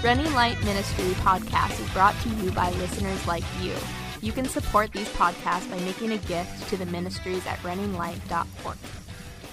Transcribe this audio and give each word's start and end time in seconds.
Running 0.00 0.32
Light 0.32 0.62
Ministry 0.64 1.06
podcast 1.24 1.80
is 1.80 1.90
brought 1.90 2.14
to 2.20 2.28
you 2.28 2.52
by 2.52 2.70
listeners 2.70 3.26
like 3.26 3.42
you. 3.60 3.74
You 4.22 4.30
can 4.30 4.44
support 4.44 4.92
these 4.92 5.08
podcasts 5.08 5.68
by 5.68 5.80
making 5.80 6.12
a 6.12 6.18
gift 6.18 6.68
to 6.68 6.76
the 6.76 6.86
ministries 6.86 7.44
at 7.48 7.58
runninglight.org. 7.62 8.76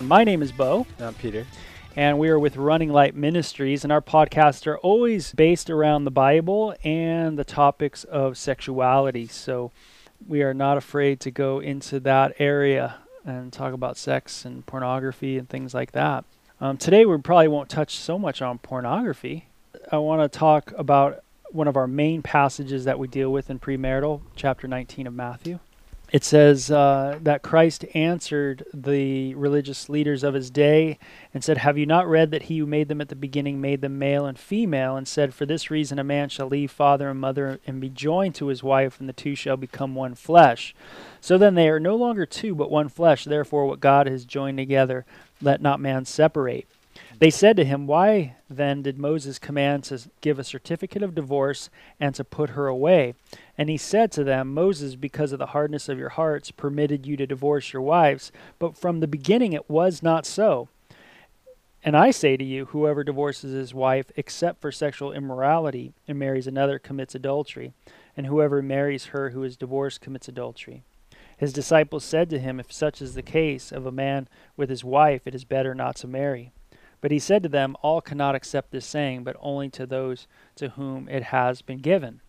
My 0.01 0.23
name 0.23 0.43
is 0.43 0.51
Bo. 0.51 0.85
I'm 0.99 1.15
Peter. 1.15 1.47
And 1.95 2.19
we 2.19 2.29
are 2.29 2.37
with 2.37 2.57
Running 2.57 2.91
Light 2.91 3.15
Ministries, 3.15 3.83
and 3.83 3.91
our 3.91 4.01
podcasts 4.01 4.67
are 4.67 4.77
always 4.77 5.33
based 5.33 5.71
around 5.71 6.05
the 6.05 6.11
Bible 6.11 6.75
and 6.83 7.39
the 7.39 7.43
topics 7.43 8.03
of 8.03 8.37
sexuality. 8.37 9.25
So 9.25 9.71
we 10.27 10.43
are 10.43 10.53
not 10.53 10.77
afraid 10.77 11.19
to 11.21 11.31
go 11.31 11.57
into 11.57 11.99
that 12.01 12.35
area 12.37 12.97
and 13.25 13.51
talk 13.51 13.73
about 13.73 13.97
sex 13.97 14.45
and 14.45 14.63
pornography 14.63 15.39
and 15.39 15.49
things 15.49 15.73
like 15.73 15.93
that. 15.93 16.23
Um, 16.61 16.77
today, 16.77 17.03
we 17.03 17.17
probably 17.17 17.47
won't 17.47 17.67
touch 17.67 17.95
so 17.95 18.19
much 18.19 18.43
on 18.43 18.59
pornography. 18.59 19.47
I 19.91 19.97
want 19.97 20.21
to 20.21 20.39
talk 20.39 20.71
about 20.77 21.23
one 21.51 21.67
of 21.67 21.77
our 21.77 21.87
main 21.87 22.21
passages 22.21 22.85
that 22.85 22.97
we 22.97 23.07
deal 23.07 23.31
with 23.31 23.49
in 23.49 23.59
premarital, 23.59 24.21
chapter 24.35 24.67
19 24.67 25.07
of 25.07 25.13
Matthew. 25.13 25.59
It 26.11 26.23
says 26.23 26.69
uh, 26.69 27.19
that 27.23 27.41
Christ 27.41 27.83
answered 27.93 28.63
the 28.73 29.33
religious 29.35 29.89
leaders 29.89 30.23
of 30.23 30.33
his 30.33 30.49
day 30.49 30.99
and 31.33 31.43
said, 31.43 31.57
Have 31.57 31.77
you 31.77 31.85
not 31.85 32.07
read 32.07 32.31
that 32.31 32.43
he 32.43 32.59
who 32.59 32.65
made 32.65 32.87
them 32.89 33.01
at 33.01 33.09
the 33.09 33.15
beginning 33.15 33.59
made 33.59 33.81
them 33.81 33.97
male 33.97 34.25
and 34.25 34.37
female, 34.37 34.95
and 34.95 35.07
said, 35.07 35.33
For 35.33 35.45
this 35.45 35.71
reason 35.71 35.97
a 35.97 36.03
man 36.03 36.29
shall 36.29 36.47
leave 36.47 36.71
father 36.71 37.09
and 37.09 37.19
mother 37.19 37.59
and 37.65 37.81
be 37.81 37.89
joined 37.89 38.35
to 38.35 38.47
his 38.47 38.63
wife, 38.63 38.99
and 38.99 39.09
the 39.09 39.13
two 39.13 39.35
shall 39.35 39.57
become 39.57 39.95
one 39.95 40.15
flesh? 40.15 40.75
So 41.19 41.37
then 41.37 41.55
they 41.55 41.69
are 41.69 41.79
no 41.79 41.95
longer 41.95 42.25
two, 42.25 42.53
but 42.53 42.71
one 42.71 42.89
flesh. 42.89 43.25
Therefore, 43.25 43.65
what 43.65 43.79
God 43.79 44.07
has 44.07 44.25
joined 44.25 44.57
together, 44.57 45.05
let 45.41 45.61
not 45.61 45.79
man 45.79 46.05
separate. 46.05 46.67
They 47.17 47.29
said 47.29 47.55
to 47.57 47.65
him, 47.65 47.87
Why 47.87 48.35
then 48.49 48.81
did 48.81 48.97
Moses 48.97 49.39
command 49.39 49.85
to 49.85 49.99
give 50.19 50.37
a 50.37 50.43
certificate 50.43 51.01
of 51.01 51.15
divorce 51.15 51.69
and 51.99 52.13
to 52.15 52.25
put 52.25 52.51
her 52.51 52.67
away? 52.67 53.15
And 53.57 53.69
he 53.69 53.77
said 53.77 54.11
to 54.13 54.23
them, 54.23 54.53
Moses, 54.53 54.95
because 54.95 55.31
of 55.31 55.39
the 55.39 55.47
hardness 55.47 55.87
of 55.87 55.97
your 55.97 56.09
hearts, 56.09 56.51
permitted 56.51 57.05
you 57.05 57.15
to 57.17 57.25
divorce 57.25 57.71
your 57.71 57.81
wives, 57.81 58.33
but 58.59 58.75
from 58.75 58.99
the 58.99 59.07
beginning 59.07 59.53
it 59.53 59.69
was 59.69 60.03
not 60.03 60.25
so. 60.25 60.67
And 61.85 61.95
I 61.95 62.11
say 62.11 62.35
to 62.35 62.43
you, 62.43 62.65
whoever 62.65 63.03
divorces 63.03 63.53
his 63.53 63.73
wife 63.73 64.11
except 64.17 64.59
for 64.59 64.71
sexual 64.71 65.13
immorality 65.13 65.93
and 66.07 66.19
marries 66.19 66.47
another 66.47 66.79
commits 66.79 67.15
adultery, 67.15 67.71
and 68.17 68.25
whoever 68.25 68.61
marries 68.61 69.05
her 69.07 69.29
who 69.29 69.43
is 69.43 69.55
divorced 69.55 70.01
commits 70.01 70.27
adultery. 70.27 70.83
His 71.37 71.53
disciples 71.53 72.03
said 72.03 72.29
to 72.31 72.39
him, 72.39 72.59
If 72.59 72.73
such 72.73 73.01
is 73.01 73.13
the 73.13 73.21
case 73.21 73.71
of 73.71 73.85
a 73.85 73.91
man 73.91 74.27
with 74.57 74.69
his 74.69 74.83
wife, 74.83 75.21
it 75.25 75.35
is 75.35 75.43
better 75.43 75.75
not 75.75 75.95
to 75.97 76.07
marry. 76.07 76.51
But 77.05 77.11
he 77.11 77.19
said 77.19 77.43
to 77.43 77.49
them, 77.49 77.77
All 77.83 78.01
cannot 78.01 78.33
accept 78.33 78.71
this 78.71 78.83
saying, 78.83 79.25
but 79.25 79.37
only 79.39 79.69
to 79.69 79.85
those 79.85 80.25
to 80.55 80.69
whom 80.69 81.07
it 81.07 81.25
has 81.25 81.61
been 81.61 81.77
given. 81.77 82.21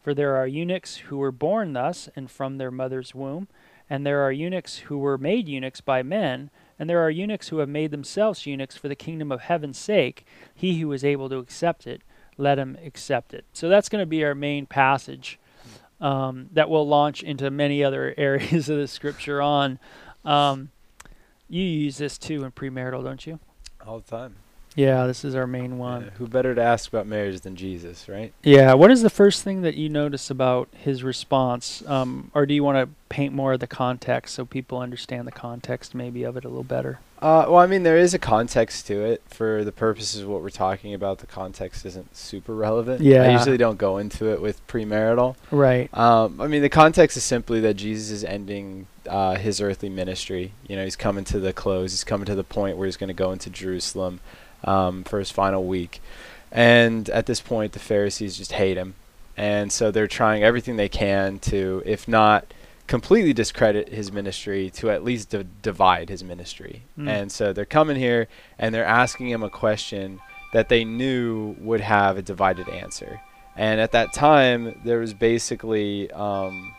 For 0.00 0.14
there 0.14 0.36
are 0.36 0.46
eunuchs 0.46 0.96
who 0.96 1.18
were 1.18 1.30
born 1.30 1.74
thus, 1.74 2.08
and 2.16 2.30
from 2.30 2.56
their 2.56 2.70
mother's 2.70 3.14
womb, 3.14 3.48
and 3.90 4.06
there 4.06 4.22
are 4.22 4.32
eunuchs 4.32 4.78
who 4.78 4.96
were 4.96 5.18
made 5.18 5.48
eunuchs 5.48 5.82
by 5.82 6.02
men, 6.02 6.48
and 6.78 6.88
there 6.88 7.02
are 7.02 7.10
eunuchs 7.10 7.48
who 7.48 7.58
have 7.58 7.68
made 7.68 7.90
themselves 7.90 8.46
eunuchs 8.46 8.74
for 8.74 8.88
the 8.88 8.94
kingdom 8.96 9.30
of 9.30 9.42
heaven's 9.42 9.76
sake. 9.76 10.24
He 10.54 10.80
who 10.80 10.90
is 10.92 11.04
able 11.04 11.28
to 11.28 11.36
accept 11.36 11.86
it, 11.86 12.00
let 12.38 12.58
him 12.58 12.78
accept 12.82 13.34
it. 13.34 13.44
So 13.52 13.68
that's 13.68 13.90
going 13.90 14.00
to 14.00 14.06
be 14.06 14.24
our 14.24 14.34
main 14.34 14.64
passage 14.64 15.38
um, 16.00 16.48
that 16.54 16.70
will 16.70 16.88
launch 16.88 17.22
into 17.22 17.50
many 17.50 17.84
other 17.84 18.14
areas 18.16 18.70
of 18.70 18.78
the 18.78 18.88
scripture 18.88 19.42
on. 19.42 19.78
Um, 20.24 20.70
you 21.50 21.64
use 21.64 21.98
this 21.98 22.16
too 22.16 22.44
in 22.44 22.52
premarital, 22.52 23.04
don't 23.04 23.26
you? 23.26 23.38
All 23.86 24.00
the 24.00 24.10
time. 24.10 24.36
Yeah, 24.74 25.06
this 25.06 25.24
is 25.24 25.34
our 25.34 25.46
main 25.46 25.78
one. 25.78 26.04
Yeah, 26.04 26.10
who 26.12 26.26
better 26.26 26.54
to 26.54 26.62
ask 26.62 26.88
about 26.88 27.06
marriage 27.06 27.40
than 27.40 27.56
Jesus, 27.56 28.08
right? 28.08 28.32
Yeah. 28.42 28.74
What 28.74 28.90
is 28.90 29.02
the 29.02 29.10
first 29.10 29.42
thing 29.42 29.62
that 29.62 29.74
you 29.74 29.88
notice 29.88 30.30
about 30.30 30.68
his 30.72 31.02
response, 31.02 31.82
um, 31.86 32.30
or 32.34 32.46
do 32.46 32.54
you 32.54 32.64
want 32.64 32.78
to 32.78 32.94
paint 33.08 33.34
more 33.34 33.52
of 33.52 33.60
the 33.60 33.66
context 33.66 34.34
so 34.34 34.46
people 34.46 34.78
understand 34.78 35.26
the 35.26 35.32
context 35.32 35.94
maybe 35.94 36.22
of 36.22 36.36
it 36.36 36.44
a 36.44 36.48
little 36.48 36.64
better? 36.64 37.00
Uh, 37.20 37.44
well, 37.48 37.58
I 37.58 37.66
mean, 37.66 37.82
there 37.82 37.98
is 37.98 38.14
a 38.14 38.18
context 38.18 38.86
to 38.88 39.04
it. 39.04 39.22
For 39.28 39.62
the 39.62 39.72
purposes 39.72 40.22
of 40.22 40.28
what 40.28 40.42
we're 40.42 40.50
talking 40.50 40.94
about, 40.94 41.18
the 41.18 41.26
context 41.26 41.84
isn't 41.86 42.16
super 42.16 42.54
relevant. 42.54 43.00
Yeah. 43.00 43.22
I 43.22 43.32
usually 43.32 43.58
don't 43.58 43.78
go 43.78 43.98
into 43.98 44.32
it 44.32 44.40
with 44.40 44.66
premarital. 44.66 45.36
Right. 45.50 45.96
Um, 45.96 46.40
I 46.40 46.46
mean, 46.48 46.62
the 46.62 46.68
context 46.68 47.16
is 47.16 47.22
simply 47.22 47.60
that 47.60 47.74
Jesus 47.74 48.10
is 48.10 48.24
ending 48.24 48.86
uh, 49.08 49.36
his 49.36 49.60
earthly 49.60 49.88
ministry. 49.88 50.52
You 50.68 50.76
know, 50.76 50.84
he's 50.84 50.96
coming 50.96 51.24
to 51.24 51.40
the 51.40 51.52
close. 51.52 51.92
He's 51.92 52.04
coming 52.04 52.26
to 52.26 52.34
the 52.34 52.44
point 52.44 52.76
where 52.76 52.86
he's 52.86 52.96
going 52.96 53.08
to 53.08 53.14
go 53.14 53.32
into 53.32 53.50
Jerusalem 53.50 54.20
um, 54.64 55.04
for 55.04 55.18
his 55.18 55.30
final 55.30 55.64
week. 55.64 56.00
And 56.50 57.08
at 57.10 57.26
this 57.26 57.40
point, 57.40 57.72
the 57.72 57.78
Pharisees 57.78 58.36
just 58.36 58.52
hate 58.52 58.76
him. 58.76 58.94
And 59.36 59.72
so 59.72 59.90
they're 59.90 60.06
trying 60.06 60.42
everything 60.42 60.76
they 60.76 60.88
can 60.88 61.38
to, 61.40 61.82
if 61.86 62.06
not 62.06 62.52
completely 62.86 63.32
discredit 63.32 63.88
his 63.88 64.12
ministry, 64.12 64.68
to 64.70 64.90
at 64.90 65.02
least 65.02 65.30
d- 65.30 65.46
divide 65.62 66.10
his 66.10 66.22
ministry. 66.22 66.82
Mm. 66.98 67.08
And 67.08 67.32
so 67.32 67.52
they're 67.52 67.64
coming 67.64 67.96
here 67.96 68.28
and 68.58 68.74
they're 68.74 68.84
asking 68.84 69.30
him 69.30 69.42
a 69.42 69.48
question 69.48 70.20
that 70.52 70.68
they 70.68 70.84
knew 70.84 71.56
would 71.58 71.80
have 71.80 72.18
a 72.18 72.22
divided 72.22 72.68
answer. 72.68 73.20
And 73.56 73.80
at 73.80 73.92
that 73.92 74.12
time, 74.12 74.80
there 74.84 74.98
was 74.98 75.14
basically, 75.14 76.10
um, 76.10 76.74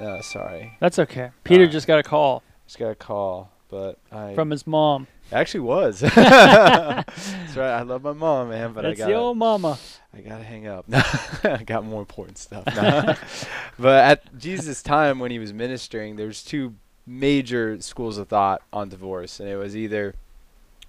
uh, 0.00 0.22
sorry. 0.22 0.76
That's 0.80 0.98
okay. 0.98 1.30
Peter 1.44 1.64
uh, 1.64 1.68
just 1.68 1.86
got 1.86 1.98
a 1.98 2.02
call. 2.02 2.42
Just 2.66 2.78
got 2.78 2.90
a 2.90 2.94
call, 2.94 3.50
but 3.68 3.98
I 4.10 4.34
from 4.34 4.50
his 4.50 4.66
mom. 4.66 5.06
Actually, 5.32 5.60
was. 5.60 6.00
That's 6.00 7.56
right. 7.56 7.70
I 7.70 7.82
love 7.82 8.02
my 8.02 8.12
mom, 8.12 8.48
man, 8.48 8.72
but 8.72 8.82
That's 8.82 9.00
I 9.00 9.04
got 9.04 9.08
the 9.08 9.14
old 9.14 9.36
mama. 9.36 9.78
I 10.12 10.20
gotta 10.20 10.42
hang 10.42 10.66
up. 10.66 10.86
I 11.44 11.62
got 11.64 11.84
more 11.84 12.00
important 12.00 12.38
stuff. 12.38 12.64
but 13.78 14.04
at 14.04 14.38
Jesus' 14.38 14.82
time, 14.82 15.20
when 15.20 15.30
he 15.30 15.38
was 15.38 15.52
ministering, 15.52 16.16
there's 16.16 16.42
two 16.42 16.74
major 17.06 17.80
schools 17.80 18.18
of 18.18 18.28
thought 18.28 18.62
on 18.72 18.88
divorce, 18.88 19.38
and 19.38 19.48
it 19.48 19.56
was 19.56 19.76
either 19.76 20.14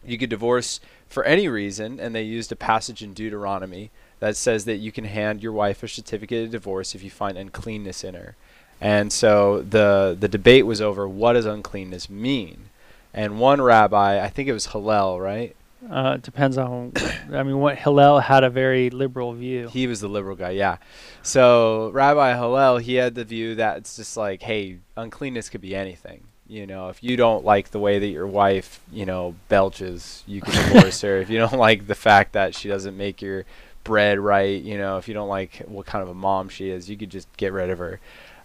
you 0.03 0.17
could 0.17 0.29
divorce 0.29 0.79
for 1.07 1.23
any 1.23 1.47
reason, 1.47 1.99
and 1.99 2.15
they 2.15 2.23
used 2.23 2.51
a 2.51 2.55
passage 2.55 3.03
in 3.03 3.13
Deuteronomy 3.13 3.91
that 4.19 4.35
says 4.35 4.65
that 4.65 4.77
you 4.77 4.91
can 4.91 5.05
hand 5.05 5.43
your 5.43 5.51
wife 5.51 5.83
a 5.83 5.87
certificate 5.87 6.45
of 6.45 6.51
divorce 6.51 6.95
if 6.95 7.03
you 7.03 7.09
find 7.11 7.37
uncleanness 7.37 8.03
in 8.03 8.15
her. 8.15 8.35
And 8.81 9.13
so 9.13 9.61
the 9.61 10.17
the 10.19 10.27
debate 10.27 10.65
was 10.65 10.81
over 10.81 11.07
what 11.07 11.33
does 11.33 11.45
uncleanness 11.45 12.09
mean 12.09 12.71
and 13.13 13.39
one 13.39 13.61
rabbi, 13.61 14.23
I 14.23 14.29
think 14.29 14.47
it 14.47 14.53
was 14.53 14.67
Hillel, 14.67 15.19
right? 15.19 15.55
Uh, 15.89 16.13
it 16.15 16.21
depends 16.21 16.57
on. 16.57 16.93
I 17.33 17.43
mean, 17.43 17.59
what 17.59 17.77
Hillel 17.77 18.19
had 18.19 18.43
a 18.43 18.49
very 18.49 18.89
liberal 18.89 19.33
view. 19.33 19.67
He 19.67 19.87
was 19.87 19.99
the 19.99 20.07
liberal 20.07 20.35
guy, 20.35 20.51
yeah. 20.51 20.77
So 21.23 21.89
Rabbi 21.89 22.35
Hillel, 22.35 22.77
he 22.77 22.95
had 22.95 23.15
the 23.15 23.25
view 23.25 23.55
that 23.55 23.77
it's 23.77 23.95
just 23.95 24.15
like, 24.15 24.41
hey, 24.41 24.77
uncleanness 24.95 25.49
could 25.49 25.61
be 25.61 25.75
anything. 25.75 26.23
You 26.47 26.67
know, 26.67 26.89
if 26.89 27.01
you 27.01 27.15
don't 27.15 27.45
like 27.45 27.71
the 27.71 27.79
way 27.79 27.97
that 27.99 28.07
your 28.07 28.27
wife, 28.27 28.81
you 28.91 29.05
know, 29.05 29.35
belches, 29.47 30.23
you 30.27 30.41
can 30.41 30.53
divorce 30.73 31.01
her. 31.01 31.17
If 31.17 31.29
you 31.29 31.37
don't 31.37 31.53
like 31.53 31.87
the 31.87 31.95
fact 31.95 32.33
that 32.33 32.55
she 32.55 32.67
doesn't 32.67 32.95
make 32.95 33.21
your 33.21 33.45
bread 33.83 34.19
right, 34.19 34.61
you 34.61 34.77
know, 34.77 34.97
if 34.97 35.07
you 35.07 35.13
don't 35.13 35.29
like 35.29 35.63
what 35.65 35.85
kind 35.85 36.03
of 36.03 36.09
a 36.09 36.13
mom 36.13 36.49
she 36.49 36.69
is, 36.69 36.89
you 36.89 36.97
could 36.97 37.09
just 37.09 37.27
get 37.37 37.53
rid 37.53 37.69
of 37.69 37.79
her. 37.79 37.99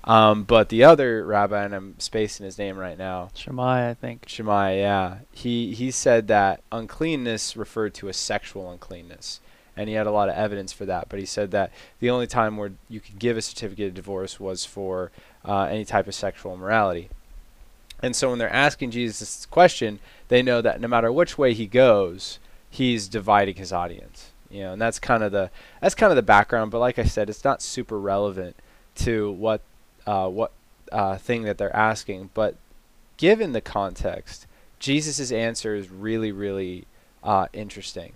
Um, 0.07 0.45
but 0.45 0.69
the 0.69 0.85
other 0.85 1.27
rabbi, 1.27 1.65
and 1.65 1.75
I'm 1.75 1.99
spacing 1.99 2.45
his 2.45 2.59
name 2.59 2.77
right 2.79 2.97
now. 2.97 3.31
Shammai, 3.35 3.91
I 3.91 3.95
think. 3.95 4.29
Shammai, 4.29 4.77
yeah. 4.77 5.19
He 5.33 5.75
he 5.75 5.91
said 5.91 6.29
that 6.29 6.63
uncleanness 6.71 7.57
referred 7.57 7.93
to 7.95 8.09
a 8.09 8.13
sexual 8.13 8.71
uncleanness, 8.71 9.41
and 9.77 9.89
he 9.89 9.97
had 9.97 10.07
a 10.07 10.13
lot 10.13 10.29
of 10.29 10.37
evidence 10.37 10.73
for 10.73 10.87
that. 10.87 11.09
But 11.09 11.19
he 11.19 11.27
said 11.27 11.51
that 11.51 11.73
the 11.99 12.11
only 12.11 12.29
time 12.29 12.57
where 12.57 12.73
you 12.89 13.01
could 13.01 13.19
give 13.19 13.37
a 13.37 13.43
certificate 13.43 13.89
of 13.89 13.95
divorce 13.95 14.39
was 14.39 14.65
for 14.65 15.11
uh, 15.45 15.63
any 15.63 15.85
type 15.85 16.07
of 16.07 16.15
sexual 16.15 16.55
immorality. 16.55 17.09
And 18.01 18.15
so 18.15 18.31
when 18.31 18.39
they're 18.39 18.53
asking 18.53 18.93
Jesus 18.93 19.19
this 19.19 19.47
question, 19.47 19.99
they 20.29 20.43
know 20.43 20.61
that 20.61 20.81
no 20.81 20.87
matter 20.87 21.11
which 21.11 21.39
way 21.39 21.55
he 21.55 21.67
goes, 21.67 22.39
he's 22.71 23.09
dividing 23.09 23.57
his 23.57 23.73
audience. 23.73 24.31
You 24.51 24.63
know, 24.63 24.73
and 24.75 24.81
that's 24.81 25.01
kind 25.01 25.25
of 25.25 25.33
the 25.33 25.51
that's 25.81 25.97
kind 25.97 26.13
of 26.13 26.17
the 26.17 26.23
background. 26.23 26.71
But 26.71 26.79
like 26.79 27.01
I 27.01 27.05
said, 27.05 27.29
it's 27.29 27.43
not 27.43 27.61
super 27.61 27.99
relevant 27.99 28.55
to 28.97 29.33
what 29.33 29.63
uh, 30.07 30.29
what 30.29 30.53
uh, 30.93 31.17
thing 31.17 31.43
that 31.43 31.59
they're 31.59 31.75
asking. 31.75 32.31
But 32.35 32.57
given 33.17 33.53
the 33.53 33.61
context, 33.61 34.47
Jesus' 34.79 35.33
answer 35.33 35.75
is 35.75 35.91
really, 35.91 36.33
really 36.33 36.87
uh, 37.23 37.47
interesting. 37.53 38.13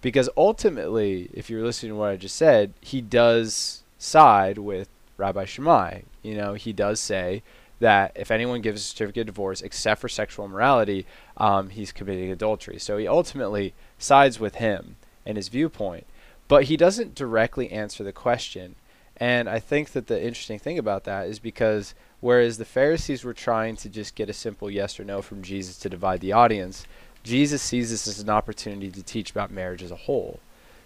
Because 0.00 0.28
ultimately, 0.36 1.30
if 1.32 1.48
you're 1.48 1.64
listening 1.64 1.92
to 1.92 1.96
what 1.96 2.10
I 2.10 2.16
just 2.16 2.36
said, 2.36 2.74
he 2.80 3.00
does 3.00 3.82
side 3.98 4.58
with 4.58 4.88
Rabbi 5.16 5.46
Shammai. 5.46 6.00
You 6.22 6.34
know, 6.36 6.54
he 6.54 6.72
does 6.72 7.00
say 7.00 7.42
that 7.80 8.12
if 8.14 8.30
anyone 8.30 8.60
gives 8.60 8.82
a 8.82 8.84
certificate 8.84 9.22
of 9.22 9.26
divorce 9.26 9.62
except 9.62 10.00
for 10.00 10.08
sexual 10.08 10.44
immorality, 10.44 11.06
um, 11.36 11.70
he's 11.70 11.90
committing 11.90 12.30
adultery. 12.30 12.78
So 12.78 12.98
he 12.98 13.08
ultimately 13.08 13.74
sides 13.98 14.38
with 14.38 14.56
him 14.56 14.96
and 15.24 15.36
his 15.36 15.48
viewpoint. 15.48 16.06
But 16.48 16.64
he 16.64 16.76
doesn't 16.76 17.14
directly 17.14 17.70
answer 17.72 18.04
the 18.04 18.12
question 18.12 18.76
and 19.16 19.48
I 19.48 19.60
think 19.60 19.92
that 19.92 20.06
the 20.06 20.22
interesting 20.22 20.58
thing 20.58 20.78
about 20.78 21.04
that 21.04 21.28
is 21.28 21.38
because 21.38 21.94
whereas 22.20 22.58
the 22.58 22.64
Pharisees 22.64 23.24
were 23.24 23.34
trying 23.34 23.76
to 23.76 23.88
just 23.88 24.14
get 24.14 24.28
a 24.28 24.32
simple 24.32 24.70
yes 24.70 24.98
or 24.98 25.04
no 25.04 25.22
from 25.22 25.42
Jesus 25.42 25.78
to 25.78 25.88
divide 25.88 26.20
the 26.20 26.32
audience, 26.32 26.86
Jesus 27.22 27.62
sees 27.62 27.90
this 27.90 28.06
as 28.06 28.20
an 28.20 28.30
opportunity 28.30 28.90
to 28.90 29.02
teach 29.02 29.30
about 29.30 29.50
marriage 29.50 29.82
as 29.82 29.90
a 29.90 29.96
whole. 29.96 30.40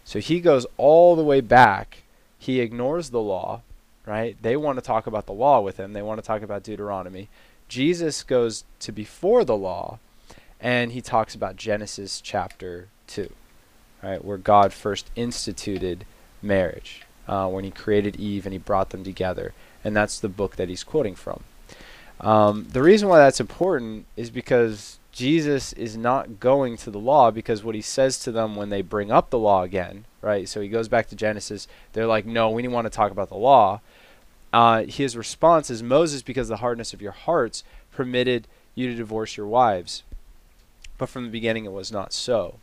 So 0.04 0.20
he 0.20 0.40
goes 0.40 0.66
all 0.76 1.16
the 1.16 1.24
way 1.24 1.40
back. 1.40 2.02
He 2.38 2.60
ignores 2.60 3.10
the 3.10 3.20
law, 3.20 3.62
right? 4.06 4.36
They 4.40 4.56
want 4.56 4.78
to 4.78 4.82
talk 4.82 5.06
about 5.06 5.26
the 5.26 5.32
law 5.32 5.60
with 5.60 5.78
him. 5.78 5.92
They 5.92 6.02
want 6.02 6.20
to 6.22 6.26
talk 6.26 6.42
about 6.42 6.62
Deuteronomy. 6.62 7.28
Jesus 7.68 8.22
goes 8.22 8.64
to 8.80 8.92
before 8.92 9.44
the 9.44 9.56
law 9.56 9.98
and 10.60 10.92
he 10.92 11.00
talks 11.00 11.34
about 11.34 11.56
Genesis 11.56 12.20
chapter 12.20 12.88
2, 13.08 13.32
right? 14.02 14.24
Where 14.24 14.38
God 14.38 14.72
first 14.72 15.10
instituted 15.14 16.06
marriage, 16.42 17.02
uh, 17.28 17.48
when 17.48 17.64
he 17.64 17.70
created 17.70 18.16
Eve 18.16 18.46
and 18.46 18.52
he 18.52 18.58
brought 18.58 18.90
them 18.90 19.04
together. 19.04 19.52
And 19.84 19.94
that's 19.94 20.18
the 20.18 20.28
book 20.28 20.56
that 20.56 20.68
he's 20.68 20.82
quoting 20.82 21.14
from. 21.14 21.44
Um, 22.20 22.66
the 22.72 22.82
reason 22.82 23.08
why 23.08 23.18
that's 23.18 23.40
important 23.40 24.06
is 24.16 24.30
because 24.30 24.98
Jesus 25.12 25.72
is 25.74 25.96
not 25.96 26.40
going 26.40 26.76
to 26.78 26.90
the 26.90 26.98
law 26.98 27.30
because 27.30 27.62
what 27.62 27.74
he 27.74 27.80
says 27.80 28.18
to 28.20 28.32
them 28.32 28.56
when 28.56 28.70
they 28.70 28.82
bring 28.82 29.12
up 29.12 29.30
the 29.30 29.38
law 29.38 29.62
again, 29.62 30.04
right? 30.20 30.48
So 30.48 30.60
he 30.60 30.68
goes 30.68 30.88
back 30.88 31.08
to 31.08 31.16
Genesis. 31.16 31.68
They're 31.92 32.06
like, 32.06 32.26
no, 32.26 32.50
we 32.50 32.66
want 32.66 32.86
to 32.86 32.90
talk 32.90 33.12
about 33.12 33.28
the 33.28 33.36
law. 33.36 33.80
Uh, 34.52 34.84
his 34.84 35.16
response 35.16 35.70
is 35.70 35.82
Moses, 35.82 36.22
because 36.22 36.48
the 36.48 36.56
hardness 36.56 36.94
of 36.94 37.02
your 37.02 37.12
hearts, 37.12 37.64
permitted 37.92 38.46
you 38.74 38.88
to 38.88 38.94
divorce 38.94 39.36
your 39.36 39.46
wives. 39.46 40.04
But 40.96 41.08
from 41.08 41.24
the 41.24 41.30
beginning, 41.30 41.64
it 41.64 41.72
was 41.72 41.92
not 41.92 42.12
so. 42.12 42.56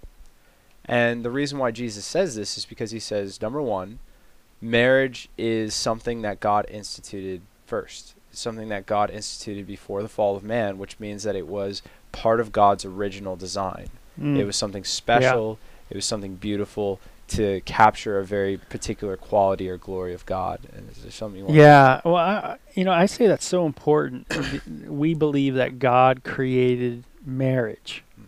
And 0.85 1.23
the 1.23 1.31
reason 1.31 1.57
why 1.57 1.71
Jesus 1.71 2.05
says 2.05 2.35
this 2.35 2.57
is 2.57 2.65
because 2.65 2.91
he 2.91 2.99
says, 2.99 3.41
number 3.41 3.61
one, 3.61 3.99
marriage 4.69 5.29
is 5.37 5.73
something 5.73 6.21
that 6.23 6.39
God 6.39 6.65
instituted 6.69 7.41
first 7.65 8.15
something 8.37 8.69
that 8.69 8.85
God 8.85 9.09
instituted 9.09 9.65
before 9.65 10.01
the 10.01 10.09
fall 10.09 10.35
of 10.35 10.43
man, 10.43 10.77
which 10.77 10.99
means 10.99 11.23
that 11.23 11.35
it 11.35 11.47
was 11.47 11.81
part 12.11 12.39
of 12.39 12.51
God's 12.51 12.85
original 12.85 13.35
design. 13.35 13.89
Mm. 14.19 14.37
It 14.37 14.45
was 14.45 14.55
something 14.55 14.83
special, 14.83 15.59
yeah. 15.59 15.91
it 15.91 15.95
was 15.95 16.05
something 16.05 16.35
beautiful 16.35 16.99
to 17.27 17.61
capture 17.61 18.19
a 18.19 18.25
very 18.25 18.57
particular 18.57 19.17
quality 19.17 19.67
or 19.67 19.77
glory 19.77 20.13
of 20.13 20.25
God. 20.25 20.59
And 20.75 20.89
is 20.91 21.01
there 21.01 21.11
something 21.11 21.39
you 21.39 21.45
want 21.45 21.57
Yeah, 21.57 22.01
well, 22.05 22.15
I, 22.15 22.57
you 22.75 22.83
know, 22.83 22.91
I 22.91 23.07
say 23.07 23.27
that's 23.27 23.45
so 23.45 23.65
important. 23.65 24.27
we 24.87 25.13
believe 25.15 25.55
that 25.55 25.79
God 25.79 26.23
created 26.23 27.03
marriage. 27.25 28.03
Mm. 28.19 28.25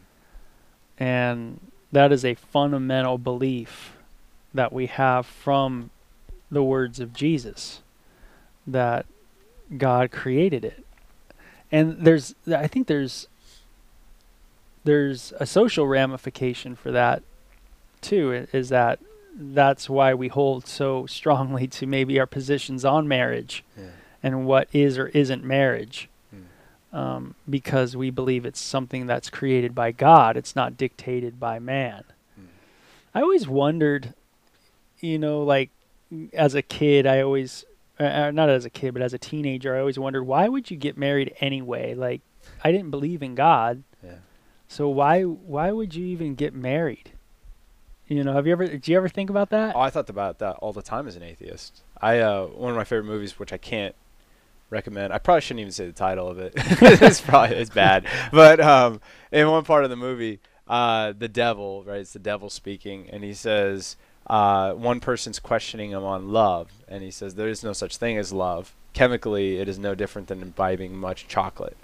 And 1.00 1.60
that 1.92 2.12
is 2.12 2.26
a 2.26 2.34
fundamental 2.34 3.20
belief 3.20 3.94
that 4.54 4.74
we 4.74 4.88
have 4.88 5.28
from 5.28 5.92
the 6.50 6.64
words 6.64 7.00
of 7.00 7.14
Jesus 7.14 7.82
that 8.66 9.06
God 9.76 10.12
created 10.12 10.64
it. 10.64 10.86
And 11.72 11.98
there's 12.00 12.36
I 12.48 12.68
think 12.68 12.88
there's 12.88 13.28
there's 14.84 15.34
a 15.40 15.46
social 15.46 15.88
ramification 15.88 16.76
for 16.76 16.92
that 16.92 17.22
too 18.00 18.48
is 18.54 18.70
that 18.70 19.00
that's 19.36 19.90
why 19.90 20.14
we 20.14 20.30
hold 20.30 20.66
so 20.66 21.06
strongly 21.06 21.68
to 21.68 21.86
maybe 21.86 22.20
our 22.20 22.26
positions 22.26 22.86
on 22.86 23.08
marriage 23.08 23.64
yeah. 23.78 23.90
and 24.24 24.46
what 24.46 24.68
is 24.72 24.98
or 24.98 25.08
isn't 25.10 25.44
marriage 25.44 26.10
mm. 26.34 26.98
um, 26.98 27.36
because 27.50 27.96
we 27.98 28.10
believe 28.10 28.46
it's 28.46 28.62
something 28.62 29.06
that's 29.06 29.30
created 29.30 29.76
by 29.76 29.92
God 29.92 30.38
it's 30.38 30.56
not 30.56 30.78
dictated 30.78 31.40
by 31.40 31.60
man 31.60 32.04
mm. 32.40 32.46
I 33.14 33.22
always 33.22 33.48
wondered 33.48 34.14
you 35.02 35.20
know 35.20 35.44
like 35.44 35.70
as 36.34 36.56
a 36.56 36.62
kid 36.62 37.06
I 37.06 37.22
always 37.22 37.66
uh, 38.00 38.04
uh, 38.04 38.32
not 38.32 38.50
as 38.50 38.66
a 38.66 38.70
kid, 38.70 38.94
but 38.94 39.02
as 39.02 39.14
a 39.14 39.18
teenager, 39.18 39.76
I 39.76 39.80
always 39.80 39.98
wondered 39.98 40.24
why 40.24 40.48
would 40.48 40.70
you 40.70 40.78
get 40.78 40.98
married 40.98 41.34
anyway? 41.40 41.96
Like, 41.96 42.22
I 42.64 42.72
didn't 42.72 42.92
believe 42.92 43.24
in 43.24 43.36
God, 43.36 43.84
yeah. 44.04 44.16
so 44.68 44.88
why 44.88 45.24
why 45.24 45.72
would 45.72 45.96
you 45.96 46.06
even 46.06 46.36
get 46.36 46.54
married? 46.54 47.12
You 48.08 48.24
know, 48.24 48.34
have 48.34 48.46
you 48.46 48.54
ever 48.54 48.68
did 48.68 48.88
you 48.88 48.96
ever 48.98 49.10
think 49.10 49.30
about 49.30 49.50
that? 49.50 49.76
Oh, 49.76 49.80
I 49.80 49.90
thought 49.90 50.10
about 50.10 50.40
that 50.40 50.58
all 50.58 50.74
the 50.74 50.82
time 50.82 51.08
as 51.08 51.16
an 51.16 51.24
atheist. 51.24 51.82
I 52.00 52.20
uh, 52.20 52.46
one 52.46 52.72
of 52.72 52.78
my 52.78 52.84
favorite 52.84 53.08
movies, 53.08 53.40
which 53.40 53.52
I 53.52 53.58
can't 53.58 53.96
recommend. 54.70 55.12
I 55.12 55.18
probably 55.18 55.42
shouldn't 55.42 55.62
even 55.62 55.72
say 55.72 55.88
the 55.88 55.94
title 55.94 56.28
of 56.28 56.38
it. 56.38 56.54
it's 56.56 57.22
probably 57.22 57.58
it's 57.58 57.70
bad. 57.70 58.06
But 58.32 58.60
um, 58.60 59.02
in 59.32 59.50
one 59.50 59.64
part 59.64 59.84
of 59.84 59.90
the 59.90 59.96
movie, 59.96 60.40
uh, 60.68 61.14
the 61.18 61.28
devil, 61.28 61.84
right? 61.84 62.00
It's 62.00 62.14
the 62.14 62.20
devil 62.20 62.50
speaking, 62.50 63.10
and 63.10 63.24
he 63.24 63.34
says, 63.34 63.98
uh, 64.28 64.74
one 64.74 65.00
person's 65.00 65.40
questioning 65.40 65.92
him 65.92 66.04
on 66.04 66.32
love, 66.32 66.72
and 66.88 67.04
he 67.04 67.12
says 67.12 67.36
there 67.36 67.48
is 67.48 67.64
no 67.64 67.74
such 67.74 67.98
thing 67.98 68.18
as 68.18 68.32
love. 68.32 68.74
Chemically, 68.94 69.58
it 69.58 69.68
is 69.68 69.80
no 69.80 69.96
different 69.96 70.28
than 70.28 70.42
imbibing 70.42 70.96
much 70.96 71.28
chocolate. 71.28 71.78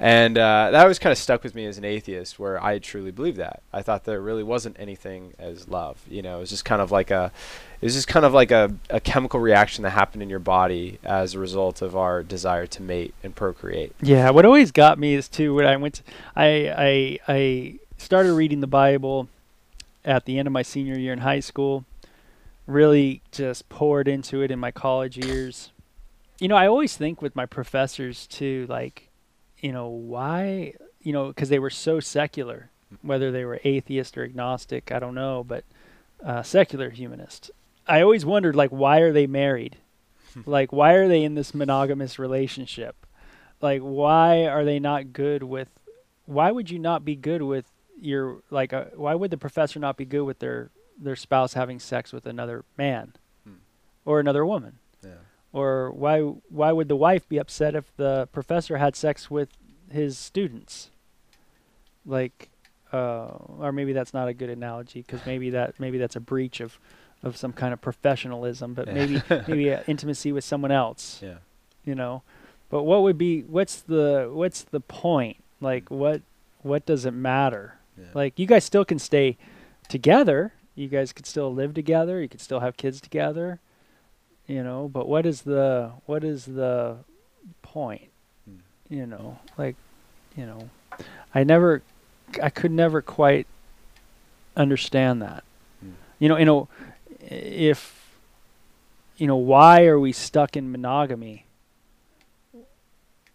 And 0.00 0.38
uh, 0.38 0.70
that 0.70 0.86
was 0.86 1.00
kind 1.00 1.10
of 1.10 1.18
stuck 1.18 1.42
with 1.42 1.56
me 1.56 1.66
as 1.66 1.76
an 1.76 1.84
atheist, 1.84 2.38
where 2.38 2.62
I 2.62 2.78
truly 2.78 3.10
believed 3.10 3.38
that. 3.38 3.62
I 3.72 3.82
thought 3.82 4.04
there 4.04 4.20
really 4.20 4.44
wasn't 4.44 4.76
anything 4.78 5.34
as 5.40 5.66
love. 5.66 5.98
You 6.08 6.22
know, 6.22 6.36
it 6.36 6.40
was 6.40 6.50
just 6.50 6.64
kind 6.64 6.80
of 6.80 6.92
like 6.92 7.10
a, 7.10 7.32
it 7.80 7.86
was 7.86 7.94
just 7.94 8.06
kind 8.06 8.24
of 8.24 8.32
like 8.32 8.52
a, 8.52 8.72
a 8.90 9.00
chemical 9.00 9.40
reaction 9.40 9.82
that 9.82 9.90
happened 9.90 10.22
in 10.22 10.30
your 10.30 10.38
body 10.38 11.00
as 11.02 11.34
a 11.34 11.40
result 11.40 11.82
of 11.82 11.96
our 11.96 12.22
desire 12.22 12.66
to 12.68 12.82
mate 12.82 13.12
and 13.24 13.34
procreate. 13.34 13.92
Yeah, 14.00 14.30
what 14.30 14.44
always 14.44 14.70
got 14.70 15.00
me 15.00 15.14
is 15.14 15.28
too 15.28 15.54
when 15.54 15.66
I 15.66 15.76
went, 15.76 15.94
to, 15.94 16.02
I 16.36 16.74
I 16.78 17.18
I 17.26 17.74
started 17.96 18.34
reading 18.34 18.60
the 18.60 18.68
Bible 18.68 19.28
at 20.08 20.24
the 20.24 20.38
end 20.38 20.48
of 20.48 20.52
my 20.52 20.62
senior 20.62 20.98
year 20.98 21.12
in 21.12 21.18
high 21.20 21.40
school. 21.40 21.84
Really 22.66 23.22
just 23.30 23.68
poured 23.68 24.08
into 24.08 24.42
it 24.42 24.50
in 24.50 24.58
my 24.58 24.70
college 24.70 25.18
years. 25.18 25.70
You 26.40 26.48
know, 26.48 26.56
I 26.56 26.66
always 26.66 26.96
think 26.96 27.20
with 27.20 27.36
my 27.36 27.46
professors 27.46 28.26
too, 28.26 28.66
like, 28.68 29.10
you 29.58 29.70
know, 29.70 29.88
why, 29.88 30.74
you 31.02 31.12
know, 31.12 31.28
because 31.28 31.50
they 31.50 31.58
were 31.58 31.70
so 31.70 32.00
secular, 32.00 32.70
whether 33.02 33.30
they 33.30 33.44
were 33.44 33.60
atheist 33.64 34.16
or 34.16 34.24
agnostic, 34.24 34.90
I 34.90 34.98
don't 34.98 35.14
know, 35.14 35.44
but 35.44 35.64
uh, 36.24 36.42
secular 36.42 36.90
humanist. 36.90 37.50
I 37.86 38.00
always 38.00 38.24
wondered, 38.24 38.56
like, 38.56 38.70
why 38.70 38.98
are 39.00 39.12
they 39.12 39.26
married? 39.26 39.76
like, 40.46 40.72
why 40.72 40.92
are 40.92 41.08
they 41.08 41.22
in 41.22 41.34
this 41.34 41.54
monogamous 41.54 42.18
relationship? 42.18 43.06
Like, 43.60 43.80
why 43.80 44.46
are 44.46 44.64
they 44.64 44.78
not 44.78 45.12
good 45.12 45.42
with? 45.42 45.68
Why 46.26 46.50
would 46.50 46.70
you 46.70 46.78
not 46.78 47.04
be 47.04 47.16
good 47.16 47.42
with 47.42 47.64
you're 48.00 48.38
like, 48.50 48.72
uh, 48.72 48.86
why 48.94 49.14
would 49.14 49.30
the 49.30 49.38
professor 49.38 49.78
not 49.78 49.96
be 49.96 50.04
good 50.04 50.22
with 50.22 50.38
their 50.38 50.70
their 51.00 51.16
spouse 51.16 51.54
having 51.54 51.78
sex 51.78 52.12
with 52.12 52.26
another 52.26 52.64
man 52.76 53.12
hmm. 53.44 53.54
or 54.04 54.20
another 54.20 54.44
woman? 54.44 54.78
Yeah. 55.04 55.12
Or 55.52 55.90
why 55.90 56.20
why 56.20 56.72
would 56.72 56.88
the 56.88 56.96
wife 56.96 57.28
be 57.28 57.38
upset 57.38 57.74
if 57.74 57.94
the 57.96 58.28
professor 58.32 58.78
had 58.78 58.96
sex 58.96 59.30
with 59.30 59.48
his 59.90 60.18
students? 60.18 60.90
Like, 62.04 62.50
uh, 62.92 63.28
or 63.58 63.72
maybe 63.72 63.92
that's 63.92 64.14
not 64.14 64.28
a 64.28 64.34
good 64.34 64.50
analogy 64.50 65.02
because 65.02 65.24
maybe 65.26 65.50
that 65.50 65.78
maybe 65.78 65.98
that's 65.98 66.16
a 66.16 66.20
breach 66.20 66.60
of 66.60 66.78
of 67.22 67.36
some 67.36 67.52
kind 67.52 67.72
of 67.72 67.80
professionalism, 67.80 68.74
but 68.74 68.86
yeah. 68.86 68.94
maybe 68.94 69.22
maybe 69.48 69.76
intimacy 69.86 70.32
with 70.32 70.44
someone 70.44 70.70
else. 70.70 71.20
Yeah. 71.22 71.38
You 71.84 71.94
know, 71.94 72.22
but 72.70 72.82
what 72.82 73.02
would 73.02 73.18
be 73.18 73.42
what's 73.42 73.80
the 73.80 74.30
what's 74.32 74.62
the 74.62 74.80
point? 74.80 75.38
Like 75.60 75.90
what 75.90 76.22
what 76.62 76.86
does 76.86 77.04
it 77.04 77.12
matter? 77.12 77.77
Yeah. 77.98 78.06
Like 78.14 78.38
you 78.38 78.46
guys 78.46 78.64
still 78.64 78.84
can 78.84 78.98
stay 78.98 79.36
together. 79.88 80.52
You 80.74 80.88
guys 80.88 81.12
could 81.12 81.26
still 81.26 81.52
live 81.52 81.74
together. 81.74 82.22
You 82.22 82.28
could 82.28 82.40
still 82.40 82.60
have 82.60 82.76
kids 82.76 83.00
together. 83.00 83.60
You 84.46 84.62
know, 84.62 84.88
but 84.88 85.08
what 85.08 85.26
is 85.26 85.42
the 85.42 85.92
what 86.06 86.24
is 86.24 86.46
the 86.46 86.98
point? 87.62 88.08
Mm. 88.48 88.60
You 88.88 89.06
know, 89.06 89.38
like, 89.56 89.76
you 90.36 90.46
know, 90.46 90.70
I 91.34 91.44
never, 91.44 91.82
I 92.42 92.50
could 92.50 92.72
never 92.72 93.02
quite 93.02 93.46
understand 94.56 95.22
that. 95.22 95.44
Mm. 95.84 95.92
You 96.18 96.28
know, 96.28 96.38
you 96.38 96.44
know, 96.44 96.68
if, 97.20 98.16
you 99.16 99.26
know, 99.26 99.36
why 99.36 99.84
are 99.86 99.98
we 99.98 100.12
stuck 100.12 100.56
in 100.56 100.70
monogamy? 100.70 101.44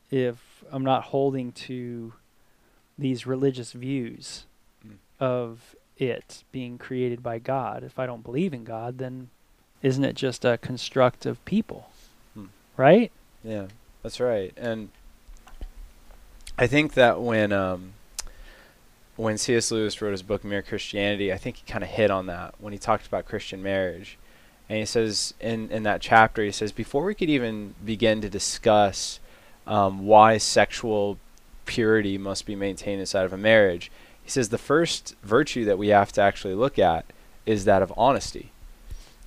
If 0.10 0.63
I'm 0.72 0.84
not 0.84 1.05
holding 1.05 1.51
to 1.51 2.13
these 2.98 3.25
religious 3.25 3.72
views 3.72 4.46
of 5.20 5.75
it 5.98 6.43
being 6.51 6.77
created 6.77 7.22
by 7.22 7.39
God. 7.39 7.84
If 7.84 8.00
I 8.00 8.05
don't 8.05 8.24
believe 8.24 8.53
in 8.53 8.63
God, 8.63 8.98
then 8.98 9.29
isn't 9.82 10.03
it 10.03 10.15
just 10.15 10.46
a 10.46 10.58
construct 10.58 11.25
of 11.25 11.43
people? 11.46 11.91
Hmm. 12.34 12.46
Right? 12.77 13.12
Yeah, 13.43 13.67
that's 14.01 14.20
right. 14.20 14.53
And 14.58 14.89
I 16.58 16.67
think 16.67 16.93
that 16.93 17.22
when 17.22 17.51
um, 17.51 17.93
when 19.15 19.38
C.S. 19.38 19.72
Lewis 19.72 20.01
wrote 20.01 20.12
his 20.12 20.24
book 20.24 20.43
Mere 20.43 20.62
Christianity, 20.62 21.32
I 21.32 21.38
think 21.38 21.58
he 21.58 21.72
kind 21.72 21.84
of 21.84 21.89
hit 21.89 22.10
on 22.10 22.25
that 22.27 22.55
when 22.60 22.74
he 22.74 22.79
talked 22.79 23.08
about 23.08 23.25
Christian 23.25 23.62
marriage. 23.62 24.17
And 24.70 24.79
he 24.79 24.86
says 24.86 25.34
in 25.39 25.70
in 25.70 25.84
that 25.84 26.01
chapter, 26.01 26.43
he 26.43 26.51
says 26.51 26.72
before 26.72 27.03
we 27.03 27.15
could 27.15 27.29
even 27.29 27.75
begin 27.84 28.22
to 28.22 28.29
discuss 28.29 29.20
um, 29.67 30.05
why 30.05 30.38
sexual 30.38 31.17
purity 31.65 32.17
must 32.17 32.46
be 32.46 32.55
maintained 32.55 33.00
inside 33.00 33.25
of 33.25 33.34
a 33.34 33.38
marriage, 33.38 33.91
he 34.24 34.30
says 34.30 34.50
the 34.50 34.58
first 34.58 35.15
virtue 35.22 35.65
that 35.65 35.77
we 35.77 35.89
have 35.89 36.12
to 36.13 36.22
actually 36.22 36.56
look 36.56 36.80
at 36.80 37.06
is 37.46 37.65
that 37.65 37.82
of 37.82 37.94
honesty. 37.98 38.51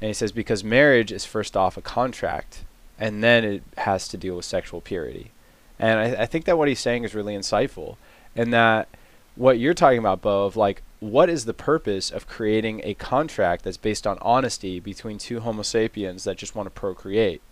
And 0.01 0.09
he 0.09 0.15
says 0.15 0.33
because 0.33 0.65
marriage 0.65 1.13
is 1.13 1.25
first 1.25 1.57
off 1.57 1.77
a 1.77 1.83
contract, 1.83 2.65
and 2.99 3.23
then 3.23 3.45
it 3.45 3.63
has 3.79 4.09
to 4.09 4.17
deal 4.17 4.37
with 4.37 4.45
sexual 4.45 4.81
purity. 4.81 5.31
And 5.79 5.99
I, 5.99 6.23
I 6.23 6.27
think 6.27 6.47
that 6.47 6.57
what 6.57 6.69
he's 6.69 6.81
saying 6.81 7.05
is 7.05 7.15
really 7.15 7.37
insightful, 7.37 7.97
and 8.35 8.53
that 8.53 8.89
what 9.37 9.59
you're 9.59 9.75
talking 9.75 9.99
about, 9.99 10.23
Bo, 10.23 10.47
of 10.47 10.57
like, 10.57 10.83
what 11.01 11.29
is 11.29 11.45
the 11.45 11.55
purpose 11.55 12.11
of 12.11 12.27
creating 12.27 12.81
a 12.83 12.95
contract 12.95 13.65
that's 13.65 13.77
based 13.77 14.07
on 14.07 14.19
honesty 14.23 14.81
between 14.81 15.19
two 15.19 15.41
Homo 15.41 15.63
sapiens 15.63 16.25
that 16.25 16.39
just 16.39 16.55
want 16.55 16.67
to 16.67 16.71
procreate? 16.71 17.43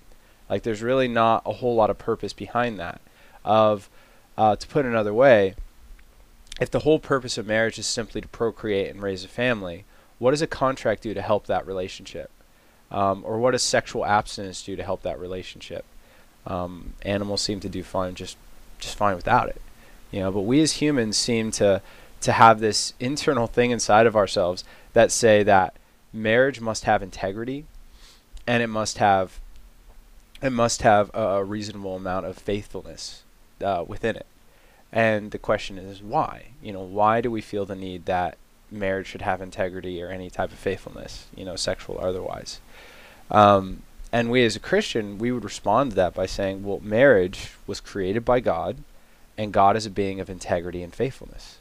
Like, 0.49 0.63
there's 0.63 0.83
really 0.83 1.09
not 1.09 1.43
a 1.45 1.53
whole 1.53 1.75
lot 1.75 1.91
of 1.91 1.99
purpose 1.99 2.33
behind 2.33 2.79
that. 2.79 3.01
Of, 3.45 3.91
uh, 4.39 4.57
to 4.57 4.67
put 4.67 4.87
another 4.87 5.13
way, 5.13 5.55
if 6.61 6.71
the 6.71 6.81
whole 6.81 6.99
purpose 6.99 7.37
of 7.37 7.47
marriage 7.47 7.79
is 7.79 7.87
simply 7.87 8.21
to 8.21 8.29
procreate 8.29 8.91
and 8.91 9.03
raise 9.03 9.25
a 9.25 9.29
family, 9.29 9.85
what 10.19 10.31
does 10.31 10.43
a 10.43 10.47
contract 10.47 11.03
do 11.03 11.15
to 11.15 11.23
help 11.23 11.47
that 11.47 11.67
relationship? 11.67 12.31
Um, 12.91 13.23
or 13.27 13.39
what 13.39 13.53
does 13.53 13.63
sexual 13.63 14.07
abstinence 14.07 14.63
do 14.63 14.77
to 14.77 14.83
help 14.83 15.03
that 15.03 15.19
relationship? 15.19 15.85
Um, 16.47 16.95
animals 17.03 17.41
seem 17.41 17.61
to 17.61 17.69
do 17.69 17.83
fine 17.83 18.15
just 18.15 18.37
just 18.79 18.97
fine 18.97 19.17
without 19.17 19.49
it, 19.49 19.61
you 20.11 20.21
know. 20.21 20.31
But 20.31 20.43
we 20.43 20.61
as 20.61 20.73
humans 20.73 21.17
seem 21.17 21.51
to 21.53 21.81
to 22.21 22.33
have 22.33 22.61
this 22.61 22.95
internal 23.01 23.47
thing 23.47 23.71
inside 23.71 24.07
of 24.07 24.15
ourselves 24.15 24.65
that 24.93 25.11
say 25.11 25.43
that 25.43 25.75
marriage 26.13 26.61
must 26.61 26.85
have 26.85 27.03
integrity, 27.03 27.65
and 28.47 28.63
it 28.63 28.69
must 28.69 28.99
have 28.99 29.41
it 30.43 30.51
must 30.51 30.83
have 30.83 31.11
a, 31.15 31.43
reasonable 31.43 31.97
amount 31.97 32.27
of 32.27 32.37
faithfulness 32.37 33.23
uh, 33.63 33.85
within 33.87 34.17
it. 34.17 34.27
And 34.95 35.33
the 35.33 35.39
question 35.39 35.77
is 35.77 36.01
why? 36.01 36.47
You 36.63 36.73
know, 36.73 36.83
why 36.83 37.21
do 37.21 37.29
we 37.29 37.41
feel 37.41 37.67
the 37.67 37.75
need 37.75 38.07
that 38.07 38.39
marriage 38.71 39.09
should 39.09 39.23
have 39.23 39.43
integrity 39.43 40.01
or 40.01 40.09
any 40.09 40.31
type 40.31 40.53
of 40.53 40.59
faithfulness, 40.59 41.27
you 41.37 41.45
know, 41.45 41.57
sexual 41.57 41.97
or 41.97 42.07
otherwise? 42.07 42.61
Um, 43.29 43.83
and 44.13 44.31
we 44.31 44.45
as 44.45 44.55
a 44.55 44.61
Christian, 44.61 45.19
we 45.19 45.33
would 45.33 45.43
respond 45.43 45.91
to 45.91 45.97
that 45.97 46.15
by 46.15 46.27
saying, 46.27 46.63
well, 46.63 46.79
marriage 46.81 47.51
was 47.67 47.81
created 47.81 48.25
by 48.25 48.39
God, 48.39 48.77
and 49.37 49.53
God 49.53 49.77
is 49.77 49.85
a 49.85 49.91
being 49.91 50.21
of 50.21 50.31
integrity 50.31 50.85
and 50.85 50.95
faithfulness. 50.95 51.59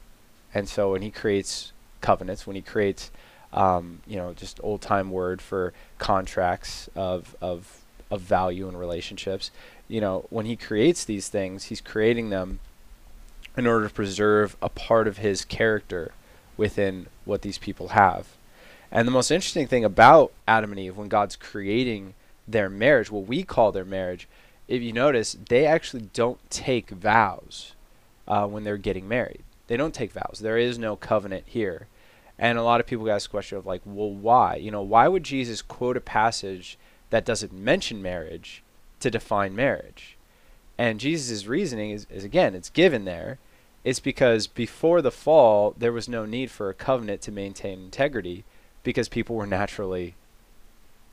And 0.54 0.68
so 0.68 0.92
when 0.92 1.02
he 1.02 1.10
creates 1.10 1.72
covenants, 2.00 2.46
when 2.46 2.54
he 2.54 2.62
creates, 2.62 3.10
um, 3.52 4.00
you 4.06 4.16
know, 4.16 4.32
just 4.32 4.60
old 4.62 4.80
time 4.80 5.10
word 5.10 5.42
for 5.42 5.72
contracts 5.98 6.88
of, 6.94 7.34
of, 7.40 7.80
of 8.12 8.20
value 8.20 8.68
and 8.68 8.78
relationships, 8.78 9.50
you 9.88 10.00
know, 10.00 10.24
when 10.30 10.46
he 10.46 10.54
creates 10.54 11.04
these 11.04 11.28
things, 11.28 11.64
he's 11.64 11.80
creating 11.80 12.30
them 12.30 12.60
in 13.56 13.66
order 13.66 13.88
to 13.88 13.94
preserve 13.94 14.56
a 14.60 14.68
part 14.68 15.06
of 15.06 15.18
his 15.18 15.44
character 15.44 16.12
within 16.56 17.06
what 17.24 17.42
these 17.42 17.58
people 17.58 17.88
have. 17.88 18.28
And 18.90 19.08
the 19.08 19.12
most 19.12 19.30
interesting 19.30 19.66
thing 19.66 19.84
about 19.84 20.32
Adam 20.46 20.70
and 20.70 20.80
Eve, 20.80 20.96
when 20.96 21.08
God's 21.08 21.36
creating 21.36 22.14
their 22.46 22.70
marriage, 22.70 23.10
what 23.10 23.26
we 23.26 23.42
call 23.42 23.72
their 23.72 23.84
marriage, 23.84 24.28
if 24.68 24.82
you 24.82 24.92
notice, 24.92 25.36
they 25.48 25.66
actually 25.66 26.08
don't 26.12 26.38
take 26.50 26.90
vows 26.90 27.74
uh, 28.26 28.46
when 28.46 28.64
they're 28.64 28.76
getting 28.76 29.08
married. 29.08 29.42
They 29.66 29.76
don't 29.76 29.94
take 29.94 30.12
vows. 30.12 30.40
There 30.40 30.58
is 30.58 30.78
no 30.78 30.96
covenant 30.96 31.44
here. 31.46 31.88
And 32.38 32.58
a 32.58 32.62
lot 32.62 32.80
of 32.80 32.86
people 32.86 33.10
ask 33.10 33.28
the 33.28 33.32
question 33.32 33.58
of 33.58 33.66
like, 33.66 33.82
well, 33.84 34.10
why? 34.10 34.56
You 34.56 34.70
know, 34.70 34.82
why 34.82 35.08
would 35.08 35.24
Jesus 35.24 35.62
quote 35.62 35.96
a 35.96 36.00
passage 36.00 36.78
that 37.10 37.24
doesn't 37.24 37.52
mention 37.52 38.02
marriage 38.02 38.62
to 39.00 39.10
define 39.10 39.54
marriage? 39.54 40.13
And 40.78 41.00
Jesus' 41.00 41.46
reasoning 41.46 41.90
is, 41.90 42.06
is 42.10 42.24
again, 42.24 42.54
it's 42.54 42.70
given 42.70 43.04
there. 43.04 43.38
It's 43.84 44.00
because 44.00 44.46
before 44.46 45.02
the 45.02 45.10
fall, 45.10 45.74
there 45.76 45.92
was 45.92 46.08
no 46.08 46.24
need 46.24 46.50
for 46.50 46.68
a 46.68 46.74
covenant 46.74 47.20
to 47.22 47.32
maintain 47.32 47.78
integrity 47.80 48.44
because 48.82 49.08
people 49.08 49.36
were 49.36 49.46
naturally 49.46 50.14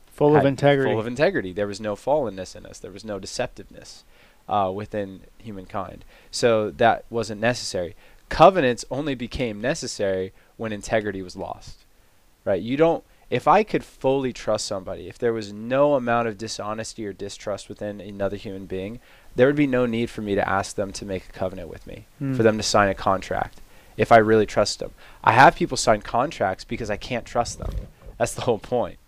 full 0.06 0.36
of 0.36 0.44
integrity. 0.44 0.90
Full 0.90 1.00
of 1.00 1.06
integrity. 1.06 1.52
There 1.52 1.66
was 1.66 1.80
no 1.80 1.94
fallenness 1.94 2.56
in 2.56 2.64
us. 2.66 2.78
There 2.78 2.90
was 2.90 3.04
no 3.04 3.18
deceptiveness 3.18 4.04
uh, 4.48 4.70
within 4.74 5.20
humankind. 5.38 6.04
So 6.30 6.70
that 6.70 7.04
wasn't 7.10 7.40
necessary. 7.40 7.94
Covenants 8.28 8.84
only 8.90 9.14
became 9.14 9.60
necessary 9.60 10.32
when 10.56 10.72
integrity 10.72 11.22
was 11.22 11.36
lost. 11.36 11.84
Right? 12.44 12.62
You 12.62 12.76
don't. 12.76 13.04
If 13.32 13.48
I 13.48 13.62
could 13.62 13.82
fully 13.82 14.34
trust 14.34 14.66
somebody, 14.66 15.08
if 15.08 15.18
there 15.18 15.32
was 15.32 15.54
no 15.54 15.94
amount 15.94 16.28
of 16.28 16.36
dishonesty 16.36 17.06
or 17.06 17.14
distrust 17.14 17.66
within 17.66 17.98
another 17.98 18.36
human 18.36 18.66
being, 18.66 19.00
there 19.34 19.46
would 19.46 19.56
be 19.56 19.66
no 19.66 19.86
need 19.86 20.10
for 20.10 20.20
me 20.20 20.34
to 20.34 20.46
ask 20.46 20.76
them 20.76 20.92
to 20.92 21.06
make 21.06 21.26
a 21.26 21.32
covenant 21.32 21.70
with 21.70 21.86
me, 21.86 22.04
mm. 22.20 22.36
for 22.36 22.42
them 22.42 22.58
to 22.58 22.62
sign 22.62 22.90
a 22.90 22.94
contract, 22.94 23.62
if 23.96 24.12
I 24.12 24.18
really 24.18 24.44
trust 24.44 24.80
them. 24.80 24.90
I 25.24 25.32
have 25.32 25.56
people 25.56 25.78
sign 25.78 26.02
contracts 26.02 26.64
because 26.64 26.90
I 26.90 26.98
can't 26.98 27.24
trust 27.24 27.58
them. 27.58 27.70
That's 28.18 28.34
the 28.34 28.42
whole 28.42 28.58
point. 28.58 28.98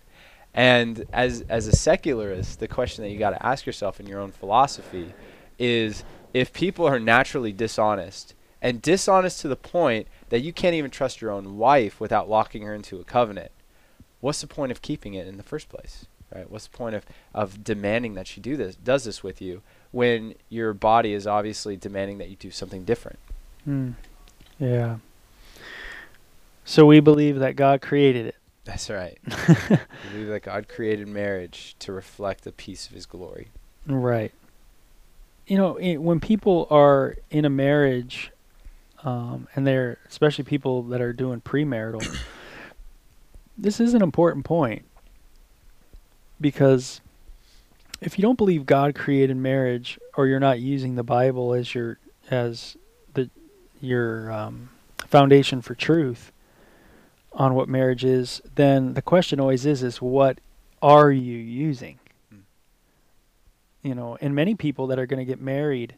And 0.55 1.05
as 1.13 1.45
as 1.51 1.67
a 1.67 1.77
secularist, 1.77 2.61
the 2.61 2.67
question 2.67 3.05
that 3.05 3.11
you 3.11 3.19
got 3.19 3.33
to 3.33 3.47
ask 3.47 3.67
yourself 3.67 4.01
in 4.01 4.07
your 4.07 4.21
own 4.21 4.33
philosophy 4.33 5.13
is 5.59 6.03
if 6.33 6.51
people 6.55 6.87
are 6.87 6.99
naturally 6.99 7.53
dishonest 7.53 8.33
and 8.63 8.81
dishonest 8.81 9.43
to 9.43 9.49
the 9.49 9.57
point 9.57 10.09
that 10.31 10.41
you 10.41 10.55
can't 10.55 10.75
even 10.75 10.91
trust 10.91 11.21
your 11.21 11.31
own 11.31 11.59
wife 11.59 12.01
without 12.01 12.31
locking 12.31 12.63
her 12.63 12.75
into 12.75 12.99
a 12.99 13.05
covenant, 13.05 13.51
what's 14.25 14.41
the 14.41 14.47
point 14.47 14.73
of 14.73 14.81
keeping 14.81 15.13
it 15.13 15.27
in 15.27 15.37
the 15.37 15.43
first 15.43 15.69
place? 15.69 16.07
Right? 16.35 16.51
What's 16.51 16.67
the 16.67 16.75
point 16.75 16.95
of, 16.95 17.05
of 17.35 17.63
demanding 17.63 18.15
that 18.15 18.27
she 18.27 18.41
do 18.41 18.57
this 18.57 18.75
does 18.75 19.05
this 19.05 19.23
with 19.23 19.43
you 19.43 19.61
when 19.93 20.35
your 20.49 20.73
body 20.73 21.13
is 21.13 21.27
obviously 21.27 21.77
demanding 21.77 22.17
that 22.19 22.31
you 22.31 22.37
do 22.37 22.51
something 22.51 22.85
different? 22.85 23.19
Hmm. 23.65 23.91
Yeah. 24.59 24.97
So 26.65 26.87
we 26.87 27.01
believe 27.01 27.39
that 27.41 27.55
God 27.55 27.83
created 27.83 28.25
it. 28.25 28.37
That's 28.65 28.89
right. 28.89 29.19
we 29.29 30.11
believe 30.11 30.29
that 30.29 30.43
God 30.43 30.69
created 30.69 31.07
marriage 31.07 31.77
to 31.81 31.93
reflect 31.93 32.47
a 32.47 32.53
piece 32.53 32.87
of 32.87 32.95
His 32.95 33.05
glory. 33.05 33.49
Right. 33.87 34.33
You 35.47 35.59
know, 35.59 35.77
it, 35.77 35.99
when 35.99 36.19
people 36.19 36.67
are 36.71 37.17
in 37.31 37.45
a 37.45 37.51
marriage, 37.51 38.33
um, 39.03 39.49
and 39.55 39.67
they're 39.67 39.99
especially 40.09 40.45
people 40.45 40.83
that 40.85 41.03
are 41.03 41.13
doing 41.13 41.43
premarital, 41.43 42.19
this 43.57 43.81
is 43.81 43.95
an 43.95 44.03
important 44.03 44.45
point 44.45 44.85
because 46.41 47.01
if 48.01 48.19
you 48.19 48.23
don't 48.23 48.37
believe 48.37 48.67
God 48.67 48.95
created 48.95 49.37
marriage, 49.37 49.99
or 50.15 50.27
you're 50.27 50.39
not 50.39 50.61
using 50.61 50.95
the 50.95 51.03
Bible 51.03 51.55
as 51.55 51.75
your 51.75 51.99
as 52.31 52.77
the 53.15 53.31
your 53.81 54.31
um, 54.31 54.69
foundation 55.07 55.63
for 55.63 55.75
truth, 55.75 56.31
on 57.33 57.55
what 57.55 57.69
marriage 57.69 58.05
is, 58.05 58.43
then 58.57 58.93
the 58.93 59.01
question 59.01 59.41
always 59.41 59.65
is 59.65 59.83
is 59.83 60.03
what 60.03 60.39
are 60.83 61.11
you 61.11 61.39
using? 61.39 61.99
Mm. 62.33 62.41
You 63.83 63.95
know, 63.95 64.19
and 64.21 64.35
many 64.35 64.55
people 64.55 64.87
that 64.89 64.99
are 64.99 65.07
going 65.07 65.19
to 65.19 65.25
get 65.25 65.41
married 65.41 65.95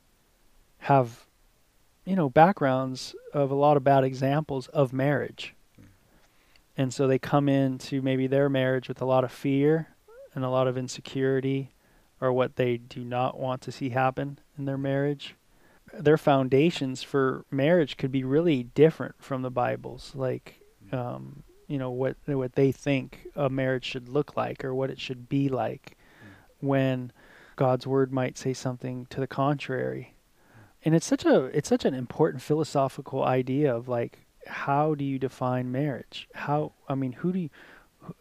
have 0.78 1.26
you 2.04 2.14
know 2.14 2.30
backgrounds 2.30 3.16
of 3.32 3.50
a 3.50 3.56
lot 3.56 3.76
of 3.76 3.82
bad 3.82 4.04
examples 4.04 4.68
of 4.68 4.92
marriage. 4.92 5.55
And 6.76 6.92
so 6.92 7.06
they 7.06 7.18
come 7.18 7.48
into 7.48 8.02
maybe 8.02 8.26
their 8.26 8.48
marriage 8.48 8.88
with 8.88 9.00
a 9.00 9.06
lot 9.06 9.24
of 9.24 9.32
fear 9.32 9.88
and 10.34 10.44
a 10.44 10.50
lot 10.50 10.68
of 10.68 10.76
insecurity 10.76 11.72
or 12.20 12.32
what 12.32 12.56
they 12.56 12.76
do 12.76 13.04
not 13.04 13.38
want 13.38 13.62
to 13.62 13.72
see 13.72 13.90
happen 13.90 14.38
in 14.58 14.64
their 14.64 14.78
marriage. 14.78 15.34
Their 15.92 16.18
foundations 16.18 17.02
for 17.02 17.44
marriage 17.50 17.96
could 17.96 18.12
be 18.12 18.24
really 18.24 18.62
different 18.62 19.14
from 19.18 19.42
the 19.42 19.50
Bible's. 19.50 20.12
Like 20.14 20.60
um, 20.92 21.42
you 21.66 21.78
know 21.78 21.90
what 21.90 22.16
what 22.26 22.54
they 22.54 22.72
think 22.72 23.28
a 23.34 23.48
marriage 23.48 23.84
should 23.84 24.08
look 24.08 24.36
like 24.36 24.64
or 24.64 24.74
what 24.74 24.90
it 24.90 25.00
should 25.00 25.28
be 25.28 25.48
like 25.48 25.96
mm. 26.22 26.66
when 26.66 27.12
God's 27.56 27.86
word 27.86 28.12
might 28.12 28.36
say 28.36 28.52
something 28.52 29.06
to 29.10 29.20
the 29.20 29.26
contrary. 29.26 30.14
And 30.84 30.94
it's 30.94 31.06
such 31.06 31.24
a 31.24 31.44
it's 31.46 31.68
such 31.68 31.84
an 31.84 31.94
important 31.94 32.42
philosophical 32.42 33.24
idea 33.24 33.74
of 33.74 33.88
like 33.88 34.25
how 34.46 34.94
do 34.94 35.04
you 35.04 35.18
define 35.18 35.70
marriage? 35.72 36.28
How 36.34 36.72
I 36.88 36.94
mean 36.94 37.12
who 37.12 37.32
do 37.32 37.38
you 37.38 37.50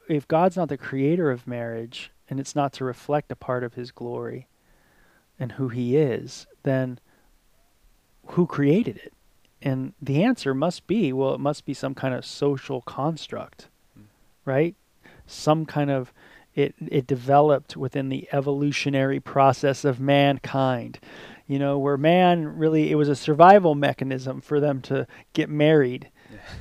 if 0.07 0.27
God's 0.27 0.57
not 0.57 0.69
the 0.69 0.77
creator 0.77 1.31
of 1.31 1.47
marriage 1.47 2.11
and 2.29 2.39
it's 2.39 2.55
not 2.55 2.73
to 2.73 2.85
reflect 2.85 3.31
a 3.31 3.35
part 3.35 3.63
of 3.63 3.75
his 3.75 3.91
glory 3.91 4.47
and 5.39 5.53
who 5.53 5.69
he 5.69 5.95
is, 5.95 6.47
then 6.63 6.99
who 8.27 8.47
created 8.47 8.97
it? 8.97 9.13
And 9.61 9.93
the 10.01 10.23
answer 10.23 10.53
must 10.53 10.87
be 10.87 11.13
well, 11.13 11.33
it 11.33 11.39
must 11.39 11.65
be 11.65 11.73
some 11.73 11.95
kind 11.95 12.13
of 12.13 12.25
social 12.25 12.81
construct, 12.81 13.67
mm. 13.97 14.05
right? 14.45 14.75
Some 15.27 15.65
kind 15.65 15.89
of 15.89 16.13
it 16.55 16.73
it 16.87 17.05
developed 17.05 17.75
within 17.75 18.09
the 18.09 18.27
evolutionary 18.31 19.19
process 19.19 19.85
of 19.85 19.99
mankind. 19.99 20.99
You 21.47 21.59
know, 21.59 21.77
where 21.77 21.97
man 21.97 22.57
really 22.57 22.91
it 22.91 22.95
was 22.95 23.09
a 23.09 23.15
survival 23.15 23.75
mechanism 23.75 24.41
for 24.41 24.59
them 24.59 24.81
to 24.83 25.05
get 25.33 25.49
married. 25.49 26.09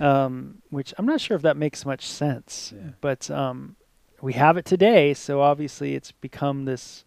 Um, 0.00 0.62
which 0.70 0.94
I'm 0.98 1.06
not 1.06 1.20
sure 1.20 1.36
if 1.36 1.42
that 1.42 1.56
makes 1.56 1.84
much 1.84 2.06
sense. 2.06 2.72
Yeah. 2.74 2.90
But 3.00 3.30
um, 3.30 3.76
we 4.20 4.32
have 4.34 4.56
it 4.56 4.64
today, 4.64 5.14
so 5.14 5.40
obviously 5.40 5.94
it's 5.94 6.12
become 6.12 6.64
this 6.64 7.04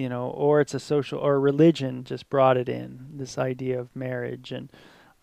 you 0.00 0.08
know, 0.08 0.28
or 0.28 0.62
it's 0.62 0.72
a 0.72 0.80
social 0.80 1.18
or 1.18 1.38
religion 1.38 2.04
just 2.04 2.30
brought 2.30 2.56
it 2.56 2.70
in, 2.70 3.06
this 3.12 3.36
idea 3.36 3.78
of 3.78 3.94
marriage 3.94 4.50
and 4.50 4.70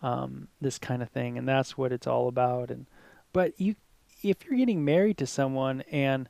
um, 0.02 0.46
this 0.60 0.78
kind 0.78 1.02
of 1.02 1.08
thing, 1.08 1.36
and 1.36 1.48
that's 1.48 1.76
what 1.76 1.90
it's 1.90 2.06
all 2.06 2.28
about. 2.28 2.70
And 2.70 2.86
but 3.32 3.60
you, 3.60 3.74
if 4.22 4.44
you're 4.44 4.56
getting 4.56 4.84
married 4.84 5.18
to 5.18 5.26
someone 5.26 5.82
and 5.90 6.28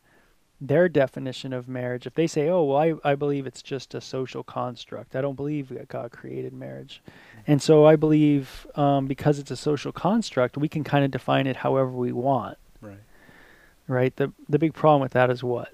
their 0.61 0.89
definition 0.89 1.53
of 1.53 1.69
marriage. 1.69 2.07
If 2.07 2.15
they 2.15 2.27
say, 2.27 2.49
"Oh, 2.49 2.65
well, 2.65 2.79
I 2.79 3.13
I 3.13 3.15
believe 3.15 3.47
it's 3.47 3.63
just 3.63 3.95
a 3.95 4.01
social 4.01 4.43
construct. 4.43 5.15
I 5.15 5.21
don't 5.21 5.37
believe 5.37 5.69
that 5.71 5.89
God 5.89 6.11
created 6.11 6.53
marriage," 6.53 7.01
and 7.47 7.63
so 7.63 7.87
I 7.87 7.97
believe 7.97 8.67
um, 8.75 9.07
because 9.07 9.39
it's 9.39 9.51
a 9.51 9.57
social 9.57 9.93
construct, 9.93 10.57
we 10.57 10.69
can 10.69 10.85
kind 10.85 11.05
of 11.05 11.11
define 11.11 11.47
it 11.47 11.57
however 11.57 11.91
we 11.91 12.13
want. 12.13 12.59
Right. 12.81 12.99
Right. 13.87 14.17
the 14.17 14.33
The 14.49 14.59
big 14.59 14.75
problem 14.75 15.01
with 15.01 15.13
that 15.13 15.31
is 15.31 15.43
what. 15.45 15.69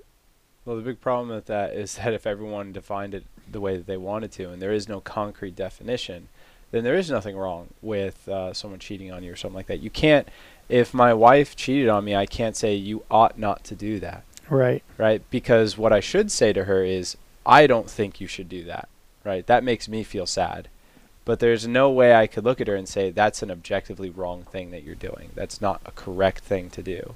Well, 0.65 0.77
the 0.77 0.83
big 0.83 1.01
problem 1.01 1.29
with 1.29 1.47
that 1.47 1.75
is 1.75 1.97
that 1.97 2.15
if 2.15 2.27
everyone 2.27 2.73
defined 2.73 3.15
it 3.15 3.25
the 3.51 3.61
way 3.61 3.77
that 3.77 3.87
they 3.87 3.99
wanted 3.99 4.33
to, 4.33 4.51
and 4.51 4.61
there 4.61 4.73
is 4.73 4.89
no 4.89 5.01
concrete 5.01 5.57
definition, 5.57 6.29
then 6.71 6.85
there 6.85 6.95
is 6.95 7.11
nothing 7.11 7.37
wrong 7.37 7.69
with 7.83 8.29
uh, 8.29 8.53
someone 8.53 8.81
cheating 8.81 9.13
on 9.13 9.23
you 9.23 9.33
or 9.33 9.37
something 9.37 9.57
like 9.57 9.67
that. 9.67 9.81
You 9.81 9.91
can't. 9.91 10.29
If 10.69 10.95
my 10.95 11.13
wife 11.13 11.55
cheated 11.55 11.89
on 11.89 12.05
me, 12.05 12.17
I 12.17 12.25
can't 12.25 12.57
say 12.57 12.75
you 12.75 13.05
ought 13.11 13.39
not 13.39 13.65
to 13.65 13.75
do 13.75 14.01
that 14.01 14.25
Right. 14.51 14.83
right? 14.99 15.23
Because 15.31 15.79
what 15.79 15.93
I 15.93 16.01
should 16.01 16.31
say 16.31 16.53
to 16.53 16.65
her 16.65 16.85
is, 16.85 17.17
I 17.47 17.67
don't 17.67 17.91
think 17.91 18.21
you 18.21 18.27
should 18.27 18.49
do 18.49 18.65
that, 18.65 18.89
right? 19.25 19.47
That 19.47 19.65
makes 19.65 19.89
me 19.89 20.03
feel 20.03 20.27
sad. 20.27 20.69
But 21.25 21.41
there's 21.41 21.67
no 21.67 21.91
way 21.91 22.15
I 22.15 22.27
could 22.27 22.45
look 22.45 22.61
at 22.61 22.69
her 22.69 22.77
and 22.77 22.89
say, 22.89 23.11
that's 23.11 23.43
an 23.43 23.51
objectively 23.51 24.11
wrong 24.11 24.43
thing 24.43 24.71
that 24.71 24.83
you're 24.83 24.95
doing. 24.95 25.31
That's 25.35 25.61
not 25.61 25.81
a 25.87 25.91
correct 25.93 26.45
thing 26.45 26.69
to 26.71 26.83
do. 26.83 27.15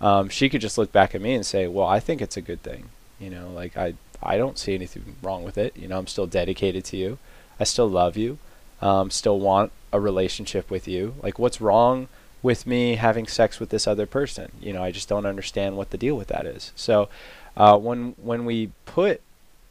Um, 0.00 0.28
she 0.28 0.48
could 0.48 0.60
just 0.60 0.78
look 0.78 0.90
back 0.90 1.14
at 1.14 1.20
me 1.20 1.34
and 1.34 1.44
say, 1.44 1.68
well, 1.68 1.86
I 1.86 2.00
think 2.00 2.22
it's 2.22 2.36
a 2.36 2.42
good 2.42 2.62
thing. 2.62 2.88
You 3.20 3.30
know, 3.30 3.50
like 3.50 3.76
I, 3.76 3.94
I 4.22 4.36
don't 4.36 4.58
see 4.58 4.74
anything 4.74 5.16
wrong 5.22 5.44
with 5.44 5.58
it. 5.58 5.76
You 5.76 5.86
know, 5.86 5.98
I'm 5.98 6.06
still 6.06 6.26
dedicated 6.26 6.84
to 6.86 6.96
you. 6.96 7.18
I 7.60 7.64
still 7.64 7.88
love 7.88 8.16
you. 8.16 8.38
Um, 8.80 9.10
still 9.10 9.38
want 9.38 9.70
a 9.92 10.00
relationship 10.00 10.70
with 10.70 10.88
you. 10.88 11.14
Like, 11.22 11.38
what's 11.38 11.60
wrong 11.60 12.08
with 12.42 12.66
me 12.66 12.96
having 12.96 13.26
sex 13.26 13.60
with 13.60 13.70
this 13.70 13.86
other 13.86 14.06
person. 14.06 14.52
You 14.60 14.72
know, 14.72 14.82
I 14.82 14.90
just 14.90 15.08
don't 15.08 15.26
understand 15.26 15.76
what 15.76 15.90
the 15.90 15.98
deal 15.98 16.16
with 16.16 16.28
that 16.28 16.46
is. 16.46 16.72
So, 16.74 17.08
uh, 17.56 17.78
when 17.78 18.14
when 18.20 18.44
we 18.44 18.72
put 18.84 19.20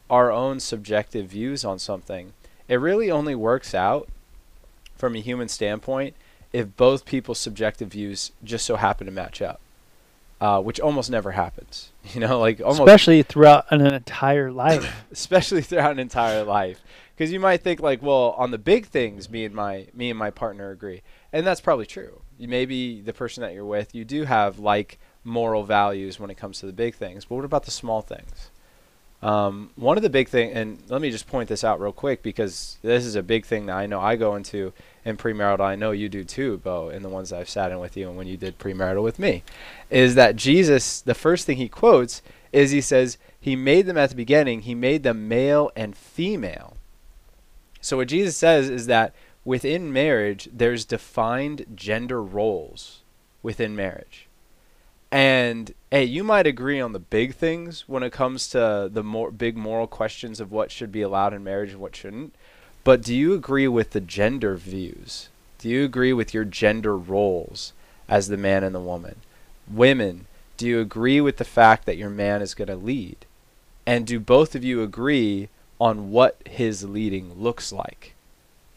our 0.08 0.30
own 0.30 0.60
subjective 0.60 1.28
views 1.28 1.64
on 1.64 1.78
something, 1.78 2.32
it 2.68 2.76
really 2.76 3.10
only 3.10 3.34
works 3.34 3.74
out 3.74 4.08
from 4.96 5.16
a 5.16 5.20
human 5.20 5.48
standpoint 5.48 6.14
if 6.52 6.76
both 6.76 7.04
people's 7.04 7.38
subjective 7.38 7.88
views 7.88 8.30
just 8.44 8.64
so 8.66 8.76
happen 8.76 9.06
to 9.06 9.12
match 9.12 9.40
up, 9.40 9.60
uh, 10.40 10.60
which 10.60 10.78
almost 10.78 11.10
never 11.10 11.32
happens. 11.32 11.90
You 12.14 12.20
know, 12.20 12.40
like 12.40 12.60
almost 12.60 12.80
Especially 12.80 13.22
throughout 13.22 13.66
an 13.70 13.80
entire 13.80 14.50
life. 14.50 15.04
especially 15.12 15.62
throughout 15.62 15.92
an 15.92 16.00
entire 16.00 16.42
life 16.42 16.80
because 17.14 17.32
you 17.32 17.38
might 17.38 17.62
think 17.62 17.80
like 17.80 18.02
well 18.02 18.34
on 18.36 18.50
the 18.50 18.58
big 18.58 18.86
things 18.86 19.30
me 19.30 19.44
and 19.44 19.54
my 19.54 19.86
me 19.94 20.10
and 20.10 20.18
my 20.18 20.30
partner 20.30 20.70
agree 20.70 21.02
and 21.32 21.46
that's 21.46 21.60
probably 21.60 21.86
true 21.86 22.20
maybe 22.48 23.00
the 23.00 23.12
person 23.12 23.42
that 23.42 23.54
you're 23.54 23.64
with 23.64 23.94
you 23.94 24.04
do 24.04 24.24
have 24.24 24.58
like 24.58 24.98
moral 25.24 25.64
values 25.64 26.18
when 26.18 26.30
it 26.30 26.36
comes 26.36 26.60
to 26.60 26.66
the 26.66 26.72
big 26.72 26.94
things 26.94 27.24
but 27.24 27.36
what 27.36 27.44
about 27.44 27.64
the 27.64 27.70
small 27.70 28.02
things? 28.02 28.50
Um, 29.22 29.70
one 29.76 29.96
of 29.96 30.02
the 30.02 30.10
big 30.10 30.28
thing 30.28 30.50
and 30.50 30.82
let 30.88 31.00
me 31.00 31.12
just 31.12 31.28
point 31.28 31.48
this 31.48 31.62
out 31.62 31.80
real 31.80 31.92
quick 31.92 32.24
because 32.24 32.78
this 32.82 33.06
is 33.06 33.14
a 33.14 33.22
big 33.22 33.46
thing 33.46 33.66
that 33.66 33.76
i 33.76 33.86
know 33.86 34.00
i 34.00 34.16
go 34.16 34.34
into 34.34 34.72
in 35.04 35.16
premarital 35.16 35.60
i 35.60 35.76
know 35.76 35.92
you 35.92 36.08
do 36.08 36.24
too 36.24 36.58
bo 36.58 36.88
in 36.88 37.02
the 37.04 37.08
ones 37.08 37.30
that 37.30 37.38
i've 37.38 37.48
sat 37.48 37.70
in 37.70 37.78
with 37.78 37.96
you 37.96 38.08
and 38.08 38.16
when 38.16 38.26
you 38.26 38.36
did 38.36 38.58
premarital 38.58 39.00
with 39.00 39.20
me 39.20 39.44
is 39.90 40.16
that 40.16 40.34
jesus 40.34 41.00
the 41.00 41.14
first 41.14 41.46
thing 41.46 41.56
he 41.56 41.68
quotes 41.68 42.20
is 42.52 42.72
he 42.72 42.80
says 42.80 43.16
he 43.42 43.56
made 43.56 43.86
them 43.86 43.98
at 43.98 44.10
the 44.10 44.16
beginning. 44.16 44.62
He 44.62 44.74
made 44.74 45.02
them 45.02 45.26
male 45.26 45.72
and 45.74 45.96
female. 45.96 46.76
So 47.80 47.96
what 47.96 48.08
jesus 48.08 48.36
says 48.36 48.70
is 48.70 48.86
that 48.86 49.14
within 49.44 49.92
marriage 49.92 50.48
there's 50.52 50.84
defined 50.84 51.66
gender 51.74 52.22
roles 52.22 53.00
within 53.42 53.74
marriage. 53.74 54.26
And 55.10 55.74
hey 55.90 56.04
you 56.04 56.24
might 56.24 56.46
agree 56.46 56.80
on 56.80 56.92
the 56.92 56.98
big 56.98 57.34
things 57.34 57.84
when 57.86 58.02
it 58.02 58.12
comes 58.12 58.48
to 58.48 58.88
the 58.92 59.02
more 59.02 59.30
big 59.30 59.56
moral 59.56 59.86
questions 59.86 60.40
of 60.40 60.52
what 60.52 60.70
should 60.70 60.92
be 60.92 61.02
allowed 61.02 61.34
in 61.34 61.44
marriage 61.44 61.72
and 61.72 61.80
what 61.80 61.96
shouldn't 61.96 62.34
but 62.84 63.02
do 63.02 63.14
you 63.14 63.32
agree 63.32 63.68
with 63.68 63.90
the 63.90 64.00
gender 64.00 64.56
views? 64.56 65.28
Do 65.58 65.68
you 65.68 65.84
agree 65.84 66.12
with 66.12 66.34
your 66.34 66.44
gender 66.44 66.96
roles 66.96 67.72
as 68.08 68.26
the 68.26 68.36
man 68.36 68.64
and 68.64 68.74
the 68.74 68.80
woman? 68.80 69.16
Women 69.70 70.26
do 70.56 70.66
you 70.66 70.80
agree 70.80 71.20
with 71.20 71.38
the 71.38 71.44
fact 71.44 71.86
that 71.86 71.96
your 71.96 72.10
man 72.10 72.42
is 72.42 72.54
going 72.54 72.68
to 72.68 72.76
lead? 72.76 73.24
And 73.86 74.06
do 74.06 74.20
both 74.20 74.54
of 74.54 74.62
you 74.62 74.82
agree 74.82 75.48
on 75.80 76.10
what 76.10 76.36
his 76.46 76.84
leading 76.84 77.34
looks 77.34 77.72
like? 77.72 78.14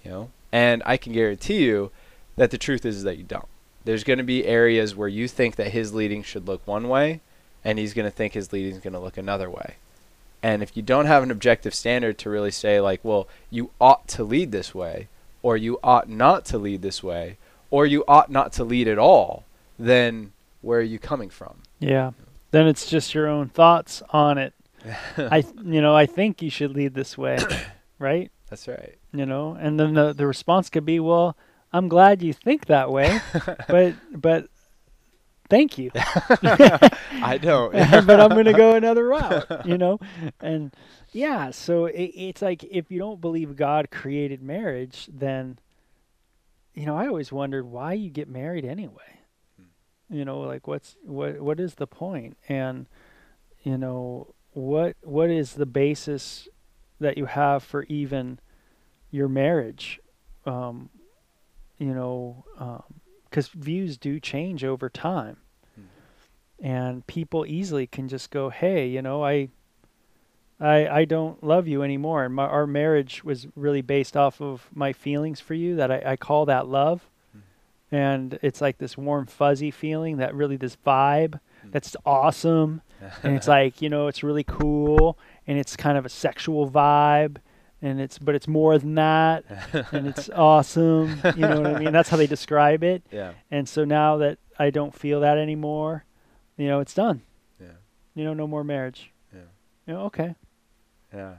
You 0.04 0.12
know 0.12 0.30
and 0.56 0.82
i 0.86 0.96
can 0.98 1.13
guarantee 1.13 1.63
you 1.63 1.91
that 2.36 2.52
the 2.52 2.58
truth 2.58 2.86
is 2.86 3.04
that 3.04 3.18
you 3.18 3.24
don't 3.24 3.48
there's 3.84 4.04
going 4.04 4.18
to 4.18 4.24
be 4.24 4.46
areas 4.46 4.96
where 4.96 5.08
you 5.08 5.28
think 5.28 5.56
that 5.56 5.72
his 5.72 5.94
leading 5.94 6.24
should 6.24 6.48
look 6.48 6.65
one 6.65 6.88
way 6.88 7.20
and 7.63 7.78
he's 7.78 7.94
going 7.94 8.06
to 8.06 8.15
think 8.15 8.34
his 8.34 8.52
leading 8.54 8.74
is 8.74 8.80
going 8.80 8.94
to 8.94 9.00
look 9.00 9.18
another 9.18 9.50
way 9.50 9.76
and 10.41 10.63
if 10.63 10.78
you 10.78 10.84
don't 10.84 11.08
have 11.08 11.24
an 11.24 11.32
objective 11.32 11.74
standard 11.74 12.18
to 12.18 12.30
really 12.30 12.52
say 12.52 12.80
like 12.80 13.00
well 13.04 13.28
you 13.50 13.70
ought 13.82 14.08
to 14.08 14.24
lead 14.24 14.52
this 14.52 14.74
way 14.74 15.08
or 15.41 15.58
you 15.58 15.78
ought 15.84 16.10
not 16.10 16.46
to 16.46 16.58
lead 16.58 16.82
this 16.82 17.04
way 17.04 17.38
or 17.70 17.86
you 17.86 18.04
ought 18.08 18.32
not 18.32 18.54
to 18.54 18.63
lead 18.63 18.88
at 18.88 18.98
all 18.98 19.44
then 19.78 20.32
where 20.62 20.80
are 20.80 20.84
you 20.84 20.98
coming 20.98 21.30
from 21.30 21.58
yeah. 21.80 22.12
Then 22.52 22.68
it's 22.68 22.88
just 22.88 23.13
your 23.13 23.28
own 23.28 23.50
thoughts 23.50 24.02
on 24.10 24.38
it. 24.38 24.54
I 25.18 25.44
you 25.63 25.82
know, 25.82 25.96
I 25.96 26.06
think 26.06 26.41
you 26.41 26.50
should 26.50 26.72
lead 26.72 26.94
this 26.94 27.18
way, 27.18 27.38
right? 28.00 28.32
that's 28.48 28.68
right 28.68 28.96
You 29.15 29.25
know, 29.25 29.58
and 29.60 29.80
then 29.80 29.93
the 29.93 30.13
the 30.13 30.28
response 30.28 30.69
could 30.69 30.86
be, 30.86 30.99
"Well, 30.99 31.38
I'm 31.71 31.88
glad 31.88 32.21
you 32.21 32.34
think 32.34 32.65
that 32.65 32.91
way, 32.91 33.19
but 33.67 33.93
but 34.12 34.49
thank 35.49 35.78
you." 35.78 35.91
i 35.95 37.39
don't 37.41 37.71
but 38.06 38.19
I'm 38.19 38.30
going 38.30 38.45
to 38.45 38.54
go 38.54 38.75
another 38.75 39.08
route, 39.08 39.65
you 39.65 39.78
know? 39.78 39.99
And 40.41 40.73
yeah, 41.12 41.51
so 41.51 41.86
it, 41.86 42.12
it's 42.15 42.41
like 42.41 42.63
if 42.65 42.91
you 42.91 42.99
don't 42.99 43.21
believe 43.21 43.56
God 43.56 43.89
created 43.91 44.41
marriage, 44.41 45.08
then, 45.12 45.60
you 46.73 46.86
know, 46.86 46.97
I 46.97 47.08
always 47.08 47.32
wondered 47.32 47.65
why 47.65 47.93
you 47.93 48.10
get 48.10 48.28
married 48.28 48.65
anyway. 48.65 49.19
You 50.10 50.25
know, 50.25 50.41
like 50.41 50.67
what's 50.67 50.97
what 51.04 51.39
what 51.39 51.60
is 51.60 51.75
the? 51.75 51.88
And 52.47 52.86
you 53.63 53.78
know, 53.78 54.34
what 54.54 54.95
what 55.01 55.30
is 55.30 55.54
the 55.54 55.65
basis 55.65 56.47
that 56.99 57.17
you 57.17 57.25
have 57.25 57.63
for 57.63 57.84
even 57.84 58.39
your 59.15 59.30
marriage? 59.30 59.99
Um, 60.45 60.89
you 61.78 61.93
know, 61.93 62.45
um, 62.58 62.84
because 63.36 63.49
views 63.49 63.97
do 63.97 64.17
change 64.17 64.63
over 64.63 64.89
time. 64.89 65.36
Hmm. 65.75 66.65
And 66.65 67.08
people 67.08 67.45
easily 67.45 67.86
can 67.86 68.08
just 68.08 68.32
go 68.32 68.49
hey 68.49 68.88
you 68.88 69.01
know 69.01 69.25
i 69.25 69.49
i 70.62 70.88
i 70.88 71.06
don't 71.06 71.43
love 71.43 71.67
you 71.67 71.84
anymore. 71.84 72.23
And 72.23 72.34
my, 72.34 72.45
our 72.45 72.65
marriage 72.65 73.25
was 73.25 73.47
really 73.56 73.82
based 73.82 74.15
off 74.15 74.39
of 74.39 74.69
my 74.73 74.93
feelings 74.93 75.41
for 75.41 75.54
you 75.54 75.75
that 75.75 75.91
i, 75.91 76.01
I 76.06 76.15
call 76.15 76.45
that 76.45 76.67
love. 76.67 77.10
Hmm. 77.34 77.95
And 77.95 78.39
it's 78.41 78.62
like 78.62 78.78
this 78.78 78.97
warm 78.97 79.25
fuzzy 79.25 79.71
feeling 79.71 80.15
that 80.17 80.34
really 80.34 80.56
this 80.56 80.78
vibe 80.86 81.39
hmm. 81.62 81.71
that's 81.71 81.97
awesome. 82.06 82.82
And 83.21 83.36
it's 83.36 83.47
like 83.60 83.82
you 83.82 83.89
know 83.89 84.08
it's 84.08 84.23
really 84.23 84.45
cool. 84.45 85.19
And 85.45 85.60
it's 85.60 85.75
kind 85.75 85.97
of 85.97 86.06
a 86.06 86.10
sexual 86.10 86.71
vibe 86.71 87.38
and 87.82 88.00
it's 88.00 88.18
but 88.18 88.36
it's 88.36 88.48
more 88.48 88.78
than 88.78 88.96
that 88.96 89.44
and 89.92 90.08
it's 90.08 90.30
awesome 90.36 91.20
you 91.36 91.42
know 91.42 91.62
what 91.62 91.76
i 91.76 91.80
mean 91.80 91.92
that's 91.92 92.10
how 92.10 92.18
they 92.18 92.28
describe 92.28 92.84
it 92.84 93.04
yeah 93.12 93.34
and 93.52 93.68
so 93.68 93.84
now 93.86 94.18
that 94.18 94.38
I 94.58 94.70
don't 94.70 94.94
feel 94.94 95.22
that 95.22 95.38
anymore, 95.38 96.06
you 96.58 96.68
know, 96.68 96.80
it's 96.80 96.94
done. 96.94 97.22
Yeah. 97.60 97.68
You 98.14 98.24
know, 98.24 98.34
no 98.34 98.48
more 98.48 98.64
marriage. 98.64 99.12
Yeah. 99.34 99.42
You 99.88 99.94
know, 99.94 100.02
okay. 100.06 100.36
yeah 101.14 101.36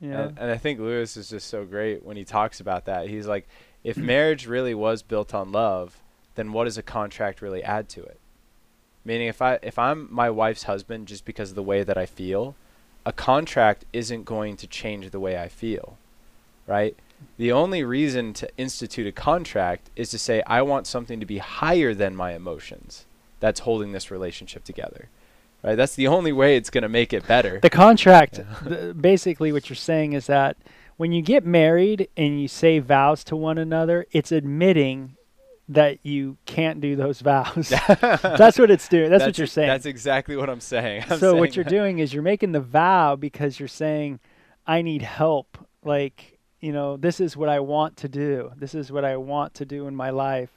yeah 0.00 0.22
And, 0.22 0.38
and 0.38 0.50
I 0.50 0.56
think 0.56 0.80
Lewis 0.80 1.16
is 1.16 1.30
just 1.30 1.48
so 1.48 1.64
great 1.64 2.04
when 2.04 2.16
he 2.16 2.24
talks 2.24 2.60
about 2.60 2.84
that. 2.86 3.08
He's 3.08 3.26
like, 3.26 3.48
if 3.82 3.96
marriage 3.96 4.46
really 4.46 4.74
was 4.74 5.02
built 5.02 5.34
on 5.34 5.52
love, 5.52 6.00
then 6.34 6.52
what 6.52 6.64
does 6.64 6.78
a 6.78 6.82
contract 6.82 7.42
really 7.42 7.62
add 7.62 7.88
to 7.90 8.02
it? 8.02 8.18
Meaning, 9.04 9.26
if 9.26 9.42
I 9.42 9.58
if 9.62 9.80
I'm 9.80 10.06
my 10.12 10.30
wife's 10.30 10.62
husband 10.62 11.08
just 11.08 11.24
because 11.24 11.50
of 11.50 11.56
the 11.56 11.62
way 11.62 11.82
that 11.82 11.98
I 11.98 12.06
feel, 12.06 12.54
a 13.04 13.12
contract 13.12 13.84
isn't 13.92 14.24
going 14.24 14.56
to 14.56 14.66
change 14.66 15.10
the 15.10 15.20
way 15.20 15.38
I 15.38 15.48
feel, 15.48 15.96
right? 16.66 16.96
The 17.36 17.52
only 17.52 17.84
reason 17.84 18.32
to 18.34 18.48
institute 18.56 19.06
a 19.06 19.12
contract 19.12 19.90
is 19.96 20.10
to 20.10 20.18
say 20.18 20.42
I 20.46 20.62
want 20.62 20.86
something 20.86 21.20
to 21.20 21.26
be 21.26 21.38
higher 21.38 21.94
than 21.94 22.16
my 22.16 22.34
emotions 22.34 23.06
that's 23.40 23.60
holding 23.60 23.92
this 23.92 24.10
relationship 24.10 24.64
together. 24.64 25.08
Right? 25.62 25.76
That's 25.76 25.94
the 25.94 26.08
only 26.08 26.32
way 26.32 26.56
it's 26.56 26.70
going 26.70 26.82
to 26.82 26.88
make 26.88 27.12
it 27.12 27.26
better. 27.26 27.60
the 27.60 27.70
contract, 27.70 28.40
the, 28.64 28.94
basically, 28.94 29.52
what 29.52 29.68
you're 29.68 29.76
saying 29.76 30.12
is 30.12 30.26
that 30.26 30.56
when 30.96 31.12
you 31.12 31.22
get 31.22 31.46
married 31.46 32.08
and 32.16 32.40
you 32.40 32.48
say 32.48 32.78
vows 32.78 33.24
to 33.24 33.36
one 33.36 33.58
another, 33.58 34.06
it's 34.12 34.32
admitting 34.32 35.16
that 35.68 36.04
you 36.04 36.36
can't 36.46 36.80
do 36.80 36.96
those 36.96 37.20
vows. 37.30 37.68
that's 37.88 38.58
what 38.58 38.70
it's 38.70 38.88
doing. 38.88 39.10
That's, 39.10 39.24
what 39.24 39.38
you're 39.38 39.46
saying. 39.46 39.68
That's 39.68 39.86
exactly 39.86 40.36
what 40.36 40.50
I'm 40.50 40.60
saying. 40.60 41.04
I'm 41.08 41.18
so 41.18 41.36
what 41.36 41.56
you're 41.56 41.64
that- 41.64 41.70
doing 41.70 41.98
is 41.98 42.12
you're 42.12 42.22
making 42.22 42.52
the 42.52 42.60
vow 42.60 43.16
because 43.16 43.58
you're 43.58 43.68
saying, 43.68 44.20
I 44.66 44.82
need 44.82 45.02
help. 45.02 45.58
Like, 45.84 46.38
you 46.60 46.72
know, 46.72 46.96
this 46.96 47.20
is 47.20 47.36
what 47.36 47.48
I 47.48 47.60
want 47.60 47.96
to 47.98 48.08
do. 48.08 48.52
This 48.56 48.74
is 48.74 48.92
what 48.92 49.04
I 49.04 49.16
want 49.16 49.54
to 49.54 49.64
do 49.64 49.86
in 49.88 49.96
my 49.96 50.10
life, 50.10 50.50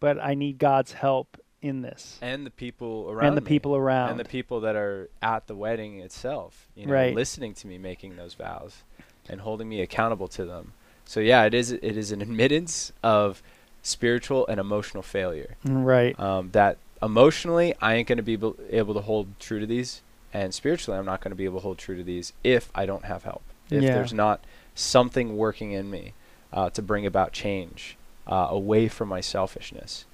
but 0.00 0.18
I 0.22 0.34
need 0.34 0.58
God's 0.58 0.92
help 0.92 1.36
in 1.62 1.80
this 1.80 2.18
and 2.20 2.44
the 2.44 2.50
people 2.50 3.06
around 3.10 3.28
and 3.28 3.36
the 3.38 3.40
me, 3.40 3.48
people 3.48 3.74
around. 3.74 4.10
and 4.10 4.20
the 4.20 4.24
people 4.26 4.60
that 4.60 4.76
are 4.76 5.08
at 5.22 5.46
the 5.46 5.54
wedding 5.56 6.00
itself 6.00 6.68
you 6.74 6.84
know 6.84 6.92
Right. 6.92 7.14
listening 7.14 7.54
to 7.54 7.66
me 7.66 7.78
making 7.78 8.16
those 8.16 8.34
vows 8.34 8.82
and 9.30 9.40
holding 9.40 9.66
me 9.66 9.80
accountable 9.80 10.28
to 10.28 10.44
them 10.44 10.74
so 11.06 11.20
yeah 11.20 11.44
it 11.44 11.54
is 11.54 11.72
it 11.72 11.82
is 11.96 12.12
an 12.12 12.20
admittance 12.20 12.92
of 13.02 13.42
spiritual 13.84 14.46
and 14.48 14.58
emotional 14.58 15.02
failure 15.02 15.56
right. 15.64 16.18
um, 16.18 16.50
that 16.52 16.78
emotionally 17.02 17.74
I 17.80 17.94
ain't 17.94 18.08
going 18.08 18.16
to 18.16 18.22
be 18.22 18.32
able- 18.32 18.56
able 18.70 18.94
to 18.94 19.00
hold 19.00 19.38
true 19.38 19.60
to 19.60 19.66
these, 19.66 20.02
and 20.32 20.52
spiritually 20.52 20.98
I'm 20.98 21.04
not 21.04 21.20
going 21.20 21.30
to 21.30 21.36
be 21.36 21.44
able 21.44 21.60
to 21.60 21.62
hold 21.62 21.78
true 21.78 21.96
to 21.96 22.02
these 22.02 22.32
if 22.42 22.70
I 22.74 22.86
don't 22.86 23.04
have 23.04 23.22
help. 23.22 23.42
If 23.70 23.84
Yeah. 23.84 23.94
there's 23.94 24.12
not 24.12 24.40
something 24.74 25.36
working 25.36 25.70
in 25.72 25.90
me 25.90 26.14
uh, 26.52 26.70
to 26.70 26.82
bring 26.82 27.06
about 27.06 27.32
change 27.32 27.96
uh, 28.26 28.48
away 28.50 28.88
from 28.88 29.08
my 29.08 29.20
selfishness. 29.20 30.06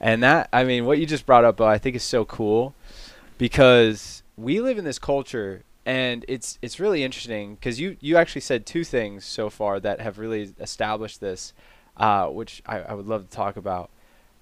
And 0.00 0.22
that, 0.22 0.48
I 0.52 0.64
mean, 0.64 0.86
what 0.86 0.98
you 0.98 1.06
just 1.06 1.26
brought 1.26 1.44
up, 1.44 1.56
Bo, 1.56 1.66
I 1.66 1.78
think 1.78 1.96
is 1.96 2.02
so 2.02 2.24
cool 2.24 2.74
because 3.36 4.22
we 4.36 4.60
live 4.60 4.78
in 4.78 4.84
this 4.84 4.98
culture 4.98 5.62
and 5.84 6.24
it's 6.28 6.58
it's 6.60 6.78
really 6.78 7.02
interesting 7.02 7.54
because 7.54 7.80
you 7.80 7.96
you 8.00 8.16
actually 8.18 8.42
said 8.42 8.66
two 8.66 8.84
things 8.84 9.24
so 9.24 9.48
far 9.48 9.80
that 9.80 10.00
have 10.02 10.18
really 10.18 10.52
established 10.60 11.20
this, 11.20 11.54
uh, 11.98 12.26
which 12.26 12.62
I, 12.66 12.80
I 12.80 12.94
would 12.94 13.06
love 13.06 13.28
to 13.28 13.36
talk 13.36 13.56
about. 13.56 13.90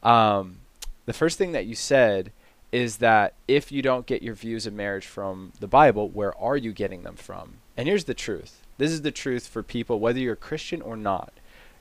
Um, 0.03 0.59
the 1.07 1.13
first 1.13 1.39
thing 1.39 1.53
that 1.53 1.67
you 1.67 1.75
said 1.75 2.33
is 2.73 2.99
that 2.99 3.35
if 3.49 3.71
you 3.73 3.81
don't 3.81 4.07
get 4.07 4.23
your 4.23 4.35
views 4.35 4.67
of 4.67 4.75
marriage 4.75 5.07
from 5.07 5.53
the 5.61 5.67
Bible, 5.67 6.09
where 6.09 6.37
are 6.39 6.57
you 6.57 6.73
getting 6.73 7.03
them 7.03 7.17
from? 7.17 7.55
And 7.77 7.89
here's 7.89 8.05
the 8.05 8.15
truth. 8.15 8.63
This 8.79 8.91
is 8.91 9.03
the 9.03 9.13
truth 9.13 9.47
for 9.47 9.63
people, 9.63 9.99
whether 9.99 10.19
you're 10.19 10.37
Christian 10.37 10.83
or 10.83 10.97
not. 10.97 11.33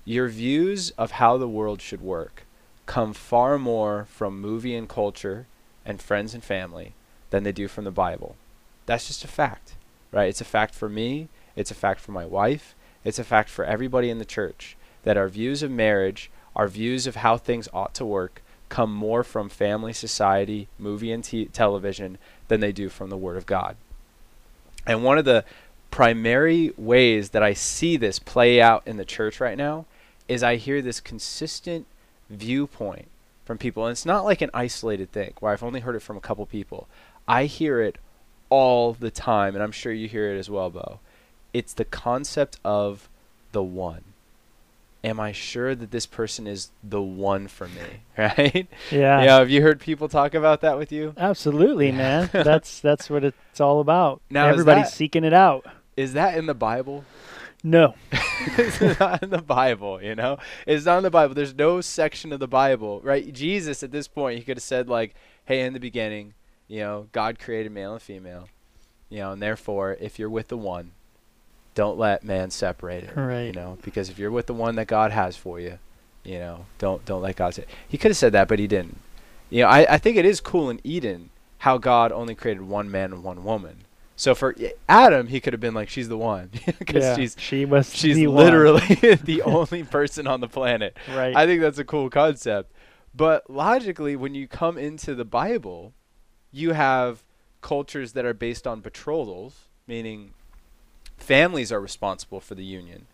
Your 0.05 0.27
views 0.29 0.91
of 0.91 1.11
how 1.11 1.37
the 1.37 1.49
world 1.49 1.81
should 1.81 2.01
work 2.01 2.43
come 2.85 3.13
far 3.13 3.57
more 3.57 4.05
from 4.05 4.39
movie 4.39 4.75
and 4.75 4.87
culture 4.87 5.47
and 5.83 6.01
friends 6.01 6.33
and 6.33 6.43
family 6.43 6.93
than 7.31 7.43
they 7.43 7.51
do 7.51 7.67
from 7.67 7.83
the 7.83 7.91
Bible. 7.91 8.35
That's 8.85 9.07
just 9.07 9.23
a 9.23 9.27
fact, 9.27 9.75
right? 10.11 10.29
It's 10.29 10.41
a 10.41 10.45
fact 10.45 10.75
for 10.75 10.87
me, 10.87 11.27
it's 11.55 11.71
a 11.71 11.75
fact 11.75 11.99
for 11.99 12.11
my 12.11 12.25
wife, 12.25 12.75
it's 13.03 13.17
a 13.17 13.23
fact 13.23 13.49
for 13.49 13.65
everybody 13.65 14.09
in 14.11 14.19
the 14.19 14.25
church 14.25 14.77
that 15.05 15.15
our 15.15 15.29
views 15.29 15.63
of 15.63 15.71
marriage, 15.71 16.29
our 16.55 16.67
views 16.67 17.07
of 17.07 17.15
how 17.17 17.37
things 17.37 17.69
ought 17.73 17.93
to 17.95 18.05
work, 18.05 18.43
come 18.67 18.93
more 18.93 19.23
from 19.23 19.47
family, 19.47 19.93
society, 19.93 20.67
movie, 20.77 21.11
and 21.11 21.23
t- 21.23 21.45
television 21.45 22.17
than 22.49 22.59
they 22.59 22.71
do 22.71 22.89
from 22.89 23.09
the 23.09 23.17
Word 23.17 23.37
of 23.37 23.45
God. 23.45 23.77
And 24.85 25.03
one 25.03 25.17
of 25.17 25.25
the 25.25 25.45
primary 25.91 26.73
ways 26.77 27.29
that 27.29 27.41
I 27.41 27.53
see 27.53 27.95
this 27.95 28.19
play 28.19 28.61
out 28.61 28.83
in 28.85 28.97
the 28.97 29.05
church 29.05 29.39
right 29.39 29.57
now 29.57 29.85
is 30.27 30.43
I 30.43 30.57
hear 30.57 30.81
this 30.81 30.99
consistent 30.99 31.85
viewpoint 32.29 33.07
from 33.45 33.57
people. 33.57 33.85
And 33.85 33.91
it's 33.91 34.05
not 34.05 34.25
like 34.25 34.41
an 34.41 34.49
isolated 34.53 35.11
thing 35.11 35.33
where 35.39 35.53
I've 35.53 35.63
only 35.63 35.79
heard 35.79 35.95
it 35.95 36.01
from 36.01 36.17
a 36.17 36.21
couple 36.21 36.45
people. 36.45 36.87
I 37.27 37.45
hear 37.45 37.81
it 37.81 37.97
all 38.49 38.93
the 38.93 39.11
time, 39.11 39.55
and 39.55 39.63
I'm 39.63 39.71
sure 39.71 39.93
you 39.93 40.07
hear 40.07 40.33
it 40.33 40.39
as 40.39 40.49
well, 40.49 40.69
Bo. 40.69 40.99
It's 41.53 41.73
the 41.73 41.85
concept 41.85 42.59
of 42.65 43.07
the 43.51 43.63
one. 43.63 44.03
Am 45.05 45.19
I 45.19 45.31
sure 45.31 45.75
that 45.75 45.91
this 45.91 46.05
person 46.07 46.47
is 46.47 46.71
the 46.83 47.01
one 47.01 47.47
for 47.47 47.67
me? 47.67 47.81
Right? 48.17 48.67
Yeah. 48.91 49.23
Yeah. 49.23 49.37
Have 49.39 49.49
you 49.49 49.61
heard 49.61 49.79
people 49.79 50.07
talk 50.09 50.33
about 50.33 50.61
that 50.61 50.77
with 50.77 50.91
you? 50.91 51.13
Absolutely, 51.17 51.91
man. 51.91 52.29
that's 52.33 52.79
that's 52.79 53.09
what 53.09 53.23
it's 53.23 53.59
all 53.61 53.81
about. 53.81 54.21
Now, 54.29 54.47
Everybody's 54.47 54.85
that- 54.85 54.93
seeking 54.93 55.23
it 55.23 55.33
out. 55.33 55.65
Is 55.95 56.13
that 56.13 56.37
in 56.37 56.45
the 56.45 56.53
Bible? 56.53 57.05
No. 57.63 57.95
it's 58.11 58.99
not 58.99 59.23
in 59.23 59.31
the 59.31 59.41
Bible, 59.41 60.01
you 60.01 60.13
know? 60.15 60.37
It's 60.67 60.85
not 60.85 60.97
in 60.97 61.03
the 61.03 61.09
Bible. 61.11 61.33
There's 61.35 61.55
no 61.55 61.81
section 61.81 62.31
of 62.31 62.39
the 62.39 62.47
Bible, 62.47 63.01
right? 63.01 63.31
Jesus, 63.33 63.81
at 63.83 63.91
this 63.91 64.07
point, 64.07 64.37
he 64.37 64.43
could 64.45 64.57
have 64.57 64.63
said, 64.63 64.87
like, 64.87 65.15
hey, 65.45 65.61
in 65.61 65.73
the 65.73 65.79
beginning, 65.79 66.33
you 66.67 66.79
know, 66.79 67.07
God 67.11 67.39
created 67.39 67.71
male 67.71 67.93
and 67.93 68.01
female, 68.01 68.49
you 69.09 69.19
know, 69.19 69.31
and 69.31 69.41
therefore, 69.41 69.97
if 69.99 70.19
you're 70.19 70.29
with 70.29 70.49
the 70.49 70.57
one, 70.57 70.91
don't 71.75 71.99
let 71.99 72.23
man 72.23 72.49
separate 72.49 73.03
it, 73.03 73.45
you 73.45 73.51
know, 73.51 73.77
because 73.83 74.09
if 74.09 74.17
you're 74.17 74.31
with 74.31 74.47
the 74.47 74.53
one 74.53 74.75
that 74.75 74.87
God 74.87 75.11
has 75.11 75.37
for 75.37 75.59
you, 75.59 75.77
you 76.23 76.39
know, 76.39 76.65
don't 76.79 77.05
don't 77.05 77.21
let 77.21 77.35
God 77.35 77.53
say. 77.53 77.65
He 77.87 77.97
could 77.97 78.11
have 78.11 78.17
said 78.17 78.31
that, 78.33 78.47
but 78.47 78.57
he 78.57 78.65
didn't. 78.65 78.97
You 79.49 79.63
know, 79.63 79.69
I, 79.69 79.93
I 79.93 79.97
think 79.99 80.17
it 80.17 80.25
is 80.25 80.41
cool 80.41 80.69
in 80.69 80.79
Eden 80.83 81.29
how 81.59 81.77
God 81.77 82.11
only 82.11 82.35
created 82.35 82.63
one 82.63 82.89
man 82.89 83.13
and 83.13 83.23
one 83.23 83.43
woman. 83.43 83.85
So 84.15 84.33
for 84.33 84.55
Adam, 84.87 85.27
he 85.27 85.41
could 85.41 85.53
have 85.53 85.59
been 85.59 85.73
like, 85.73 85.89
she's 85.89 86.07
the 86.07 86.17
one, 86.17 86.49
because 86.79 87.03
yeah. 87.03 87.15
she's 87.15 87.35
she 87.37 87.65
was 87.65 87.93
she's 87.93 88.15
the 88.15 88.27
literally 88.27 88.95
the 89.23 89.41
only 89.43 89.83
person 89.83 90.27
on 90.27 90.39
the 90.39 90.47
planet. 90.47 90.97
right. 91.13 91.35
I 91.35 91.45
think 91.45 91.61
that's 91.61 91.79
a 91.79 91.85
cool 91.85 92.09
concept. 92.09 92.71
But 93.13 93.49
logically, 93.49 94.15
when 94.15 94.33
you 94.35 94.47
come 94.47 94.77
into 94.77 95.15
the 95.15 95.25
Bible, 95.25 95.93
you 96.51 96.73
have 96.73 97.23
cultures 97.61 98.13
that 98.13 98.25
are 98.25 98.33
based 98.33 98.67
on 98.67 98.81
betrothals, 98.81 99.67
meaning 99.87 100.33
families 101.17 101.71
are 101.71 101.81
responsible 101.81 102.39
for 102.39 102.55
the 102.55 102.63
union 102.63 103.07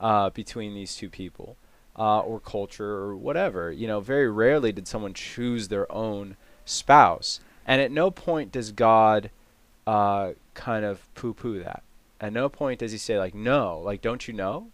uh, 0.00 0.30
between 0.30 0.74
these 0.74 0.96
two 0.96 1.08
people, 1.08 1.56
uh, 1.98 2.20
or 2.20 2.40
culture, 2.40 2.94
or 2.94 3.16
whatever. 3.16 3.72
You 3.72 3.86
know, 3.86 4.00
very 4.00 4.30
rarely 4.30 4.72
did 4.72 4.88
someone 4.88 5.14
choose 5.14 5.68
their 5.68 5.90
own 5.92 6.36
spouse. 6.64 7.40
And 7.66 7.80
at 7.80 7.90
no 7.90 8.10
point 8.10 8.52
does 8.52 8.72
God 8.72 9.30
uh, 9.86 10.32
kind 10.54 10.84
of 10.84 11.12
poo 11.14 11.34
poo 11.34 11.62
that. 11.62 11.82
At 12.20 12.32
no 12.32 12.48
point 12.48 12.80
does 12.80 12.92
he 12.92 12.98
say, 12.98 13.18
like, 13.18 13.34
no, 13.34 13.78
like, 13.78 14.02
don't 14.02 14.26
you 14.26 14.34
know 14.34 14.68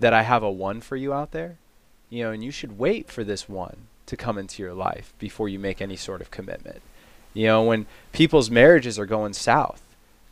that 0.00 0.12
I 0.12 0.22
have 0.22 0.42
a 0.42 0.50
one 0.50 0.80
for 0.80 0.96
you 0.96 1.12
out 1.12 1.30
there? 1.30 1.58
You 2.10 2.24
know, 2.24 2.32
and 2.32 2.44
you 2.44 2.50
should 2.50 2.78
wait 2.78 3.10
for 3.10 3.24
this 3.24 3.48
one 3.48 3.88
to 4.06 4.16
come 4.16 4.36
into 4.36 4.62
your 4.62 4.74
life 4.74 5.14
before 5.18 5.48
you 5.48 5.58
make 5.58 5.80
any 5.80 5.96
sort 5.96 6.20
of 6.20 6.30
commitment. 6.30 6.82
You 7.32 7.46
know, 7.46 7.62
when 7.62 7.86
people's 8.12 8.50
marriages 8.50 8.98
are 8.98 9.06
going 9.06 9.32
south, 9.32 9.82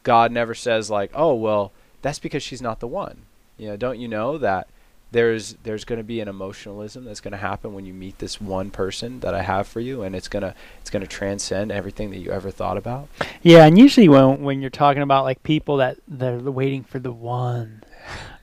God 0.03 0.31
never 0.31 0.55
says 0.55 0.91
like, 0.91 1.11
"Oh, 1.15 1.35
well, 1.35 1.73
that's 2.03 2.19
because 2.19 2.43
she's 2.43 2.63
not 2.63 2.81
the 2.81 2.89
one." 2.89 3.23
You 3.59 3.69
know, 3.69 3.77
don't 3.77 3.99
you 3.99 4.09
know 4.09 4.39
that 4.39 4.69
there's 5.13 5.55
there's 5.63 5.85
going 5.85 5.99
to 5.99 6.05
be 6.05 6.21
an 6.21 6.29
emotionalism 6.29 7.05
that's 7.05 7.21
going 7.21 7.33
to 7.33 7.39
happen 7.39 7.75
when 7.75 7.87
you 7.87 7.93
meet 7.93 8.19
this 8.19 8.41
one 8.41 8.71
person 8.71 9.21
that 9.21 9.35
I 9.35 9.43
have 9.43 9.69
for 9.69 9.81
you 9.81 10.03
and 10.03 10.17
it's 10.17 10.29
going 10.29 10.43
to 10.43 10.55
it's 10.81 10.91
to 10.91 11.07
transcend 11.07 11.71
everything 11.71 12.11
that 12.11 12.19
you 12.19 12.31
ever 12.33 12.51
thought 12.51 12.77
about. 12.77 13.09
Yeah, 13.43 13.67
and 13.67 13.79
usually 13.79 14.09
when 14.09 14.43
when 14.43 14.61
you're 14.61 14.71
talking 14.71 15.03
about 15.03 15.25
like 15.25 15.43
people 15.43 15.77
that 15.77 15.99
they're 16.09 16.39
waiting 16.39 16.83
for 16.83 16.99
the 16.99 17.13
one, 17.13 17.85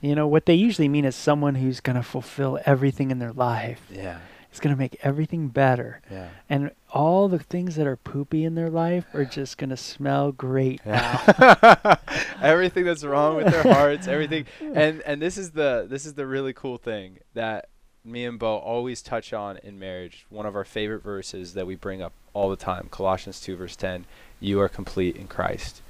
you 0.00 0.14
know, 0.14 0.26
what 0.26 0.46
they 0.46 0.54
usually 0.54 0.88
mean 0.88 1.04
is 1.04 1.16
someone 1.16 1.56
who's 1.56 1.80
going 1.80 1.96
to 1.96 2.02
fulfill 2.02 2.58
everything 2.64 3.10
in 3.10 3.18
their 3.18 3.32
life. 3.32 3.82
Yeah. 3.90 4.18
It's 4.50 4.58
going 4.58 4.74
to 4.74 4.78
make 4.78 4.98
everything 5.02 5.48
better. 5.48 6.00
Yeah. 6.10 6.28
And 6.48 6.72
all 6.92 7.28
the 7.28 7.38
things 7.38 7.76
that 7.76 7.86
are 7.86 7.96
poopy 7.96 8.44
in 8.44 8.56
their 8.56 8.70
life 8.70 9.06
are 9.14 9.24
just 9.38 9.58
going 9.58 9.70
to 9.70 9.76
smell 9.76 10.32
great 10.32 10.84
now. 10.84 11.22
Yeah. 11.38 11.96
everything 12.42 12.84
that's 12.84 13.04
wrong 13.04 13.36
with 13.36 13.46
their 13.46 13.62
hearts, 13.62 14.08
everything. 14.08 14.46
And 14.74 15.02
and 15.02 15.20
this 15.20 15.36
is 15.36 15.50
the 15.50 15.86
this 15.88 16.06
is 16.06 16.14
the 16.14 16.26
really 16.26 16.52
cool 16.52 16.78
thing 16.78 17.18
that 17.34 17.68
me 18.04 18.24
and 18.24 18.38
Bo 18.38 18.56
always 18.56 19.02
touch 19.02 19.32
on 19.32 19.58
in 19.58 19.78
marriage. 19.78 20.26
One 20.30 20.46
of 20.46 20.56
our 20.56 20.64
favorite 20.64 21.02
verses 21.02 21.54
that 21.54 21.66
we 21.66 21.74
bring 21.74 22.02
up 22.02 22.12
all 22.32 22.48
the 22.50 22.56
time, 22.56 22.88
Colossians 22.90 23.40
2 23.40 23.56
verse 23.56 23.76
10, 23.76 24.06
you 24.38 24.60
are 24.60 24.68
complete 24.68 25.16
in 25.16 25.26
Christ. 25.26 25.82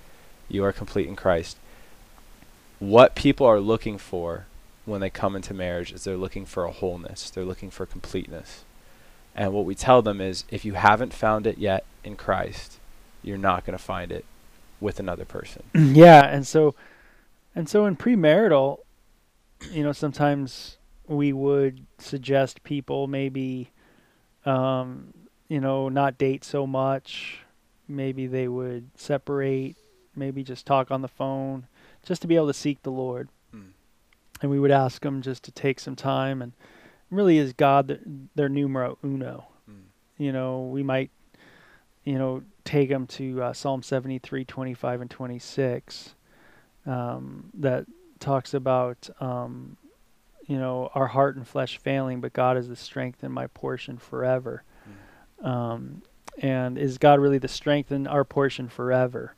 You 0.48 0.64
are 0.64 0.72
complete 0.72 1.08
in 1.08 1.16
Christ. 1.16 1.56
What 2.78 3.14
people 3.14 3.46
are 3.46 3.60
looking 3.60 3.98
for 3.98 4.46
when 4.90 5.00
they 5.00 5.10
come 5.10 5.36
into 5.36 5.54
marriage 5.54 5.92
is 5.92 6.04
they're 6.04 6.16
looking 6.16 6.44
for 6.44 6.64
a 6.64 6.70
wholeness. 6.70 7.30
They're 7.30 7.44
looking 7.44 7.70
for 7.70 7.86
completeness. 7.86 8.64
And 9.34 9.52
what 9.52 9.64
we 9.64 9.74
tell 9.74 10.02
them 10.02 10.20
is 10.20 10.44
if 10.50 10.64
you 10.64 10.74
haven't 10.74 11.14
found 11.14 11.46
it 11.46 11.58
yet 11.58 11.84
in 12.04 12.16
Christ, 12.16 12.78
you're 13.22 13.38
not 13.38 13.64
going 13.64 13.76
to 13.78 13.82
find 13.82 14.10
it 14.10 14.24
with 14.80 15.00
another 15.00 15.24
person. 15.24 15.62
yeah, 15.74 16.26
and 16.26 16.46
so 16.46 16.74
and 17.54 17.68
so 17.68 17.86
in 17.86 17.96
premarital, 17.96 18.78
you 19.70 19.82
know, 19.82 19.92
sometimes 19.92 20.78
we 21.06 21.32
would 21.32 21.86
suggest 21.98 22.62
people 22.64 23.06
maybe 23.06 23.70
um, 24.44 25.12
you 25.48 25.60
know, 25.60 25.88
not 25.88 26.16
date 26.16 26.44
so 26.44 26.66
much. 26.66 27.40
Maybe 27.88 28.26
they 28.26 28.48
would 28.48 28.90
separate, 28.94 29.76
maybe 30.14 30.44
just 30.44 30.64
talk 30.64 30.90
on 30.90 31.02
the 31.02 31.08
phone, 31.08 31.66
just 32.04 32.22
to 32.22 32.28
be 32.28 32.36
able 32.36 32.46
to 32.46 32.54
seek 32.54 32.82
the 32.82 32.92
Lord. 32.92 33.28
Mm. 33.54 33.70
And 34.42 34.50
we 34.50 34.58
would 34.58 34.70
ask 34.70 35.02
them 35.02 35.22
just 35.22 35.42
to 35.44 35.52
take 35.52 35.80
some 35.80 35.96
time 35.96 36.40
and 36.40 36.52
really 37.10 37.38
is 37.38 37.52
God 37.52 37.88
their, 37.88 38.00
their 38.34 38.48
numero 38.48 38.98
uno. 39.04 39.48
Mm. 39.70 39.82
You 40.16 40.32
know, 40.32 40.62
we 40.62 40.82
might 40.82 41.10
you 42.04 42.18
know, 42.18 42.42
take 42.64 42.88
them 42.88 43.06
to 43.06 43.42
uh, 43.42 43.52
Psalm 43.52 43.82
73, 43.82 44.44
25, 44.44 45.00
and 45.02 45.10
26, 45.10 46.14
um, 46.86 47.50
that 47.54 47.86
talks 48.18 48.54
about, 48.54 49.08
um, 49.20 49.76
you 50.46 50.58
know, 50.58 50.90
our 50.94 51.06
heart 51.06 51.36
and 51.36 51.46
flesh 51.46 51.78
failing, 51.78 52.20
but 52.20 52.32
God 52.32 52.56
is 52.56 52.68
the 52.68 52.76
strength 52.76 53.22
and 53.22 53.32
my 53.32 53.46
portion 53.48 53.98
forever. 53.98 54.64
Um, 55.46 56.02
and 56.38 56.78
is 56.78 56.98
God 56.98 57.20
really 57.20 57.38
the 57.38 57.48
strength 57.48 57.90
and 57.90 58.08
our 58.08 58.24
portion 58.24 58.68
forever? 58.68 59.34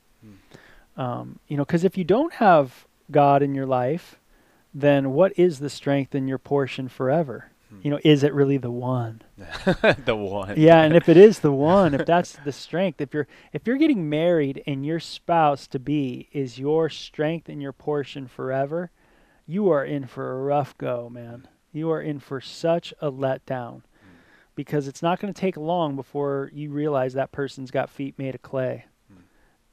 Um, 0.96 1.38
you 1.48 1.56
know, 1.56 1.64
because 1.64 1.84
if 1.84 1.98
you 1.98 2.04
don't 2.04 2.34
have 2.34 2.86
God 3.10 3.42
in 3.42 3.54
your 3.54 3.66
life, 3.66 4.18
then 4.74 5.12
what 5.12 5.32
is 5.38 5.58
the 5.58 5.70
strength 5.70 6.14
in 6.14 6.28
your 6.28 6.38
portion 6.38 6.88
forever? 6.88 7.52
Hmm. 7.72 7.80
you 7.82 7.90
know, 7.90 8.00
is 8.04 8.22
it 8.22 8.34
really 8.34 8.58
the 8.58 8.70
one? 8.70 9.22
the 10.04 10.16
one. 10.16 10.54
yeah, 10.56 10.82
and 10.82 10.94
if 10.94 11.08
it 11.08 11.16
is 11.16 11.40
the 11.40 11.52
one, 11.76 11.94
if 11.94 12.06
that's 12.06 12.36
the 12.44 12.52
strength, 12.52 13.00
if 13.00 13.14
you're 13.14 13.28
if 13.52 13.66
you're 13.66 13.76
getting 13.76 14.08
married 14.08 14.62
and 14.66 14.84
your 14.84 15.00
spouse 15.00 15.66
to 15.68 15.78
be 15.78 16.28
is 16.32 16.58
your 16.58 16.88
strength 16.88 17.48
and 17.48 17.62
your 17.62 17.72
portion 17.72 18.26
forever, 18.26 18.90
you 19.46 19.70
are 19.70 19.84
in 19.84 20.06
for 20.06 20.32
a 20.32 20.42
rough 20.42 20.76
go, 20.78 21.08
man. 21.08 21.48
You 21.72 21.90
are 21.90 22.02
in 22.02 22.20
for 22.20 22.40
such 22.40 22.92
a 23.00 23.10
letdown 23.10 23.82
hmm. 23.82 24.16
because 24.54 24.86
it's 24.86 25.02
not 25.02 25.20
going 25.20 25.32
to 25.32 25.40
take 25.40 25.56
long 25.56 25.96
before 25.96 26.50
you 26.52 26.70
realize 26.70 27.14
that 27.14 27.32
person's 27.32 27.70
got 27.70 27.90
feet 27.90 28.18
made 28.18 28.34
of 28.34 28.42
clay. 28.42 28.86
Hmm. 29.10 29.22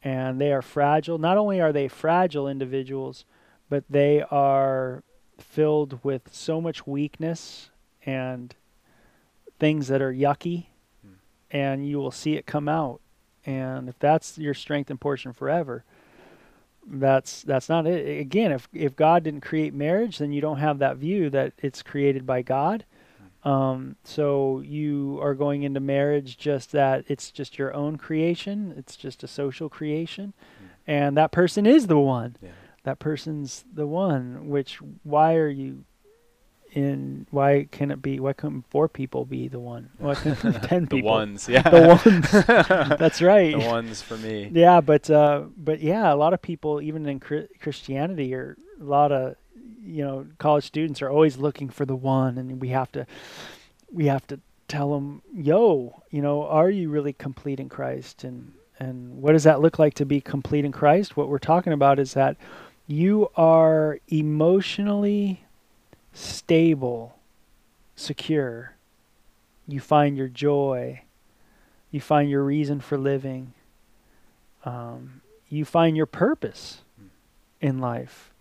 And 0.01 0.41
they 0.41 0.53
are 0.53 0.61
fragile. 0.61 1.17
Not 1.17 1.37
only 1.37 1.59
are 1.59 1.73
they 1.73 1.89
fragile 1.89 2.47
individuals, 2.47 3.25
but 3.69 3.83
they 3.89 4.21
are 4.23 5.03
filled 5.37 6.03
with 6.03 6.23
so 6.33 6.59
much 6.59 6.85
weakness 6.85 7.69
and 8.05 8.55
things 9.59 9.87
that 9.87 10.01
are 10.01 10.13
yucky, 10.13 10.67
Hmm. 11.03 11.13
and 11.51 11.87
you 11.87 11.97
will 11.99 12.11
see 12.11 12.35
it 12.35 12.45
come 12.45 12.67
out. 12.67 13.01
And 13.45 13.87
if 13.89 13.97
that's 13.99 14.37
your 14.37 14.53
strength 14.53 14.89
and 14.89 14.99
portion 14.99 15.33
forever, 15.33 15.83
that's 16.91 17.43
that's 17.43 17.69
not 17.69 17.85
it. 17.85 18.19
Again, 18.19 18.51
if 18.51 18.67
if 18.73 18.95
God 18.95 19.23
didn't 19.23 19.41
create 19.41 19.73
marriage, 19.73 20.17
then 20.17 20.31
you 20.31 20.41
don't 20.41 20.57
have 20.57 20.79
that 20.79 20.97
view 20.97 21.29
that 21.29 21.53
it's 21.59 21.81
created 21.83 22.25
by 22.25 22.41
God. 22.41 22.85
Um, 23.43 23.95
so 24.03 24.59
you 24.59 25.17
are 25.21 25.33
going 25.33 25.63
into 25.63 25.79
marriage 25.79 26.37
just 26.37 26.71
that 26.73 27.05
it's 27.07 27.31
just 27.31 27.57
your 27.57 27.73
own 27.73 27.97
creation. 27.97 28.73
It's 28.75 28.97
just 28.97 29.23
a 29.23 29.27
social 29.27 29.69
creation, 29.69 30.33
and 30.87 31.15
that 31.15 31.31
person 31.31 31.65
is 31.65 31.87
the 31.87 31.99
one 31.99 32.35
Yeah. 32.41 32.49
That 32.89 32.97
person's 32.99 33.63
the 33.73 33.85
one 33.87 34.49
which 34.49 34.79
why 35.03 35.35
are 35.35 35.47
you 35.49 35.83
in 36.71 37.25
why 37.31 37.67
can 37.71 37.89
it 37.91 38.01
be 38.01 38.19
why 38.19 38.33
couldn't 38.33 38.63
four 38.69 38.87
people 38.87 39.25
be 39.25 39.47
the 39.47 39.59
one 39.59 39.89
why 39.97 40.13
couldn't 40.15 40.61
ten 40.63 40.83
The 40.85 40.97
people 40.97 41.09
ones. 41.11 41.47
Yeah. 41.49 41.61
the 41.77 41.99
ones 42.05 42.31
that's 42.99 43.21
right 43.21 43.57
the 43.59 43.67
ones 43.67 44.01
for 44.01 44.17
me. 44.17 44.49
yeah 44.53 44.81
but 44.81 45.09
uh 45.09 45.43
but 45.57 45.79
yeah 45.81 46.11
a 46.13 46.17
lot 46.23 46.33
of 46.33 46.41
people 46.41 46.81
even 46.81 47.05
in 47.07 47.19
christianity 47.19 48.33
or 48.33 48.57
a 48.79 48.83
lot 48.83 49.11
of 49.11 49.35
you 49.83 50.03
know 50.03 50.25
college 50.37 50.65
students 50.65 51.01
are 51.01 51.09
always 51.09 51.37
looking 51.37 51.69
for 51.69 51.85
the 51.85 51.95
one 51.95 52.37
and 52.37 52.61
we 52.61 52.69
have 52.69 52.91
to 52.91 53.05
we 53.91 54.05
have 54.05 54.25
to 54.27 54.39
tell 54.67 54.93
them 54.93 55.21
yo 55.33 56.03
you 56.11 56.21
know 56.21 56.45
are 56.45 56.69
you 56.69 56.89
really 56.89 57.13
complete 57.13 57.59
in 57.59 57.67
christ 57.69 58.23
and 58.23 58.53
and 58.81 59.19
what 59.21 59.31
does 59.33 59.43
that 59.43 59.59
look 59.59 59.79
like 59.79 59.95
to 59.95 60.05
be 60.05 60.21
complete 60.21 60.63
in 60.63 60.71
christ 60.71 61.17
what 61.17 61.27
we're 61.29 61.39
talking 61.39 61.73
about 61.73 61.97
is 61.97 62.13
that 62.13 62.37
you 62.89 63.29
are 63.35 63.99
emotionally 64.07 65.45
stable 66.11 67.19
secure. 67.95 68.73
You 69.67 69.79
find 69.79 70.17
your 70.17 70.27
joy. 70.27 71.03
You 71.91 72.01
find 72.01 72.31
your 72.31 72.43
reason 72.43 72.79
for 72.79 72.97
living. 72.97 73.53
Um, 74.65 75.21
you 75.49 75.65
find 75.65 75.95
your 75.95 76.07
purpose 76.07 76.81
in 77.61 77.77
life. 77.77 78.31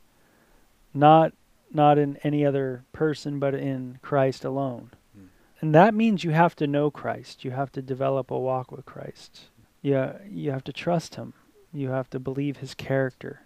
Not 0.94 1.34
not 1.70 1.98
in 1.98 2.16
any 2.24 2.46
other 2.46 2.84
person 2.92 3.38
but 3.38 3.54
in 3.54 3.98
christ 4.00 4.46
alone. 4.46 4.92
Mm. 5.14 5.26
and 5.60 5.74
that 5.74 5.92
means 5.92 6.24
you 6.24 6.30
have 6.30 6.56
to 6.56 6.66
know 6.66 6.90
christ. 6.90 7.44
You 7.44 7.50
have 7.50 7.70
to 7.72 7.82
develop 7.82 8.30
a 8.30 8.38
walk 8.38 8.72
with 8.72 8.86
christ. 8.86 9.42
Yeah 9.82 10.14
you 10.26 10.52
have 10.52 10.64
to 10.64 10.72
trust 10.72 11.16
him. 11.16 11.34
You 11.70 11.90
have 11.90 12.08
to 12.10 12.18
believe 12.18 12.56
his 12.56 12.72
character 12.72 13.42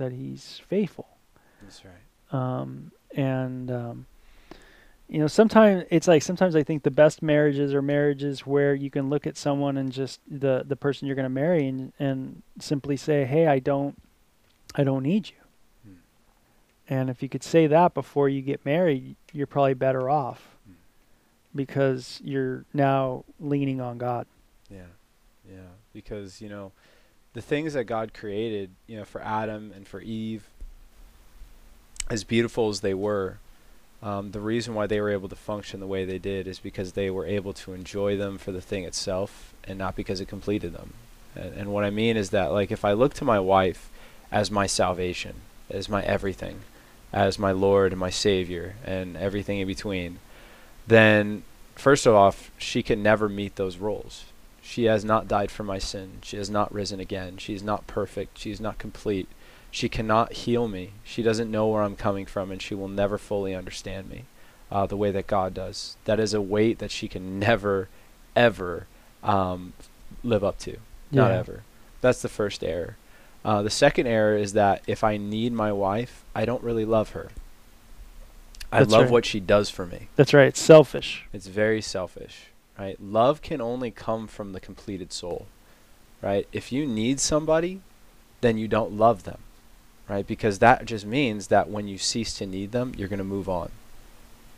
that 0.00 0.12
he's 0.12 0.60
faithful 0.68 1.06
That's 1.62 1.82
right. 1.84 2.38
um, 2.60 2.90
and 3.14 3.70
um, 3.70 4.06
you 5.08 5.18
know 5.20 5.26
sometimes 5.28 5.84
it's 5.90 6.08
like 6.08 6.22
sometimes 6.22 6.54
i 6.56 6.62
think 6.62 6.82
the 6.82 6.90
best 6.90 7.22
marriages 7.22 7.72
are 7.74 7.82
marriages 7.82 8.46
where 8.46 8.74
you 8.74 8.90
can 8.90 9.08
look 9.10 9.26
at 9.26 9.36
someone 9.36 9.76
and 9.76 9.92
just 9.92 10.20
the 10.28 10.64
the 10.66 10.76
person 10.76 11.06
you're 11.06 11.16
going 11.16 11.24
to 11.24 11.28
marry 11.44 11.66
and 11.68 11.92
and 11.98 12.42
simply 12.60 12.96
say 12.96 13.24
hey 13.24 13.46
i 13.46 13.58
don't 13.58 14.00
i 14.74 14.82
don't 14.84 15.02
need 15.02 15.28
you 15.28 15.36
Hmm. 15.84 15.94
and 16.88 17.10
if 17.10 17.22
you 17.22 17.28
could 17.28 17.42
say 17.44 17.66
that 17.66 17.92
before 17.94 18.28
you 18.28 18.40
get 18.42 18.64
married 18.64 19.16
you're 19.32 19.46
probably 19.46 19.74
better 19.74 20.08
off 20.08 20.56
Hmm. 20.66 20.74
because 21.54 22.20
you're 22.24 22.64
now 22.72 23.24
leaning 23.38 23.80
on 23.80 23.98
god 23.98 24.26
Yeah. 24.70 24.90
Yeah. 25.50 25.70
Because, 25.92 26.40
you 26.40 26.48
know, 26.48 26.70
the 27.32 27.42
things 27.42 27.74
that 27.74 27.84
God 27.84 28.12
created, 28.12 28.70
you 28.86 28.96
know, 28.96 29.04
for 29.04 29.22
Adam 29.22 29.72
and 29.74 29.86
for 29.86 30.00
Eve, 30.00 30.48
as 32.08 32.24
beautiful 32.24 32.68
as 32.68 32.80
they 32.80 32.94
were, 32.94 33.38
um, 34.02 34.32
the 34.32 34.40
reason 34.40 34.74
why 34.74 34.86
they 34.86 35.00
were 35.00 35.10
able 35.10 35.28
to 35.28 35.36
function 35.36 35.78
the 35.78 35.86
way 35.86 36.04
they 36.04 36.18
did 36.18 36.46
is 36.48 36.58
because 36.58 36.92
they 36.92 37.10
were 37.10 37.26
able 37.26 37.52
to 37.52 37.72
enjoy 37.72 38.16
them 38.16 38.38
for 38.38 38.50
the 38.50 38.60
thing 38.60 38.84
itself 38.84 39.54
and 39.64 39.78
not 39.78 39.94
because 39.94 40.20
it 40.20 40.26
completed 40.26 40.72
them. 40.72 40.94
And, 41.36 41.54
and 41.54 41.72
what 41.72 41.84
I 41.84 41.90
mean 41.90 42.16
is 42.16 42.30
that, 42.30 42.52
like, 42.52 42.72
if 42.72 42.84
I 42.84 42.92
look 42.92 43.14
to 43.14 43.24
my 43.24 43.38
wife 43.38 43.90
as 44.32 44.50
my 44.50 44.66
salvation, 44.66 45.36
as 45.68 45.88
my 45.88 46.02
everything, 46.02 46.60
as 47.12 47.38
my 47.38 47.52
Lord 47.52 47.92
and 47.92 48.00
my 48.00 48.10
Savior, 48.10 48.74
and 48.84 49.16
everything 49.16 49.58
in 49.58 49.66
between, 49.66 50.18
then 50.86 51.42
first 51.76 52.06
of 52.06 52.14
all, 52.14 52.34
she 52.58 52.82
can 52.82 53.02
never 53.02 53.28
meet 53.28 53.56
those 53.56 53.76
roles. 53.76 54.24
She 54.62 54.84
has 54.84 55.04
not 55.04 55.26
died 55.28 55.50
for 55.50 55.64
my 55.64 55.78
sin. 55.78 56.18
She 56.22 56.36
has 56.36 56.50
not 56.50 56.72
risen 56.72 57.00
again. 57.00 57.38
She 57.38 57.54
is 57.54 57.62
not 57.62 57.86
perfect. 57.86 58.38
She 58.38 58.50
is 58.50 58.60
not 58.60 58.78
complete. 58.78 59.28
She 59.70 59.88
cannot 59.88 60.32
heal 60.32 60.68
me. 60.68 60.92
She 61.04 61.22
doesn't 61.22 61.50
know 61.50 61.66
where 61.68 61.82
I'm 61.82 61.96
coming 61.96 62.26
from, 62.26 62.50
and 62.50 62.60
she 62.60 62.74
will 62.74 62.88
never 62.88 63.18
fully 63.18 63.54
understand 63.54 64.08
me 64.10 64.24
uh, 64.70 64.86
the 64.86 64.96
way 64.96 65.10
that 65.12 65.26
God 65.26 65.54
does. 65.54 65.96
That 66.04 66.20
is 66.20 66.34
a 66.34 66.40
weight 66.40 66.78
that 66.80 66.90
she 66.90 67.08
can 67.08 67.38
never, 67.38 67.88
ever 68.36 68.86
um, 69.22 69.72
live 70.22 70.44
up 70.44 70.58
to. 70.60 70.76
Not 71.12 71.30
ever. 71.32 71.62
That's 72.00 72.22
the 72.22 72.28
first 72.28 72.62
error. 72.62 72.96
Uh, 73.44 73.62
the 73.62 73.70
second 73.70 74.06
error 74.06 74.36
is 74.36 74.52
that 74.52 74.82
if 74.86 75.02
I 75.02 75.16
need 75.16 75.52
my 75.52 75.72
wife, 75.72 76.24
I 76.34 76.44
don't 76.44 76.62
really 76.62 76.84
love 76.84 77.10
her. 77.10 77.30
I 78.72 78.80
That's 78.80 78.92
love 78.92 79.02
right. 79.04 79.10
what 79.10 79.24
she 79.26 79.40
does 79.40 79.68
for 79.68 79.84
me. 79.84 80.06
that's 80.14 80.32
right 80.32 80.46
it's 80.46 80.60
selfish 80.60 81.26
It's 81.32 81.48
very 81.48 81.80
selfish, 81.82 82.50
right? 82.80 82.96
Love 83.00 83.42
can 83.42 83.60
only 83.60 83.90
come 83.90 84.26
from 84.26 84.52
the 84.52 84.60
completed 84.60 85.12
soul, 85.12 85.46
right? 86.22 86.48
If 86.50 86.72
you 86.72 86.86
need 86.86 87.20
somebody, 87.20 87.82
then 88.40 88.56
you 88.56 88.68
don't 88.68 88.96
love 88.96 89.24
them, 89.24 89.38
right? 90.08 90.26
Because 90.26 90.60
that 90.60 90.86
just 90.86 91.04
means 91.04 91.48
that 91.48 91.68
when 91.68 91.88
you 91.88 91.98
cease 91.98 92.32
to 92.38 92.46
need 92.46 92.72
them, 92.72 92.94
you're 92.96 93.08
going 93.08 93.18
to 93.18 93.24
move 93.24 93.50
on. 93.50 93.70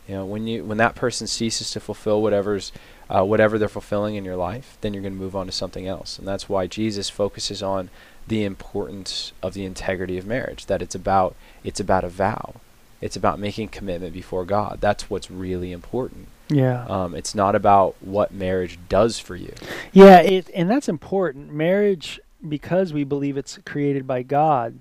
You 0.07 0.15
know, 0.15 0.25
when 0.25 0.47
you 0.47 0.63
when 0.63 0.77
that 0.77 0.95
person 0.95 1.27
ceases 1.27 1.71
to 1.71 1.79
fulfill 1.79 2.21
whatever's 2.21 2.71
uh, 3.09 3.23
whatever 3.23 3.57
they're 3.57 3.69
fulfilling 3.69 4.15
in 4.15 4.25
your 4.25 4.35
life, 4.37 4.77
then 4.81 4.93
you're 4.93 5.03
going 5.03 5.13
to 5.13 5.19
move 5.19 5.35
on 5.35 5.45
to 5.45 5.51
something 5.51 5.87
else, 5.87 6.17
and 6.17 6.27
that's 6.27 6.49
why 6.49 6.67
Jesus 6.67 7.09
focuses 7.09 7.61
on 7.63 7.89
the 8.27 8.43
importance 8.43 9.31
of 9.41 9.53
the 9.53 9.65
integrity 9.65 10.17
of 10.17 10.25
marriage. 10.25 10.65
That 10.65 10.81
it's 10.81 10.95
about 10.95 11.35
it's 11.63 11.79
about 11.79 12.03
a 12.03 12.09
vow, 12.09 12.55
it's 12.99 13.15
about 13.15 13.39
making 13.39 13.69
commitment 13.69 14.13
before 14.13 14.43
God. 14.43 14.79
That's 14.81 15.09
what's 15.09 15.31
really 15.31 15.71
important. 15.71 16.27
Yeah 16.49 16.85
Um, 16.85 17.15
it's 17.15 17.33
not 17.35 17.55
about 17.55 17.95
what 18.01 18.33
marriage 18.33 18.77
does 18.89 19.19
for 19.19 19.35
you. 19.35 19.53
Yeah, 19.91 20.19
it, 20.19 20.49
and 20.53 20.69
that's 20.69 20.89
important. 20.89 21.51
Marriage, 21.53 22.19
because 22.47 22.93
we 22.93 23.03
believe 23.03 23.37
it's 23.37 23.57
created 23.65 24.05
by 24.05 24.23
God, 24.23 24.79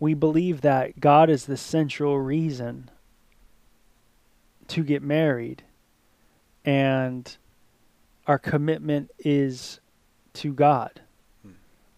we 0.00 0.14
believe 0.14 0.60
that 0.62 1.00
God 1.00 1.30
is 1.30 1.46
the 1.46 1.56
central 1.56 2.18
reason 2.18 2.90
to 4.68 4.82
get 4.82 5.02
married, 5.02 5.62
and 6.64 7.36
our 8.26 8.38
commitment 8.38 9.10
is 9.18 9.80
to 10.34 10.52
God 10.52 11.00
Hmm. 11.42 11.52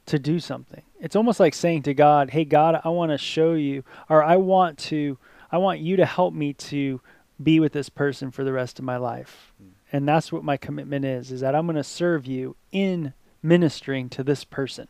to 0.06 0.18
do 0.18 0.38
something. 0.40 0.82
It's 1.00 1.16
almost 1.16 1.40
like 1.40 1.54
saying 1.54 1.82
to 1.84 1.94
God, 1.94 2.30
"Hey 2.30 2.44
God, 2.44 2.80
I 2.84 2.88
want 2.88 3.12
to 3.12 3.18
show 3.18 3.54
you 3.54 3.84
or 4.08 4.22
I 4.22 4.36
want 4.36 4.78
to 4.90 5.18
I 5.52 5.58
want 5.58 5.78
you 5.80 5.96
to 5.96 6.04
help 6.04 6.34
me 6.34 6.52
to 6.54 7.00
be 7.42 7.60
with 7.60 7.72
this 7.72 7.88
person 7.88 8.30
for 8.30 8.44
the 8.44 8.52
rest 8.52 8.78
of 8.78 8.84
my 8.84 8.96
life." 8.96 9.52
Hmm. 9.58 9.68
And 9.92 10.08
that's 10.08 10.32
what 10.32 10.44
my 10.44 10.56
commitment 10.56 11.04
is 11.04 11.30
is 11.30 11.40
that 11.40 11.54
I'm 11.54 11.66
going 11.66 11.76
to 11.76 11.84
serve 11.84 12.26
you 12.26 12.56
in 12.72 13.14
ministering 13.42 14.08
to 14.10 14.24
this 14.24 14.44
person. 14.44 14.88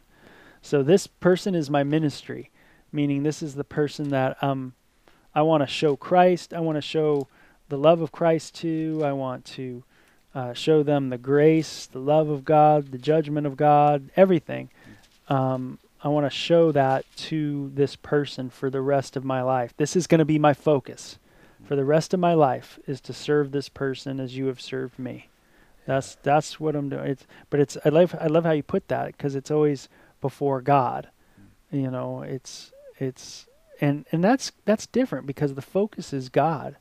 So 0.63 0.83
this 0.83 1.07
person 1.07 1.55
is 1.55 1.71
my 1.71 1.85
ministry, 1.85 2.51
meaning 2.91 3.23
this 3.23 3.43
is 3.43 3.55
the 3.55 3.65
person 3.65 4.11
that 4.11 4.43
um 4.43 4.75
I 5.35 5.43
want 5.43 5.63
to 5.63 5.67
show 5.67 5.97
Christ, 5.97 6.55
I 6.55 6.61
want 6.61 6.77
to 6.77 6.83
show 6.83 7.29
the 7.69 7.77
love 7.77 8.01
of 8.01 8.11
Christ 8.11 8.55
to, 8.57 9.03
I 9.05 9.13
want 9.13 9.45
to 9.57 9.85
uh, 10.35 10.55
show 10.55 10.83
them 10.83 11.11
the 11.11 11.19
grace, 11.19 11.85
the 11.85 11.99
love 11.99 12.31
of 12.31 12.45
God, 12.45 12.91
the 12.91 12.99
judgment 12.99 13.47
of 13.47 13.57
God, 13.57 14.11
everything. 14.17 14.71
Um, 15.29 15.79
I 16.03 16.09
want 16.09 16.25
to 16.25 16.31
show 16.31 16.73
that 16.73 17.05
to 17.17 17.71
this 17.75 17.97
person 17.97 18.49
for 18.49 18.71
the 18.71 18.81
rest 18.81 19.17
of 19.17 19.25
my 19.25 19.43
life. 19.43 19.75
This 19.77 19.95
is 19.95 20.07
going 20.07 20.21
to 20.21 20.25
be 20.25 20.39
my 20.39 20.55
focus 20.55 21.19
for 21.65 21.77
the 21.77 21.85
rest 21.85 22.15
of 22.15 22.21
my 22.21 22.35
life 22.35 22.79
is 22.87 23.01
to 23.03 23.13
serve 23.13 23.51
this 23.51 23.69
person 23.69 24.21
as 24.21 24.37
you 24.37 24.47
have 24.47 24.61
served 24.61 24.99
me. 24.99 25.29
That's 25.87 26.17
that's 26.23 26.59
what 26.59 26.75
I'm 26.75 26.89
doing. 26.89 27.07
It's 27.07 27.27
but 27.49 27.61
it's 27.61 27.77
I 27.85 27.91
love 27.91 28.15
I 28.21 28.27
love 28.27 28.45
how 28.45 28.53
you 28.53 28.63
put 28.63 28.89
that 28.89 29.09
because 29.09 29.35
it's 29.35 29.51
always 29.51 29.89
before 30.21 30.61
God. 30.61 31.09
You 31.71 31.91
know, 31.91 32.23
it's 32.23 32.73
it's 32.99 33.47
and 33.81 34.05
and 34.13 34.23
that's 34.23 34.53
that's 34.65 34.87
different 34.87 35.27
because 35.27 35.55
the 35.55 35.63
focus 35.63 36.13
is 36.13 36.29
God. 36.29 36.77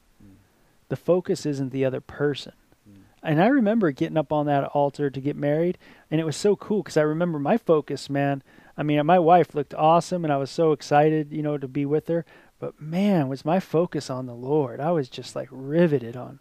the 0.89 0.95
focus 0.95 1.45
isn't 1.45 1.71
the 1.71 1.85
other 1.85 2.01
person. 2.01 2.53
Mm. 2.89 3.01
And 3.23 3.41
I 3.41 3.47
remember 3.47 3.91
getting 3.91 4.17
up 4.17 4.31
on 4.31 4.45
that 4.47 4.63
altar 4.65 5.09
to 5.09 5.21
get 5.21 5.35
married, 5.35 5.77
and 6.09 6.19
it 6.19 6.25
was 6.25 6.35
so 6.35 6.55
cool 6.55 6.81
because 6.81 6.97
I 6.97 7.01
remember 7.01 7.39
my 7.39 7.57
focus, 7.57 8.09
man. 8.09 8.43
I 8.77 8.83
mean, 8.83 9.03
my 9.05 9.19
wife 9.19 9.55
looked 9.55 9.73
awesome, 9.73 10.25
and 10.25 10.33
I 10.33 10.37
was 10.37 10.51
so 10.51 10.71
excited, 10.71 11.31
you 11.31 11.41
know, 11.41 11.57
to 11.57 11.67
be 11.67 11.85
with 11.85 12.07
her. 12.07 12.25
But 12.59 12.81
man, 12.81 13.27
was 13.27 13.43
my 13.45 13.59
focus 13.59 14.09
on 14.09 14.25
the 14.25 14.33
Lord. 14.33 14.79
I 14.79 14.91
was 14.91 15.09
just 15.09 15.35
like 15.35 15.49
riveted 15.51 16.15
on, 16.15 16.39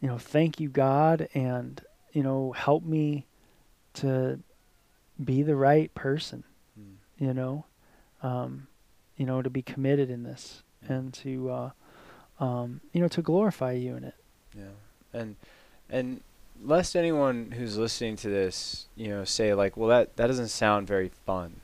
you 0.00 0.08
know, 0.08 0.18
thank 0.18 0.60
you, 0.60 0.68
God, 0.68 1.28
and, 1.34 1.80
you 2.12 2.22
know, 2.22 2.52
help 2.52 2.84
me 2.84 3.26
to 3.94 4.38
be 5.22 5.42
the 5.42 5.56
right 5.56 5.92
person, 5.94 6.44
Mm. 6.78 6.94
you 7.18 7.34
know, 7.34 7.64
um, 8.22 8.66
you 9.16 9.26
know, 9.26 9.42
to 9.42 9.50
be 9.50 9.62
committed 9.62 10.10
in 10.10 10.22
this 10.22 10.62
and 10.88 11.12
to, 11.14 11.50
uh, 11.50 11.70
um, 12.40 12.80
you 12.92 13.00
know, 13.00 13.08
to 13.08 13.22
glorify 13.22 13.72
you 13.72 13.94
in 13.96 14.04
it. 14.04 14.14
Yeah, 14.56 14.72
and 15.12 15.36
and 15.90 16.20
lest 16.64 16.96
anyone 16.96 17.52
who's 17.52 17.76
listening 17.76 18.16
to 18.16 18.28
this, 18.28 18.86
you 18.96 19.08
know, 19.08 19.24
say 19.24 19.52
like, 19.54 19.76
well, 19.76 19.88
that 19.88 20.16
that 20.16 20.28
doesn't 20.28 20.48
sound 20.48 20.86
very 20.86 21.08
fun. 21.26 21.60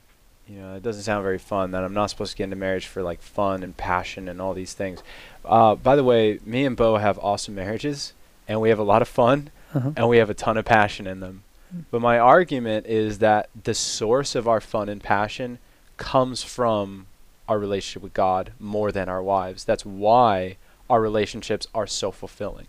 You 0.49 0.61
know, 0.61 0.75
it 0.77 0.83
doesn't 0.83 1.03
sound 1.03 1.23
very 1.23 1.39
fun. 1.39 1.73
That 1.73 1.85
I'm 1.85 1.93
not 1.93 2.09
supposed 2.11 2.33
to 2.33 2.37
get 2.39 2.45
into 2.45 2.57
marriage 2.57 2.87
for 2.87 3.03
like 3.03 3.21
fun 3.21 3.63
and 3.63 3.77
passion 3.77 4.29
and 4.29 4.41
all 4.41 4.55
these 4.55 4.73
things. 4.73 5.03
Uh, 5.45 5.75
by 5.75 5.95
the 5.95 6.05
way, 6.05 6.41
me 6.45 6.65
and 6.65 6.77
Bo 6.77 6.97
have 6.97 7.19
awesome 7.19 7.55
marriages, 7.55 8.15
and 8.49 8.61
we 8.61 8.71
have 8.71 8.79
a 8.79 8.83
lot 8.85 9.03
of 9.03 9.09
fun, 9.09 9.51
Uh-huh. 9.75 9.93
and 9.97 10.09
we 10.09 10.17
have 10.17 10.31
a 10.31 10.35
ton 10.35 10.57
of 10.57 10.65
passion 10.65 11.07
in 11.07 11.21
them. 11.21 11.43
But 11.91 12.01
my 12.01 12.19
argument 12.19 12.87
is 12.87 13.19
that 13.19 13.51
the 13.65 13.75
source 13.75 14.35
of 14.35 14.49
our 14.49 14.61
fun 14.61 14.89
and 14.89 15.03
passion 15.03 15.59
comes 15.99 16.43
from 16.43 17.07
our 17.47 17.59
relationship 17.59 18.03
with 18.03 18.15
God 18.15 18.53
more 18.59 18.91
than 18.91 19.09
our 19.11 19.23
wives. 19.23 19.65
That's 19.65 19.85
why 19.85 20.57
our 20.89 21.01
relationships 21.03 21.67
are 21.75 21.87
so 21.87 22.11
fulfilling. 22.11 22.69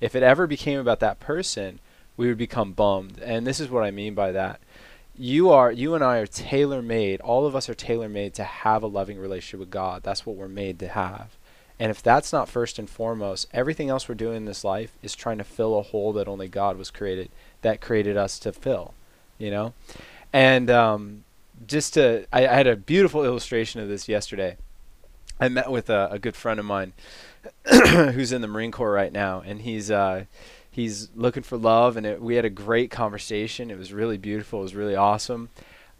If 0.00 0.16
it 0.16 0.24
ever 0.24 0.48
became 0.48 0.80
about 0.80 0.98
that 1.00 1.20
person, 1.20 1.78
we 2.16 2.26
would 2.26 2.38
become 2.38 2.72
bummed. 2.72 3.20
And 3.22 3.46
this 3.46 3.60
is 3.60 3.70
what 3.70 3.84
I 3.84 3.92
mean 3.92 4.14
by 4.14 4.32
that. 4.32 4.58
You 5.20 5.50
are 5.50 5.70
you 5.70 5.94
and 5.94 6.02
I 6.02 6.16
are 6.16 6.26
tailor 6.26 6.80
made. 6.80 7.20
All 7.20 7.44
of 7.44 7.54
us 7.54 7.68
are 7.68 7.74
tailor 7.74 8.08
made 8.08 8.32
to 8.34 8.42
have 8.42 8.82
a 8.82 8.86
loving 8.86 9.18
relationship 9.18 9.60
with 9.60 9.70
God. 9.70 10.02
That's 10.02 10.24
what 10.24 10.34
we're 10.34 10.48
made 10.48 10.78
to 10.78 10.88
have. 10.88 11.36
And 11.78 11.90
if 11.90 12.02
that's 12.02 12.32
not 12.32 12.48
first 12.48 12.78
and 12.78 12.88
foremost, 12.88 13.46
everything 13.52 13.90
else 13.90 14.08
we're 14.08 14.14
doing 14.14 14.38
in 14.38 14.44
this 14.46 14.64
life 14.64 14.92
is 15.02 15.14
trying 15.14 15.36
to 15.36 15.44
fill 15.44 15.78
a 15.78 15.82
hole 15.82 16.14
that 16.14 16.26
only 16.26 16.48
God 16.48 16.78
was 16.78 16.90
created 16.90 17.28
that 17.60 17.82
created 17.82 18.16
us 18.16 18.38
to 18.38 18.50
fill, 18.50 18.94
you 19.36 19.50
know? 19.50 19.74
And 20.32 20.70
um, 20.70 21.24
just 21.66 21.92
to, 21.94 22.24
I, 22.32 22.48
I 22.48 22.54
had 22.54 22.66
a 22.66 22.74
beautiful 22.74 23.22
illustration 23.22 23.82
of 23.82 23.88
this 23.88 24.08
yesterday. 24.08 24.56
I 25.38 25.50
met 25.50 25.70
with 25.70 25.90
a, 25.90 26.08
a 26.12 26.18
good 26.18 26.34
friend 26.34 26.58
of 26.58 26.64
mine 26.64 26.94
who's 27.70 28.32
in 28.32 28.40
the 28.40 28.48
Marine 28.48 28.72
Corps 28.72 28.92
right 28.92 29.12
now, 29.12 29.42
and 29.44 29.60
he's 29.60 29.90
uh, 29.90 30.24
he's 30.70 31.10
looking 31.14 31.42
for 31.42 31.56
love, 31.56 31.96
and 31.96 32.06
it, 32.06 32.22
we 32.22 32.36
had 32.36 32.44
a 32.44 32.50
great 32.50 32.90
conversation. 32.90 33.70
It 33.70 33.78
was 33.78 33.92
really 33.92 34.18
beautiful. 34.18 34.60
It 34.60 34.64
was 34.64 34.74
really 34.74 34.96
awesome. 34.96 35.50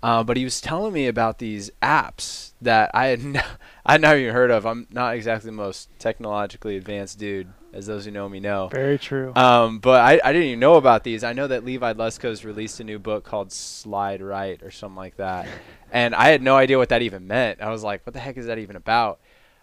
Uh, 0.03 0.25
but 0.25 0.37
he 0.39 0.45
was 0.45 0.61
telling 0.63 0.95
me 0.95 1.07
about 1.07 1.39
these 1.39 1.71
apps 1.83 2.53
that 2.63 2.91
I 2.95 3.07
had 3.07 3.21
n- 3.21 3.43
I 3.85 3.93
had 3.93 4.01
never 4.01 4.19
even 4.19 4.35
heard 4.35 4.51
of. 4.51 4.65
I'm 4.67 4.87
not 4.91 5.15
exactly 5.15 5.49
the 5.49 5.57
most 5.57 5.91
technologically 5.99 6.77
advanced 6.79 7.19
dude, 7.19 7.49
as 7.75 7.87
those 7.87 8.07
who 8.07 8.11
know 8.11 8.27
me 8.29 8.41
know. 8.41 8.69
Very 8.69 8.99
true. 8.99 9.35
Um, 9.37 9.79
but 9.79 10.01
I, 10.01 10.21
I 10.25 10.33
didn't 10.33 10.49
even 10.49 10.61
know 10.61 10.77
about 10.77 11.05
these. 11.05 11.23
I 11.23 11.35
know 11.35 11.47
that 11.49 11.65
Levi 11.67 11.93
Lusko's 11.93 12.47
released 12.47 12.81
a 12.81 12.85
new 12.85 12.99
book 12.99 13.25
called 13.25 13.53
Slide 13.53 14.23
Right 14.23 14.63
or 14.63 14.71
something 14.71 14.97
like 14.97 15.17
that. 15.17 15.47
And 15.93 16.15
I 16.15 16.29
had 16.29 16.41
no 16.41 16.55
idea 16.55 16.79
what 16.79 16.91
that 16.91 17.03
even 17.03 17.27
meant. 17.27 17.61
I 17.61 17.69
was 17.71 17.83
like, 17.83 18.07
what 18.07 18.15
the 18.15 18.21
heck 18.21 18.37
is 18.37 18.47
that 18.47 18.59
even 18.59 18.77
about? 18.77 19.19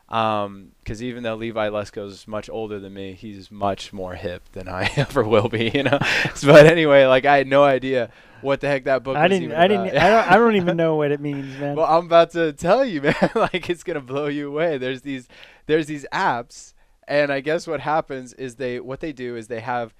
Um, 0.09 0.71
because 0.79 1.03
even 1.03 1.23
though 1.23 1.35
Levi 1.35 1.69
Lusko 1.69 2.07
is 2.07 2.27
much 2.27 2.49
older 2.49 2.79
than 2.79 2.93
me, 2.93 3.13
he's 3.13 3.51
much 3.51 3.91
more 3.91 4.15
hip 4.15 4.49
than 4.53 4.69
I 4.69 4.89
ever 4.95 5.23
will 5.23 5.49
be, 5.49 5.69
you 5.73 5.83
know? 5.83 5.99
but 6.45 6.65
anyway, 6.65 7.05
like, 7.05 7.25
I 7.25 7.37
had 7.37 7.47
no 7.47 7.63
idea 7.63 8.09
what 8.41 8.61
the 8.61 8.67
heck 8.67 8.85
that 8.85 9.03
book 9.03 9.17
I 9.17 9.27
didn't. 9.27 9.43
even 9.43 9.57
I 9.57 9.67
didn't. 9.67 9.97
I 9.97 10.09
don't. 10.09 10.31
I 10.31 10.35
don't 10.37 10.55
even 10.55 10.77
know 10.83 10.95
what 10.95 11.11
it 11.11 11.19
means, 11.19 11.57
man. 11.57 11.75
Well, 11.75 11.87
I'm 11.87 12.05
about 12.05 12.31
to 12.31 12.53
tell 12.53 12.85
you, 12.85 13.01
man. 13.01 13.15
like 13.35 13.69
it's 13.69 13.83
gonna 13.83 13.99
blow 14.01 14.27
you 14.27 14.47
away. 14.47 14.77
There's 14.77 15.01
these, 15.01 15.27
there's 15.65 15.87
these 15.87 16.05
apps, 16.13 16.73
and 17.07 17.31
I 17.31 17.41
guess 17.41 17.67
what 17.67 17.81
happens 17.81 18.33
is 18.33 18.55
they, 18.55 18.79
what 18.79 18.99
they 18.99 19.11
do 19.11 19.35
is 19.35 19.47
they 19.47 19.61
have 19.61 19.93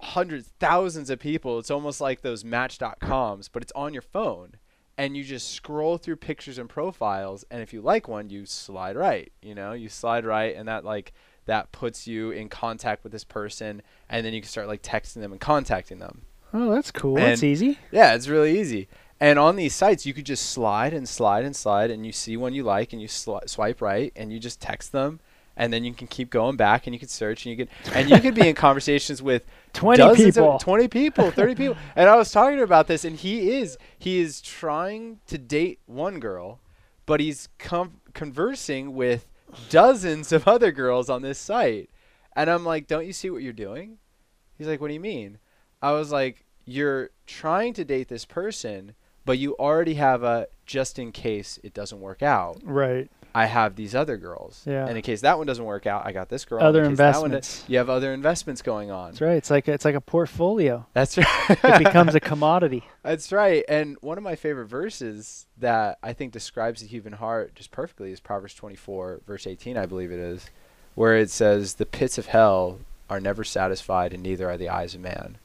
hundreds, 0.00 0.52
thousands 0.60 1.10
of 1.10 1.18
people. 1.18 1.58
It's 1.58 1.70
almost 1.70 2.00
like 2.00 2.20
those 2.20 2.44
Match.coms, 2.44 3.48
but 3.48 3.62
it's 3.62 3.72
on 3.72 3.92
your 3.92 4.02
phone, 4.02 4.54
and 4.96 5.16
you 5.16 5.24
just 5.24 5.50
scroll 5.52 5.98
through 5.98 6.16
pictures 6.16 6.58
and 6.58 6.68
profiles, 6.68 7.44
and 7.50 7.62
if 7.62 7.72
you 7.72 7.80
like 7.80 8.08
one, 8.08 8.30
you 8.30 8.46
slide 8.46 8.96
right. 8.96 9.32
You 9.42 9.54
know, 9.54 9.72
you 9.72 9.88
slide 9.88 10.24
right, 10.24 10.54
and 10.54 10.68
that 10.68 10.84
like 10.84 11.12
that 11.46 11.72
puts 11.72 12.06
you 12.06 12.30
in 12.30 12.48
contact 12.48 13.02
with 13.02 13.12
this 13.12 13.24
person, 13.24 13.82
and 14.08 14.24
then 14.24 14.32
you 14.32 14.40
can 14.40 14.48
start 14.48 14.68
like 14.68 14.82
texting 14.82 15.20
them 15.20 15.32
and 15.32 15.40
contacting 15.40 15.98
them. 15.98 16.22
oh, 16.52 16.70
that's 16.70 16.90
cool. 16.90 17.16
That's 17.16 17.42
easy. 17.42 17.78
Yeah, 17.90 18.14
it's 18.14 18.28
really 18.28 18.58
easy. 18.58 18.88
And 19.20 19.38
on 19.38 19.56
these 19.56 19.74
sites, 19.74 20.04
you 20.06 20.12
could 20.12 20.26
just 20.26 20.50
slide 20.50 20.92
and 20.92 21.08
slide 21.08 21.44
and 21.44 21.54
slide, 21.54 21.90
and 21.90 22.04
you 22.04 22.12
see 22.12 22.36
one 22.36 22.52
you 22.54 22.62
like, 22.64 22.92
and 22.92 23.00
you 23.00 23.08
sli- 23.08 23.48
swipe 23.48 23.80
right, 23.80 24.12
and 24.16 24.32
you 24.32 24.38
just 24.38 24.60
text 24.60 24.92
them, 24.92 25.20
and 25.56 25.72
then 25.72 25.84
you 25.84 25.92
can 25.94 26.06
keep 26.06 26.30
going 26.30 26.56
back, 26.56 26.86
and 26.86 26.94
you 26.94 26.98
can 27.00 27.08
search, 27.08 27.46
and 27.46 27.56
you 27.58 27.64
can, 27.66 27.92
and 27.94 28.10
you 28.10 28.20
could 28.20 28.34
be 28.34 28.48
in 28.48 28.54
conversations 28.68 29.22
with 29.22 29.46
Twenty 29.72 30.02
people. 30.16 30.52
of, 30.54 30.60
twenty 30.60 30.88
people, 30.88 31.30
thirty 31.30 31.54
people. 31.54 31.76
And 31.96 32.08
I 32.08 32.16
was 32.16 32.30
talking 32.30 32.60
about 32.60 32.86
this, 32.86 33.04
and 33.04 33.16
he 33.16 33.50
is, 33.56 33.76
he 33.98 34.20
is 34.20 34.40
trying 34.40 35.20
to 35.26 35.38
date 35.38 35.80
one 35.86 36.20
girl, 36.20 36.60
but 37.06 37.20
he's 37.20 37.48
com- 37.58 38.00
conversing 38.14 38.94
with 38.94 39.26
dozens 39.70 40.32
of 40.32 40.46
other 40.48 40.72
girls 40.72 41.08
on 41.10 41.22
this 41.22 41.38
site, 41.38 41.90
and 42.36 42.48
I'm 42.50 42.64
like, 42.64 42.86
don't 42.86 43.06
you 43.06 43.12
see 43.12 43.30
what 43.30 43.42
you're 43.42 43.52
doing? 43.52 43.98
He's 44.58 44.66
like, 44.68 44.80
what 44.80 44.88
do 44.88 44.94
you 44.94 45.00
mean? 45.00 45.38
I 45.82 45.92
was 45.92 46.10
like, 46.12 46.44
you're 46.64 47.10
trying 47.26 47.72
to 47.74 47.84
date 47.84 48.08
this 48.08 48.24
person, 48.24 48.94
but 49.24 49.38
you 49.38 49.54
already 49.58 49.94
have 49.94 50.22
a 50.22 50.46
just 50.66 50.98
in 50.98 51.12
case 51.12 51.58
it 51.62 51.74
doesn't 51.74 52.00
work 52.00 52.22
out. 52.22 52.58
right. 52.62 53.10
I 53.34 53.46
have 53.46 53.74
these 53.74 53.96
other 53.96 54.16
girls. 54.16 54.62
Yeah. 54.64 54.86
And 54.86 54.96
in 54.96 55.02
case 55.02 55.22
that 55.22 55.38
one 55.38 55.46
doesn't 55.46 55.64
work 55.64 55.86
out, 55.86 56.06
I 56.06 56.12
got 56.12 56.28
this 56.28 56.44
girl. 56.44 56.62
Other 56.62 56.84
in 56.84 56.90
case 56.90 56.98
that 56.98 57.16
one 57.16 57.32
investments. 57.32 57.68
you 57.68 57.78
have 57.78 57.90
other 57.90 58.12
investments 58.14 58.62
going 58.62 58.92
on. 58.92 59.10
That's 59.10 59.20
right. 59.20 59.36
It's 59.36 59.50
like 59.50 59.66
it's 59.66 59.84
like 59.84 59.96
a 59.96 60.00
portfolio. 60.00 60.86
That's 60.92 61.18
right. 61.18 61.26
It 61.48 61.78
becomes 61.78 62.14
a 62.14 62.20
commodity. 62.20 62.84
That's 63.02 63.32
right. 63.32 63.64
And 63.68 63.96
one 64.00 64.18
of 64.18 64.24
my 64.24 64.36
favorite 64.36 64.66
verses 64.66 65.46
that 65.58 65.98
I 66.02 66.12
think 66.12 66.32
describes 66.32 66.80
the 66.80 66.86
human 66.86 67.14
heart 67.14 67.56
just 67.56 67.72
perfectly 67.72 68.12
is 68.12 68.20
Proverbs 68.20 68.54
24, 68.54 69.22
verse 69.26 69.46
18, 69.46 69.76
I 69.76 69.86
believe 69.86 70.12
it 70.12 70.20
is, 70.20 70.50
where 70.94 71.16
it 71.16 71.30
says, 71.30 71.74
The 71.74 71.86
pits 71.86 72.18
of 72.18 72.26
hell 72.26 72.78
are 73.10 73.20
never 73.20 73.42
satisfied, 73.42 74.12
and 74.12 74.22
neither 74.22 74.48
are 74.48 74.56
the 74.56 74.68
eyes 74.68 74.94
of 74.94 75.00
man. 75.00 75.38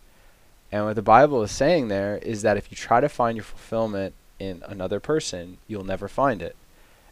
And 0.72 0.86
what 0.86 0.96
the 0.96 1.02
Bible 1.02 1.42
is 1.42 1.52
saying 1.52 1.88
there 1.88 2.18
is 2.18 2.44
that 2.44 2.58
if 2.58 2.72
you 2.72 2.78
try 2.78 3.02
to 3.02 3.10
find 3.10 3.36
your 3.36 3.44
fulfillment 3.44 4.14
in 4.38 4.64
another 4.68 5.00
person, 5.00 5.58
you'll 5.68 5.84
never 5.84 6.08
find 6.08 6.42
it. 6.42 6.56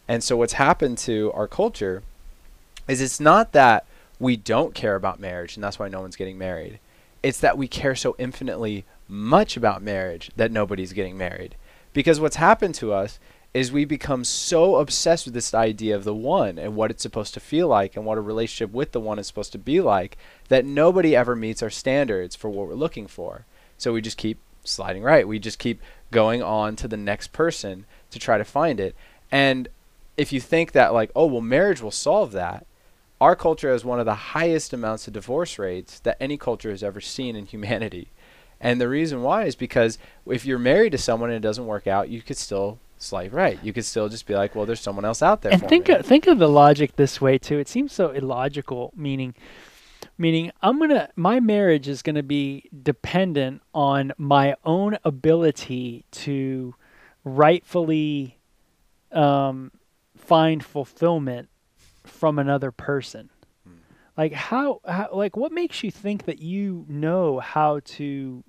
And 0.07 0.23
so 0.23 0.37
what's 0.37 0.53
happened 0.53 0.97
to 0.99 1.31
our 1.33 1.47
culture 1.47 2.03
is 2.87 3.01
it's 3.01 3.19
not 3.19 3.51
that 3.51 3.85
we 4.19 4.37
don't 4.37 4.73
care 4.73 4.95
about 4.95 5.19
marriage 5.19 5.55
and 5.55 5.63
that's 5.63 5.77
why 5.77 5.87
no 5.87 6.01
one's 6.01 6.15
getting 6.15 6.37
married. 6.37 6.79
It's 7.21 7.39
that 7.39 7.57
we 7.57 7.67
care 7.67 7.95
so 7.95 8.15
infinitely 8.17 8.85
much 9.07 9.57
about 9.57 9.81
marriage 9.81 10.31
that 10.35 10.51
nobody's 10.51 10.93
getting 10.93 11.17
married. 11.17 11.55
Because 11.93 12.19
what's 12.19 12.35
happened 12.37 12.75
to 12.75 12.93
us 12.93 13.19
is 13.53 13.71
we 13.71 13.85
become 13.85 14.23
so 14.23 14.75
obsessed 14.75 15.25
with 15.25 15.33
this 15.33 15.53
idea 15.53 15.95
of 15.95 16.03
the 16.03 16.13
one 16.13 16.59
and 16.59 16.75
what 16.75 16.91
it's 16.91 17.01
supposed 17.01 17.33
to 17.33 17.39
feel 17.39 17.67
like 17.67 17.95
and 17.95 18.05
what 18.05 18.17
a 18.17 18.21
relationship 18.21 18.71
with 18.71 18.91
the 18.91 18.99
one 18.99 19.17
is 19.17 19.25
supposed 19.25 19.51
to 19.51 19.57
be 19.57 19.81
like 19.81 20.17
that 20.49 20.65
nobody 20.65 21.15
ever 21.15 21.35
meets 21.35 21.63
our 21.63 21.69
standards 21.69 22.35
for 22.35 22.49
what 22.49 22.67
we're 22.67 22.75
looking 22.75 23.07
for. 23.07 23.45
So 23.77 23.93
we 23.93 24.01
just 24.01 24.17
keep 24.17 24.39
sliding 24.63 25.01
right. 25.01 25.27
We 25.27 25.39
just 25.39 25.59
keep 25.59 25.81
going 26.11 26.43
on 26.43 26.75
to 26.77 26.87
the 26.87 26.97
next 26.97 27.33
person 27.33 27.85
to 28.11 28.19
try 28.19 28.37
to 28.37 28.43
find 28.43 28.79
it. 28.79 28.95
And 29.31 29.67
if 30.17 30.33
you 30.33 30.41
think 30.41 30.71
that 30.73 30.93
like, 30.93 31.11
oh, 31.15 31.27
well 31.27 31.41
marriage 31.41 31.81
will 31.81 31.91
solve 31.91 32.31
that, 32.33 32.65
our 33.21 33.35
culture 33.35 33.71
has 33.71 33.85
one 33.85 33.99
of 33.99 34.05
the 34.05 34.13
highest 34.13 34.73
amounts 34.73 35.07
of 35.07 35.13
divorce 35.13 35.57
rates 35.57 35.99
that 35.99 36.17
any 36.19 36.37
culture 36.37 36.69
has 36.69 36.83
ever 36.83 37.01
seen 37.01 37.35
in 37.35 37.45
humanity. 37.45 38.11
And 38.59 38.81
the 38.81 38.89
reason 38.89 39.21
why 39.21 39.45
is 39.45 39.55
because 39.55 39.97
if 40.25 40.45
you're 40.45 40.59
married 40.59 40.91
to 40.91 40.97
someone 40.97 41.29
and 41.29 41.37
it 41.37 41.47
doesn't 41.47 41.65
work 41.65 41.87
out, 41.87 42.09
you 42.09 42.21
could 42.21 42.37
still 42.37 42.79
slight 42.97 43.31
right. 43.31 43.59
You 43.63 43.73
could 43.73 43.85
still 43.85 44.09
just 44.09 44.25
be 44.25 44.35
like, 44.35 44.55
well, 44.55 44.65
there's 44.65 44.81
someone 44.81 45.05
else 45.05 45.21
out 45.21 45.41
there. 45.41 45.51
and 45.51 45.61
for 45.61 45.67
think 45.67 45.87
me. 45.87 45.95
of, 45.95 46.05
think 46.05 46.27
of 46.27 46.39
the 46.39 46.49
logic 46.49 46.95
this 46.95 47.21
way 47.21 47.37
too. 47.37 47.59
It 47.59 47.67
seems 47.67 47.93
so 47.93 48.09
illogical. 48.11 48.91
Meaning, 48.95 49.35
meaning 50.17 50.51
I'm 50.61 50.79
gonna 50.79 51.09
my 51.15 51.39
marriage 51.39 51.87
is 51.87 52.01
gonna 52.01 52.23
be 52.23 52.69
dependent 52.83 53.61
on 53.73 54.13
my 54.17 54.55
own 54.65 54.97
ability 55.03 56.05
to 56.11 56.73
rightfully 57.23 58.39
um, 59.11 59.71
find 60.27 60.63
fulfillment 60.63 61.49
from 62.03 62.37
another 62.39 62.71
person. 62.71 63.29
Like 64.17 64.33
how, 64.33 64.81
how 64.85 65.09
like 65.13 65.37
what 65.37 65.51
makes 65.51 65.83
you 65.83 65.91
think 65.91 66.25
that 66.25 66.39
you 66.39 66.85
know 66.89 67.39
how 67.39 67.81
to 67.97 68.43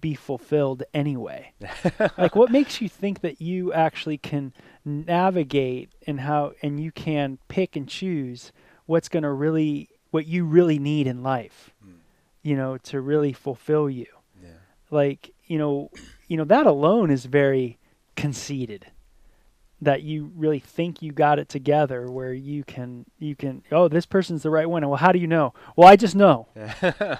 be 0.00 0.14
fulfilled 0.14 0.84
anyway? 0.94 1.52
like 2.16 2.36
what 2.36 2.50
makes 2.52 2.80
you 2.80 2.88
think 2.88 3.20
that 3.22 3.40
you 3.40 3.72
actually 3.72 4.18
can 4.18 4.52
navigate 4.84 5.90
and 6.06 6.20
how 6.20 6.52
and 6.62 6.78
you 6.78 6.92
can 6.92 7.38
pick 7.48 7.74
and 7.74 7.88
choose 7.88 8.52
what's 8.86 9.08
going 9.08 9.24
to 9.24 9.32
really 9.32 9.88
what 10.12 10.26
you 10.26 10.44
really 10.44 10.78
need 10.78 11.06
in 11.08 11.22
life, 11.24 11.70
Mm. 11.84 11.94
you 12.42 12.56
know, 12.56 12.78
to 12.78 13.00
really 13.00 13.32
fulfill 13.32 13.90
you. 13.90 14.06
Yeah. 14.42 14.48
Like, 14.90 15.32
you 15.46 15.58
know, 15.58 15.90
you 16.28 16.36
know 16.36 16.44
that 16.44 16.66
alone 16.66 17.10
is 17.10 17.24
very 17.26 17.78
conceited. 18.16 18.89
That 19.82 20.02
you 20.02 20.30
really 20.36 20.58
think 20.58 21.00
you 21.00 21.10
got 21.12 21.38
it 21.38 21.48
together 21.48 22.10
where 22.10 22.34
you 22.34 22.64
can 22.64 23.06
you 23.18 23.34
can 23.34 23.62
oh 23.72 23.88
this 23.88 24.04
person's 24.04 24.42
the 24.42 24.50
right 24.50 24.68
one. 24.68 24.86
Well, 24.86 24.98
how 24.98 25.10
do 25.12 25.18
you 25.18 25.26
know? 25.26 25.54
Well, 25.74 25.88
I 25.88 25.96
just 25.96 26.14
know. 26.14 26.48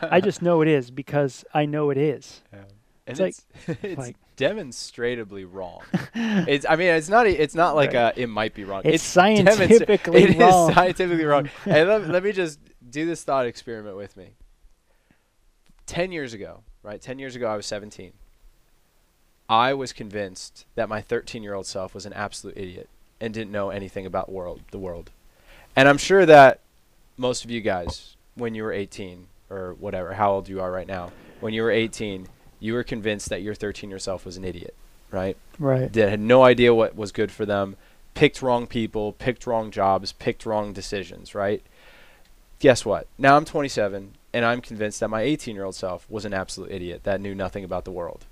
I 0.03 0.21
just 0.23 0.43
know 0.43 0.61
it 0.61 0.69
is 0.69 0.91
because 0.91 1.45
I 1.55 1.65
know 1.65 1.89
it 1.91 1.97
is. 1.97 2.43
Yeah. 2.53 2.59
And 3.07 3.19
It's 3.19 3.21
like- 3.21 3.35
it's, 3.67 3.79
it's 3.85 3.99
like- 3.99 4.17
demonstrably 4.37 5.45
wrong. 5.47 5.81
it's 6.15 6.67
I 6.69 6.77
mean 6.77 6.89
it's 6.89 7.09
not 7.09 7.27
e- 7.27 7.31
it's 7.31 7.55
not 7.55 7.77
like 7.77 7.95
Right. 7.95 7.97
uh 7.97 8.13
it 8.17 8.27
might 8.29 8.55
be 8.55 8.65
wrong. 8.65 8.83
It's 8.85 9.03
demonstra- 9.05 9.47
scientifically 9.47 10.23
It 10.25 10.31
is 10.31 10.37
wrong. 10.37 10.73
scientifically 10.75 11.25
wrong. 11.25 11.49
and 11.65 11.89
let, 11.89 12.09
let 12.09 12.23
me 12.25 12.33
just 12.33 12.59
do 12.91 13.07
this 13.07 13.23
thought 13.25 13.47
experiment 13.47 13.97
with 13.97 14.17
me. 14.19 14.35
10 15.87 16.13
years 16.13 16.35
ago, 16.35 16.63
right? 16.83 17.01
10 17.01 17.19
years 17.19 17.37
ago 17.37 17.49
I 17.49 17.57
was 17.57 17.67
17. 17.67 18.13
I 19.51 19.75
was 19.75 19.93
convinced 19.93 20.65
that 20.77 20.89
my 20.89 21.03
13-year-old 21.03 21.67
self 21.67 21.93
was 21.93 22.07
an 22.07 22.13
absolute 22.13 22.57
idiot 22.57 22.89
and 23.21 23.35
didn't 23.35 23.51
know 23.51 23.71
anything 23.71 24.07
about 24.07 24.31
world 24.31 24.61
the 24.71 24.79
world. 24.79 25.11
And 25.75 25.89
I'm 25.89 25.99
sure 25.99 26.25
that 26.25 26.61
most 27.17 27.45
of 27.45 27.51
you 27.51 27.61
guys 27.61 28.17
when 28.37 28.55
you 28.55 28.63
were 28.63 28.73
18 28.73 29.27
or 29.51 29.75
whatever, 29.75 30.15
how 30.15 30.33
old 30.33 30.49
you 30.49 30.61
are 30.61 30.71
right 30.71 30.87
now, 30.87 31.11
when 31.41 31.53
you 31.53 31.63
were 31.63 31.71
18, 31.71 32.29
you 32.61 32.75
were 32.75 32.85
convinced 32.85 33.29
that 33.29 33.43
your 33.43 33.55
13 33.55 33.91
year 33.91 33.97
old 33.97 34.03
self 34.03 34.25
was 34.25 34.37
an 34.37 34.45
idiot, 34.45 34.75
right? 35.11 35.37
Right. 35.59 35.93
That 35.93 36.11
had 36.11 36.21
no 36.21 36.45
idea 36.45 36.73
what 36.73 36.95
was 36.95 37.11
good 37.11 37.33
for 37.33 37.45
them, 37.45 37.77
picked 38.15 38.43
wrong 38.43 38.69
people, 38.69 39.13
picked 39.15 39.47
wrong 39.47 39.71
jobs, 39.71 40.13
picked 40.13 40.47
wrong 40.47 40.73
decisions, 40.73 41.35
right? 41.35 41.63
Guess 42.61 42.85
what? 42.85 43.09
Now 43.19 43.37
I'm 43.37 43.45
27 43.45 44.13
and 44.33 44.45
I'm 44.45 44.61
convinced 44.61 45.01
that 45.01 45.11
my 45.11 45.23
18 45.23 45.57
year 45.57 45.65
old 45.65 45.75
self 45.75 46.09
was 46.09 46.25
an 46.25 46.35
absolute 46.35 46.71
idiot 46.71 47.03
that 47.03 47.21
knew 47.21 47.35
nothing 47.35 47.65
about 47.65 47.85
the 47.85 47.91
world. 47.91 48.27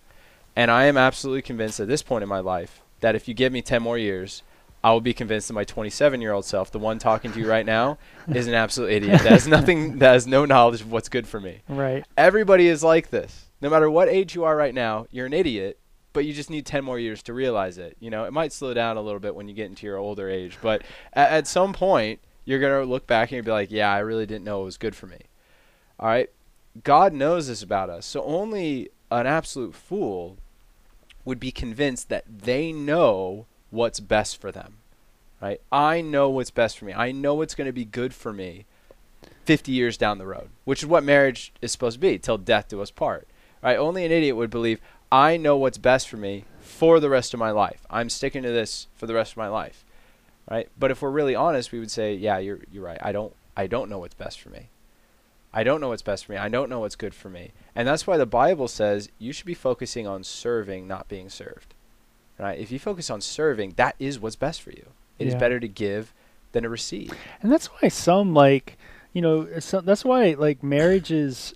And 0.59 0.73
I 0.73 0.87
am 0.87 0.97
absolutely 0.97 1.43
convinced 1.43 1.79
at 1.79 1.87
this 1.87 2.03
point 2.03 2.25
in 2.25 2.29
my 2.29 2.41
life 2.41 2.83
that 2.99 3.15
if 3.15 3.29
you 3.29 3.33
give 3.33 3.53
me 3.53 3.63
10 3.63 3.81
more 3.81 3.97
years, 3.97 4.43
I 4.83 4.91
will 4.91 5.01
be 5.01 5.15
convinced 5.15 5.47
that 5.47 5.55
my 5.55 5.63
27 5.63 6.21
year 6.21 6.33
old 6.33 6.45
self, 6.45 6.73
the 6.73 6.81
one 6.81 6.99
talking 6.99 7.31
to 7.31 7.39
you 7.39 7.49
right 7.49 7.65
now, 7.65 7.97
is 8.27 8.49
an 8.49 8.55
absolute 8.55 8.91
idiot. 8.91 9.23
That 9.23 9.31
has 9.31 9.47
nothing, 9.57 10.01
that 10.01 10.15
has 10.15 10.27
no 10.27 10.45
knowledge 10.45 10.81
of 10.81 10.91
what's 10.91 11.09
good 11.09 11.29
for 11.29 11.39
me. 11.39 11.61
Right. 11.69 12.05
Everybody 12.17 12.67
is 12.67 12.83
like 12.83 13.11
this. 13.11 13.47
No 13.61 13.71
matter 13.71 13.89
what 13.89 14.09
age 14.09 14.35
you 14.35 14.43
are 14.43 14.57
right 14.57 14.75
now, 14.75 15.07
you're 15.13 15.27
an 15.27 15.33
idiot, 15.33 15.79
but 16.13 16.25
you 16.25 16.33
just 16.33 16.51
need 16.51 16.67
10 16.67 16.83
more 16.83 16.99
years 16.99 17.23
to 17.23 17.33
realize 17.33 17.79
it. 17.79 17.97
You 18.01 18.11
know, 18.11 18.25
it 18.25 18.33
might 18.33 18.53
slow 18.53 18.75
down 18.75 18.97
a 18.97 19.01
little 19.01 19.21
bit 19.21 19.37
when 19.37 19.47
you 19.47 19.55
get 19.55 19.67
into 19.67 19.87
your 19.87 19.97
older 19.97 20.29
age, 20.29 20.59
but 20.61 20.83
at, 21.13 21.31
at 21.31 21.47
some 21.47 21.73
point, 21.73 22.19
you're 22.45 22.59
going 22.59 22.83
to 22.83 22.91
look 22.91 23.07
back 23.07 23.31
and 23.31 23.37
you'll 23.37 23.45
be 23.45 23.53
like, 23.53 23.71
yeah, 23.71 23.93
I 23.93 24.01
really 24.01 24.27
didn't 24.27 24.45
know 24.45 24.63
it 24.63 24.65
was 24.65 24.77
good 24.77 24.97
for 24.97 25.07
me. 25.07 25.21
All 26.01 26.09
right? 26.09 26.29
God 26.83 27.13
knows 27.13 27.47
this 27.47 27.63
about 27.63 27.91
us. 27.91 28.07
So 28.07 28.25
only 28.25 28.89
an 29.13 29.29
absolute 29.29 29.77
fool 29.77 30.37
would 31.29 31.39
be 31.39 31.53
convinced 31.53 32.09
that 32.09 32.25
they 32.27 32.73
know 32.73 33.45
what's 33.69 34.01
best 34.01 34.41
for 34.41 34.51
them. 34.51 34.79
Right? 35.43 35.61
I 35.71 36.01
know 36.01 36.31
what's 36.31 36.51
best 36.51 36.79
for 36.79 36.87
me. 36.87 36.95
I 36.95 37.13
know 37.13 37.35
what's 37.35 37.55
going 37.55 37.67
to 37.67 37.73
be 37.73 37.85
good 37.85 38.15
for 38.15 38.33
me 38.33 38.65
50 39.45 39.71
years 39.71 39.99
down 39.99 40.17
the 40.17 40.27
road, 40.27 40.49
which 40.65 40.83
is 40.83 40.89
what 40.89 41.05
marriage 41.05 41.53
is 41.61 41.71
supposed 41.71 41.97
to 41.97 42.01
be, 42.01 42.19
till 42.19 42.39
death 42.39 42.69
do 42.69 42.81
us 42.81 42.91
part. 42.91 43.29
Right? 43.63 43.77
Only 43.77 44.07
an 44.07 44.11
idiot 44.11 44.37
would 44.37 44.49
believe 44.49 44.81
I 45.13 45.37
know 45.37 45.59
what's 45.59 45.77
best 45.77 46.09
for 46.09 46.17
me 46.17 46.45
for 46.61 46.99
the 46.99 47.11
rest 47.11 47.35
of 47.35 47.41
my 47.41 47.51
life. 47.51 47.87
I'm 47.91 48.09
sticking 48.09 48.43
to 48.43 48.51
this 48.51 48.87
for 48.97 49.07
the 49.07 49.15
rest 49.15 49.33
of 49.33 49.37
my 49.37 49.49
life. 49.49 49.85
Right? 50.51 50.71
But 50.79 50.91
if 50.91 51.03
we're 51.03 51.11
really 51.11 51.35
honest, 51.35 51.73
we 51.73 51.79
would 51.79 51.91
say, 51.91 52.15
yeah, 52.15 52.39
you're 52.39 52.61
you're 52.73 52.85
right. 52.85 52.99
I 53.03 53.13
don't 53.13 53.35
I 53.55 53.67
don't 53.67 53.91
know 53.91 53.99
what's 53.99 54.15
best 54.15 54.41
for 54.41 54.49
me. 54.49 54.71
I 55.59 55.65
don't 55.65 55.81
know 55.81 55.89
what's 55.89 56.03
best 56.03 56.27
for 56.27 56.31
me. 56.33 56.39
I 56.39 56.49
don't 56.49 56.71
know 56.71 56.79
what's 56.79 56.95
good 56.95 57.15
for 57.15 57.29
me. 57.29 57.51
And 57.75 57.89
that's 57.89 58.07
why 58.07 58.17
the 58.17 58.27
Bible 58.27 58.69
says 58.69 59.09
you 59.19 59.33
should 59.33 59.45
be 59.45 59.55
focusing 59.55 60.07
on 60.07 60.23
serving, 60.23 60.87
not 60.87 61.09
being 61.09 61.29
served. 61.29 61.75
Right? 62.39 62.61
If 62.61 62.71
you 62.71 62.79
focus 62.79 63.11
on 63.11 63.21
serving, 63.21 63.73
that 63.73 63.97
is 63.99 64.21
what's 64.21 64.37
best 64.37 64.63
for 64.63 64.71
you. 64.71 64.91
It 65.19 65.27
is 65.27 65.33
Yeah. 65.35 65.41
better 65.41 65.59
to 65.59 65.67
give 65.67 66.15
than 66.53 66.63
to 66.63 66.69
receive. 66.69 67.13
And 67.43 67.51
that's 67.51 67.67
why 67.67 67.89
some 67.89 68.35
like, 68.35 68.79
you 69.13 69.21
know, 69.21 69.59
some, 69.59 69.85
that's 69.85 70.05
why 70.05 70.37
like 70.39 70.63
marriages, 70.63 71.55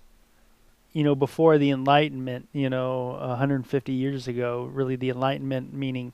you 0.91 1.05
know, 1.05 1.15
before 1.15 1.57
the 1.57 1.69
Enlightenment, 1.71 2.49
you 2.51 2.69
know, 2.69 3.11
150 3.21 3.93
years 3.93 4.27
ago, 4.27 4.65
really 4.65 4.97
the 4.97 5.11
Enlightenment 5.11 5.73
meaning, 5.73 6.13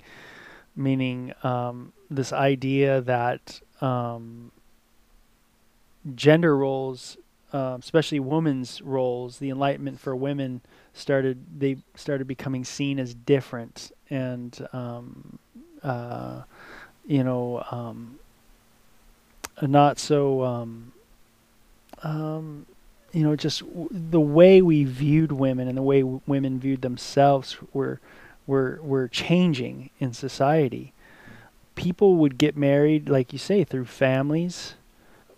meaning 0.76 1.34
um, 1.42 1.92
this 2.08 2.32
idea 2.32 3.02
that 3.02 3.62
um, 3.82 4.52
gender 6.14 6.56
roles, 6.56 7.18
um, 7.54 7.80
especially 7.80 8.20
women's 8.20 8.82
roles, 8.82 9.40
the 9.40 9.50
Enlightenment 9.50 10.00
for 10.00 10.16
women 10.16 10.62
started 10.94 11.38
they 11.60 11.78
started 11.96 12.28
becoming 12.28 12.64
seen 12.66 13.00
as 13.00 13.14
different 13.14 13.92
and 14.10 14.68
um, 14.74 15.40
uh, 15.84 16.42
you 17.06 17.24
know 17.24 17.64
um, 17.72 18.20
not 19.62 20.00
so 20.00 20.44
um, 20.44 20.92
um, 22.04 22.66
you 23.12 23.24
know 23.24 23.36
just 23.36 23.60
w- 23.62 23.90
the 23.92 24.20
way 24.20 24.62
we 24.62 24.84
viewed 24.84 25.32
women 25.32 25.68
and 25.68 25.78
the 25.78 25.82
way 25.82 26.02
w- 26.02 26.22
women 26.28 26.60
viewed 26.60 26.82
themselves 26.82 27.58
were 27.74 28.00
were 28.48 28.80
were 28.82 29.08
changing 29.08 29.90
in 30.00 30.14
society. 30.14 30.94
People 31.76 32.16
would 32.18 32.38
get 32.38 32.58
married, 32.58 33.08
like 33.10 33.32
you 33.32 33.40
say, 33.40 33.64
through 33.64 33.86
families, 33.86 34.76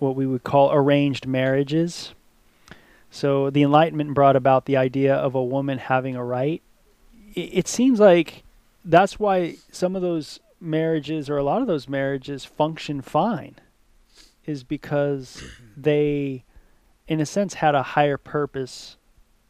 what 0.02 0.16
we 0.16 0.26
would 0.26 0.44
call 0.44 0.74
arranged 0.74 1.28
marriages. 1.28 2.14
So 3.12 3.50
the 3.50 3.62
Enlightenment 3.62 4.14
brought 4.14 4.36
about 4.36 4.66
the 4.66 4.78
idea 4.78 5.14
of 5.14 5.36
a 5.36 5.44
woman 5.44 5.78
having 5.78 6.16
a 6.16 6.24
right. 6.24 6.62
It, 7.36 7.50
it 7.54 7.68
seems 7.68 8.00
like 8.00 8.44
that's 8.84 9.20
why 9.20 9.58
some 9.72 9.96
of 9.96 10.02
those 10.02 10.40
marriages, 10.60 11.30
or 11.30 11.38
a 11.38 11.44
lot 11.44 11.62
of 11.62 11.68
those 11.68 11.88
marriages, 11.88 12.46
function 12.46 13.02
fine, 13.02 13.56
is 14.46 14.64
because 14.64 15.44
they, 15.78 16.44
in 17.08 17.20
a 17.20 17.26
sense, 17.26 17.56
had 17.56 17.76
a 17.76 17.84
higher 17.84 18.18
purpose 18.18 18.98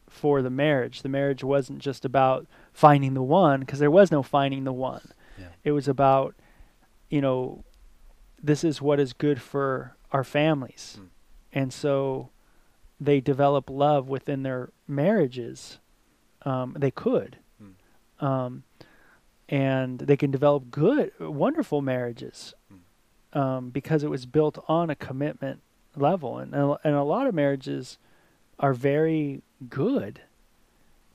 for 0.09 0.41
the 0.41 0.49
marriage. 0.49 1.01
The 1.01 1.09
marriage 1.09 1.43
wasn't 1.43 1.79
just 1.79 2.03
about 2.03 2.45
finding 2.73 3.13
the 3.13 3.23
one, 3.23 3.61
because 3.61 3.79
there 3.79 3.91
was 3.91 4.11
no 4.11 4.21
finding 4.21 4.65
the 4.65 4.73
one. 4.73 5.11
Yeah. 5.39 5.47
It 5.63 5.71
was 5.71 5.87
about, 5.87 6.35
you 7.09 7.21
know, 7.21 7.63
this 8.43 8.65
is 8.65 8.81
what 8.81 8.99
is 8.99 9.13
good 9.13 9.41
for 9.41 9.95
our 10.11 10.23
families. 10.23 10.97
Mm. 10.99 11.07
And 11.53 11.73
so 11.73 12.29
they 12.99 13.19
develop 13.19 13.69
love 13.69 14.07
within 14.07 14.43
their 14.43 14.69
marriages. 14.87 15.79
Um, 16.43 16.75
they 16.77 16.91
could. 16.91 17.37
Mm. 17.61 18.25
Um, 18.25 18.63
and 19.49 19.99
they 19.99 20.15
can 20.15 20.31
develop 20.31 20.71
good, 20.71 21.11
wonderful 21.19 21.81
marriages 21.81 22.53
um, 23.33 23.69
because 23.69 24.03
it 24.03 24.09
was 24.09 24.25
built 24.25 24.63
on 24.67 24.89
a 24.89 24.95
commitment 24.95 25.61
level. 25.95 26.37
And, 26.37 26.53
and 26.53 26.71
a- 26.71 26.79
and 26.83 26.95
a 26.95 27.03
lot 27.03 27.27
of 27.27 27.33
marriages 27.35 27.97
are 28.59 28.73
very 28.73 29.41
good 29.69 30.21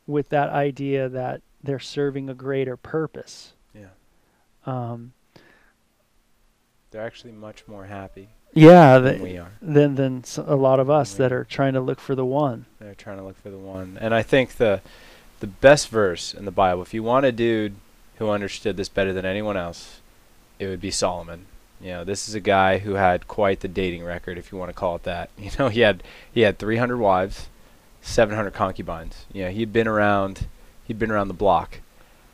with 0.06 0.28
that 0.28 0.50
idea 0.50 1.08
that 1.08 1.40
they're 1.62 1.78
serving 1.78 2.28
a 2.28 2.34
greater 2.34 2.76
purpose. 2.76 3.54
Yeah. 3.74 3.86
Um, 4.66 5.12
They're 6.90 7.02
actually 7.02 7.32
much 7.32 7.66
more 7.66 7.86
happy 7.86 8.28
yeah, 8.56 8.98
than 8.98 9.22
we 9.22 9.38
are. 9.38 9.52
than 9.60 9.94
than 9.94 10.24
a 10.38 10.56
lot 10.56 10.80
of 10.80 10.90
us 10.90 11.14
that 11.14 11.32
are. 11.32 11.40
are 11.40 11.44
trying 11.44 11.74
to 11.74 11.80
look 11.80 12.00
for 12.00 12.14
the 12.14 12.24
one. 12.24 12.66
They're 12.80 12.94
trying 12.94 13.18
to 13.18 13.22
look 13.22 13.40
for 13.42 13.50
the 13.50 13.58
one. 13.58 13.98
And 14.00 14.14
I 14.14 14.22
think 14.22 14.56
the 14.56 14.80
the 15.40 15.46
best 15.46 15.88
verse 15.88 16.32
in 16.32 16.44
the 16.44 16.50
Bible, 16.50 16.82
if 16.82 16.94
you 16.94 17.02
want 17.02 17.26
a 17.26 17.32
dude 17.32 17.74
who 18.18 18.30
understood 18.30 18.76
this 18.76 18.88
better 18.88 19.12
than 19.12 19.26
anyone 19.26 19.56
else, 19.56 20.00
it 20.58 20.66
would 20.66 20.80
be 20.80 20.90
Solomon. 20.90 21.46
You 21.80 21.88
know, 21.88 22.04
this 22.04 22.28
is 22.28 22.34
a 22.34 22.40
guy 22.40 22.78
who 22.78 22.94
had 22.94 23.28
quite 23.28 23.60
the 23.60 23.68
dating 23.68 24.02
record, 24.02 24.38
if 24.38 24.50
you 24.50 24.56
want 24.56 24.70
to 24.70 24.74
call 24.74 24.96
it 24.96 25.02
that. 25.02 25.28
You 25.38 25.50
know, 25.58 25.68
he 25.68 25.80
had 25.80 26.02
he 26.32 26.40
had 26.40 26.58
300 26.58 26.96
wives, 26.96 27.48
700 28.00 28.52
concubines. 28.52 29.26
You 29.32 29.44
know, 29.44 29.50
he'd 29.50 29.72
been 29.72 29.88
around, 29.88 30.46
he'd 30.84 30.98
been 30.98 31.10
around 31.10 31.28
the 31.28 31.34
block, 31.34 31.80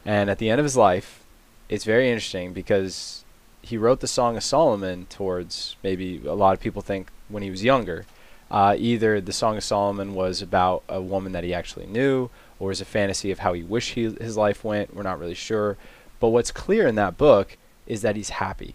and 0.04 0.30
at 0.30 0.38
the 0.38 0.48
end 0.48 0.60
of 0.60 0.64
his 0.64 0.76
life, 0.76 1.24
it's 1.68 1.84
very 1.84 2.08
interesting 2.08 2.52
because 2.52 3.24
he 3.62 3.78
wrote 3.78 4.00
the 4.00 4.08
Song 4.08 4.36
of 4.36 4.42
Solomon 4.42 5.06
towards 5.06 5.76
maybe 5.82 6.20
a 6.26 6.34
lot 6.34 6.52
of 6.52 6.60
people 6.60 6.82
think 6.82 7.10
when 7.28 7.42
he 7.42 7.50
was 7.50 7.64
younger. 7.64 8.04
Uh, 8.50 8.76
either 8.78 9.20
the 9.20 9.32
Song 9.32 9.56
of 9.56 9.64
Solomon 9.64 10.14
was 10.14 10.42
about 10.42 10.82
a 10.88 11.00
woman 11.00 11.32
that 11.32 11.44
he 11.44 11.54
actually 11.54 11.86
knew, 11.86 12.28
or 12.58 12.70
is 12.70 12.80
a 12.80 12.84
fantasy 12.84 13.30
of 13.30 13.38
how 13.38 13.54
he 13.54 13.62
wished 13.62 13.94
he, 13.94 14.02
his 14.02 14.36
life 14.36 14.62
went. 14.62 14.94
We're 14.94 15.04
not 15.04 15.18
really 15.18 15.34
sure. 15.34 15.78
But 16.20 16.28
what's 16.28 16.50
clear 16.50 16.86
in 16.86 16.96
that 16.96 17.16
book 17.16 17.56
is 17.86 18.02
that 18.02 18.16
he's 18.16 18.30
happy. 18.30 18.74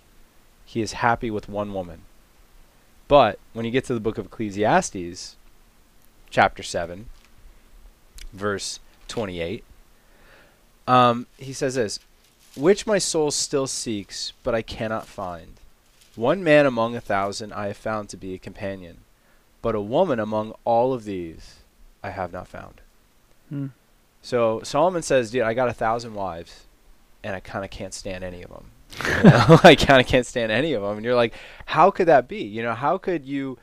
He 0.66 0.82
is 0.82 0.94
happy 0.94 1.30
with 1.30 1.48
one 1.48 1.74
woman. 1.74 2.02
But 3.08 3.40
when 3.54 3.66
you 3.66 3.72
get 3.72 3.86
to 3.86 3.94
the 3.94 4.00
book 4.00 4.18
of 4.18 4.26
Ecclesiastes, 4.26 5.36
chapter 6.30 6.64
7, 6.64 7.08
verse 8.34 8.80
28, 9.08 9.64
um, 10.88 11.28
he 11.38 11.54
says 11.54 11.76
this 11.76 12.00
Which 12.58 12.88
my 12.88 12.98
soul 12.98 13.32
still 13.32 13.68
seeks, 13.68 14.34
but 14.44 14.56
I 14.56 14.62
cannot 14.62 15.06
find. 15.08 15.54
One 16.16 16.44
man 16.44 16.66
among 16.66 16.96
a 16.96 17.02
thousand 17.02 17.54
I 17.54 17.68
have 17.68 17.78
found 17.78 18.10
to 18.10 18.18
be 18.18 18.34
a 18.34 18.40
companion. 18.40 18.98
but 19.62 19.76
a 19.76 19.82
woman 19.82 20.20
among 20.20 20.54
all 20.64 20.94
of 20.94 21.04
these 21.04 21.56
I 22.04 22.12
have 22.12 22.32
not 22.32 22.48
found. 22.48 22.82
Hmm. 23.50 23.68
So 24.22 24.62
Solomon 24.64 25.02
says, 25.02 25.32
dude, 25.32 25.42
I 25.44 25.54
got 25.54 25.68
a 25.68 25.74
thousand 25.74 26.14
wives, 26.14 26.66
and 27.24 27.36
I 27.36 27.40
kind 27.40 27.66
of 27.66 27.72
can't 27.72 27.94
stand 27.94 28.24
any 28.24 28.44
of 28.44 28.50
them. 28.50 28.72
You 29.24 29.30
know? 29.30 29.60
I 29.64 29.76
kind 29.76 30.00
of 30.00 30.08
can't 30.08 30.26
stand 30.26 30.52
any 30.52 30.74
of 30.74 30.82
them. 30.84 30.98
And 30.98 31.06
you're 31.06 31.16
like, 31.16 31.34
how 31.66 31.92
could 31.92 32.08
that 32.08 32.28
be? 32.28 32.44
You 32.44 32.64
know, 32.64 32.74
how 32.74 32.98
could 32.98 33.26
you 33.26 33.58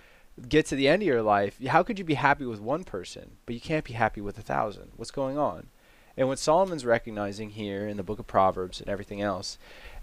get 0.48 0.66
to 0.66 0.76
the 0.76 0.88
end 0.88 1.02
of 1.02 1.06
your 1.06 1.22
life? 1.22 1.58
How 1.66 1.82
could 1.82 1.98
you 1.98 2.04
be 2.04 2.14
happy 2.14 2.44
with 2.44 2.60
one 2.60 2.84
person, 2.84 3.32
but 3.46 3.54
you 3.54 3.60
can't 3.60 3.84
be 3.84 3.94
happy 3.94 4.20
with 4.20 4.36
a 4.38 4.42
thousand? 4.42 4.90
What's 4.96 5.10
going 5.10 5.38
on? 5.38 5.68
And 6.16 6.28
what 6.28 6.38
Solomon's 6.38 6.84
recognizing 6.84 7.50
here 7.50 7.88
in 7.88 7.96
the 7.96 8.02
book 8.02 8.18
of 8.18 8.26
Proverbs 8.26 8.80
and 8.80 8.88
everything 8.88 9.20
else 9.20 9.58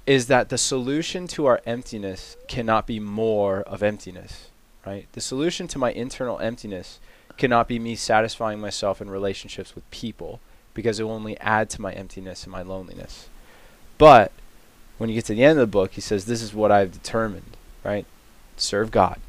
is 0.06 0.28
that 0.28 0.50
the 0.50 0.58
solution 0.58 1.28
to 1.28 1.46
our 1.46 1.62
emptiness 1.66 2.36
cannot 2.48 2.88
be 2.88 3.00
more 3.00 3.62
of 3.62 3.84
emptiness, 3.84 4.50
right? 4.86 5.08
The 5.14 5.22
solution 5.22 5.68
to 5.70 5.80
my 5.80 5.92
internal 5.92 6.40
emptiness 6.40 7.00
cannot 7.38 7.68
be 7.68 7.80
me 7.80 7.96
satisfying 7.96 8.60
myself 8.60 9.02
in 9.02 9.10
relationships 9.10 9.74
with 9.76 9.90
people 9.92 10.40
because 10.74 11.00
it 11.00 11.04
will 11.04 11.12
only 11.12 11.40
add 11.40 11.70
to 11.70 11.82
my 11.82 11.94
emptiness 11.94 12.44
and 12.44 12.52
my 12.52 12.62
loneliness. 12.62 13.30
But 13.98 14.32
when 14.98 15.10
you 15.10 15.16
get 15.16 15.26
to 15.26 15.34
the 15.34 15.44
end 15.44 15.60
of 15.60 15.68
the 15.68 15.72
book, 15.72 15.94
he 15.94 16.02
says, 16.02 16.26
This 16.26 16.42
is 16.42 16.54
what 16.54 16.72
I've 16.72 16.92
determined, 16.92 17.58
right? 17.84 18.06
Serve 18.58 18.92
God 18.92 19.20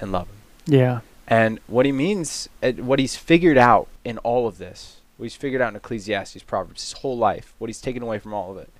and 0.00 0.12
love 0.12 0.28
Him. 0.28 0.36
Yeah. 0.66 1.00
And 1.26 1.60
what 1.66 1.86
he 1.86 1.92
means, 1.92 2.48
what 2.60 2.98
he's 2.98 3.16
figured 3.16 3.56
out 3.56 3.88
in 4.04 4.18
all 4.18 4.48
of 4.48 4.58
this, 4.58 4.99
what 5.20 5.26
he's 5.26 5.36
figured 5.36 5.60
out 5.60 5.68
in 5.68 5.76
Ecclesiastes, 5.76 6.42
Proverbs, 6.44 6.82
his 6.82 7.00
whole 7.00 7.16
life, 7.16 7.52
what 7.58 7.68
he's 7.68 7.80
taken 7.80 8.02
away 8.02 8.18
from 8.18 8.32
all 8.32 8.50
of 8.50 8.56
it, 8.56 8.70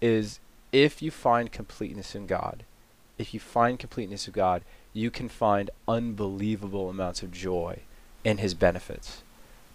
is 0.00 0.40
if 0.72 1.00
you 1.00 1.12
find 1.12 1.52
completeness 1.52 2.16
in 2.16 2.26
God, 2.26 2.64
if 3.16 3.32
you 3.32 3.38
find 3.38 3.78
completeness 3.78 4.26
of 4.26 4.32
God, 4.32 4.62
you 4.92 5.08
can 5.08 5.28
find 5.28 5.70
unbelievable 5.86 6.90
amounts 6.90 7.22
of 7.22 7.30
joy 7.30 7.78
in 8.24 8.38
his 8.38 8.54
benefits. 8.54 9.22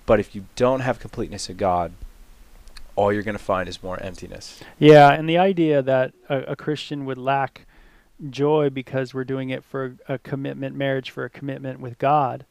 But 0.05 0.19
if 0.19 0.35
you 0.35 0.45
don't 0.57 0.81
have 0.81 0.99
completeness 0.99 1.47
of 1.47 1.55
God, 1.55 1.93
all 2.97 3.13
you're 3.13 3.23
going 3.23 3.37
to 3.37 3.43
find 3.43 3.69
is 3.69 3.81
more 3.81 3.97
emptiness. 4.01 4.61
Yeah, 4.77 5.09
and 5.09 5.29
the 5.29 5.37
idea 5.37 5.81
that 5.81 6.13
a, 6.27 6.39
a 6.39 6.55
Christian 6.57 7.05
would 7.05 7.17
lack 7.17 7.65
joy 8.29 8.69
because 8.69 9.13
we're 9.13 9.23
doing 9.23 9.51
it 9.51 9.63
for 9.63 9.95
a 10.09 10.17
commitment 10.17 10.75
marriage 10.75 11.11
for 11.11 11.23
a 11.23 11.29
commitment 11.29 11.79
with 11.79 11.97
God, 11.97 12.45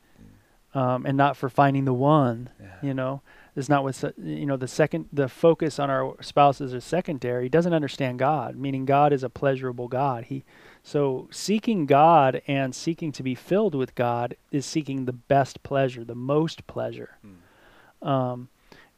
um, 0.75 1.05
and 1.05 1.19
not 1.19 1.37
for 1.37 1.51
finding 1.51 1.85
the 1.85 1.93
one. 1.93 2.49
Yeah. 2.59 2.67
You 2.83 2.95
know, 2.95 3.21
is 3.55 3.69
not 3.69 3.85
what 3.85 4.03
you 4.19 4.47
know. 4.47 4.57
The 4.57 4.69
second, 4.69 5.09
the 5.13 5.29
focus 5.29 5.79
on 5.79 5.91
our 5.91 6.15
spouses 6.23 6.73
is 6.73 6.85
secondary. 6.85 7.45
He 7.45 7.49
doesn't 7.49 7.75
understand 7.75 8.19
God, 8.19 8.57
meaning 8.57 8.85
God 8.85 9.13
is 9.13 9.23
a 9.23 9.29
pleasurable 9.29 9.89
God. 9.89 10.25
He, 10.25 10.45
so 10.83 11.29
seeking 11.31 11.87
God 11.87 12.43
and 12.47 12.75
seeking 12.75 13.13
to 13.13 13.23
be 13.23 13.35
filled 13.35 13.75
with 13.75 13.95
God 13.95 14.37
is 14.51 14.65
seeking 14.65 15.05
the 15.05 15.13
best 15.13 15.63
pleasure, 15.63 16.05
the 16.05 16.15
most 16.15 16.67
pleasure. 16.67 17.19
Hmm. 17.23 18.09
Um, 18.09 18.49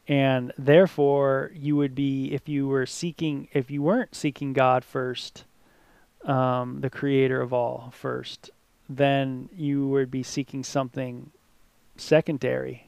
and 0.06 0.52
therefore 0.58 1.50
you 1.54 1.76
would 1.76 1.94
be 1.94 2.32
if 2.32 2.48
you 2.48 2.68
were 2.68 2.86
seeking 2.86 3.48
if 3.52 3.70
you 3.70 3.82
weren't 3.82 4.14
seeking 4.14 4.52
god 4.52 4.84
first 4.84 5.44
um, 6.24 6.80
the 6.80 6.90
creator 6.90 7.40
of 7.40 7.52
all 7.52 7.90
first 7.94 8.50
then 8.88 9.48
you 9.56 9.88
would 9.88 10.10
be 10.10 10.22
seeking 10.22 10.62
something 10.62 11.30
secondary 11.96 12.83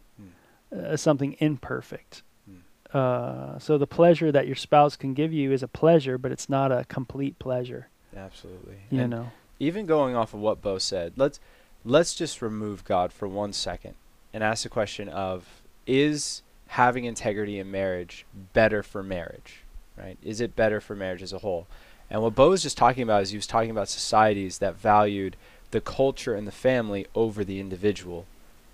uh, 0.74 0.96
something 0.96 1.36
imperfect 1.38 2.22
Hmm. 2.48 2.96
uh, 2.96 3.58
so 3.58 3.76
the 3.78 3.86
pleasure 3.86 4.30
that 4.32 4.46
your 4.46 4.56
spouse 4.56 4.96
can 4.96 5.14
give 5.14 5.32
you 5.32 5.52
is 5.52 5.62
a 5.62 5.68
pleasure 5.68 6.16
but 6.18 6.32
it's 6.32 6.48
not 6.48 6.70
a 6.72 6.84
complete 6.84 7.38
pleasure 7.38 7.88
Absolutely. 8.16 8.76
you 8.90 9.00
And 9.00 9.10
know 9.10 9.30
even 9.58 9.86
going 9.86 10.14
off 10.14 10.34
of 10.34 10.40
what 10.40 10.60
Bo 10.60 10.78
said, 10.78 11.14
let's 11.16 11.40
let's 11.84 12.14
just 12.14 12.42
remove 12.42 12.84
God 12.84 13.12
for 13.12 13.26
one 13.28 13.52
second 13.52 13.94
and 14.32 14.42
ask 14.42 14.62
the 14.64 14.68
question 14.68 15.08
of 15.08 15.62
is 15.86 16.42
having 16.68 17.04
integrity 17.04 17.58
in 17.58 17.70
marriage 17.70 18.26
better 18.52 18.82
for 18.82 19.02
marriage? 19.02 19.62
Right? 19.96 20.18
Is 20.22 20.40
it 20.40 20.56
better 20.56 20.80
for 20.80 20.94
marriage 20.94 21.22
as 21.22 21.32
a 21.32 21.38
whole? 21.38 21.66
And 22.10 22.22
what 22.22 22.34
Bo 22.34 22.50
was 22.50 22.62
just 22.62 22.76
talking 22.76 23.02
about 23.02 23.22
is 23.22 23.30
he 23.30 23.36
was 23.38 23.46
talking 23.46 23.70
about 23.70 23.88
societies 23.88 24.58
that 24.58 24.76
valued 24.76 25.36
the 25.70 25.80
culture 25.80 26.34
and 26.34 26.46
the 26.46 26.52
family 26.52 27.06
over 27.14 27.44
the 27.44 27.58
individual. 27.58 28.26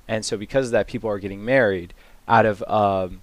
And 0.08 0.24
so 0.24 0.36
because 0.36 0.66
of 0.66 0.72
that 0.72 0.86
people 0.86 1.08
are 1.08 1.18
getting 1.18 1.44
married 1.44 1.94
out 2.28 2.46
of 2.46 2.62
um, 2.64 3.20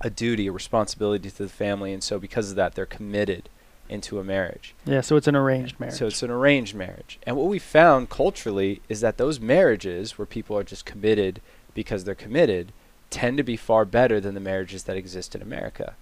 a 0.00 0.10
duty, 0.10 0.46
a 0.46 0.52
responsibility 0.52 1.30
to 1.30 1.42
the 1.44 1.48
family, 1.48 1.92
and 1.92 2.02
so 2.02 2.18
because 2.18 2.50
of 2.50 2.56
that 2.56 2.74
they're 2.74 2.86
committed 2.86 3.48
into 3.88 4.20
a 4.20 4.24
marriage. 4.24 4.72
yeah 4.84 5.00
so 5.00 5.16
it's 5.16 5.26
an 5.26 5.34
arranged 5.34 5.80
marriage 5.80 5.96
So 5.96 6.06
it's 6.06 6.22
an 6.22 6.30
arranged 6.30 6.76
marriage. 6.76 7.18
And 7.26 7.36
what 7.36 7.48
we 7.48 7.58
found 7.58 8.08
culturally 8.08 8.80
is 8.88 9.00
that 9.00 9.18
those 9.18 9.40
marriages 9.40 10.16
where 10.16 10.26
people 10.26 10.56
are 10.56 10.62
just 10.62 10.84
committed 10.84 11.40
because 11.74 12.04
they're 12.04 12.14
committed 12.14 12.72
tend 13.10 13.36
to 13.36 13.42
be 13.42 13.56
far 13.56 13.84
better 13.84 14.20
than 14.20 14.34
the 14.34 14.40
marriages 14.40 14.84
that 14.84 14.96
exist 14.96 15.34
in 15.34 15.42
America. 15.42 15.94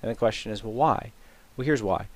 And 0.00 0.10
the 0.10 0.14
question 0.14 0.52
is, 0.52 0.62
well, 0.62 0.72
why? 0.72 1.10
Well, 1.56 1.64
here's 1.64 1.82
why. 1.82 2.06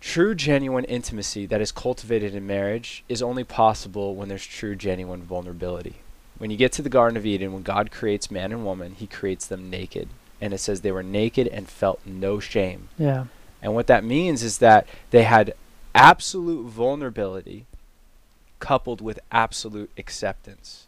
True, 0.00 0.34
genuine 0.36 0.84
intimacy 0.84 1.46
that 1.46 1.60
is 1.60 1.72
cultivated 1.72 2.32
in 2.32 2.46
marriage 2.46 3.02
is 3.08 3.22
only 3.22 3.42
possible 3.42 4.14
when 4.14 4.28
there's 4.28 4.46
true, 4.46 4.76
genuine 4.76 5.22
vulnerability. 5.24 5.96
When 6.38 6.50
you 6.50 6.56
get 6.56 6.72
to 6.72 6.82
the 6.82 6.88
Garden 6.88 7.16
of 7.16 7.26
Eden, 7.26 7.52
when 7.52 7.62
God 7.62 7.90
creates 7.90 8.30
man 8.30 8.52
and 8.52 8.64
woman, 8.64 8.94
he 8.94 9.06
creates 9.06 9.46
them 9.46 9.70
naked. 9.70 10.08
And 10.40 10.52
it 10.52 10.58
says 10.58 10.80
they 10.80 10.92
were 10.92 11.02
naked 11.02 11.46
and 11.48 11.68
felt 11.68 12.00
no 12.04 12.40
shame. 12.40 12.88
yeah 12.98 13.26
And 13.62 13.74
what 13.74 13.86
that 13.86 14.04
means 14.04 14.42
is 14.42 14.58
that 14.58 14.86
they 15.10 15.22
had 15.22 15.54
absolute 15.94 16.66
vulnerability 16.66 17.66
coupled 18.58 19.00
with 19.00 19.18
absolute 19.32 19.90
acceptance 19.96 20.86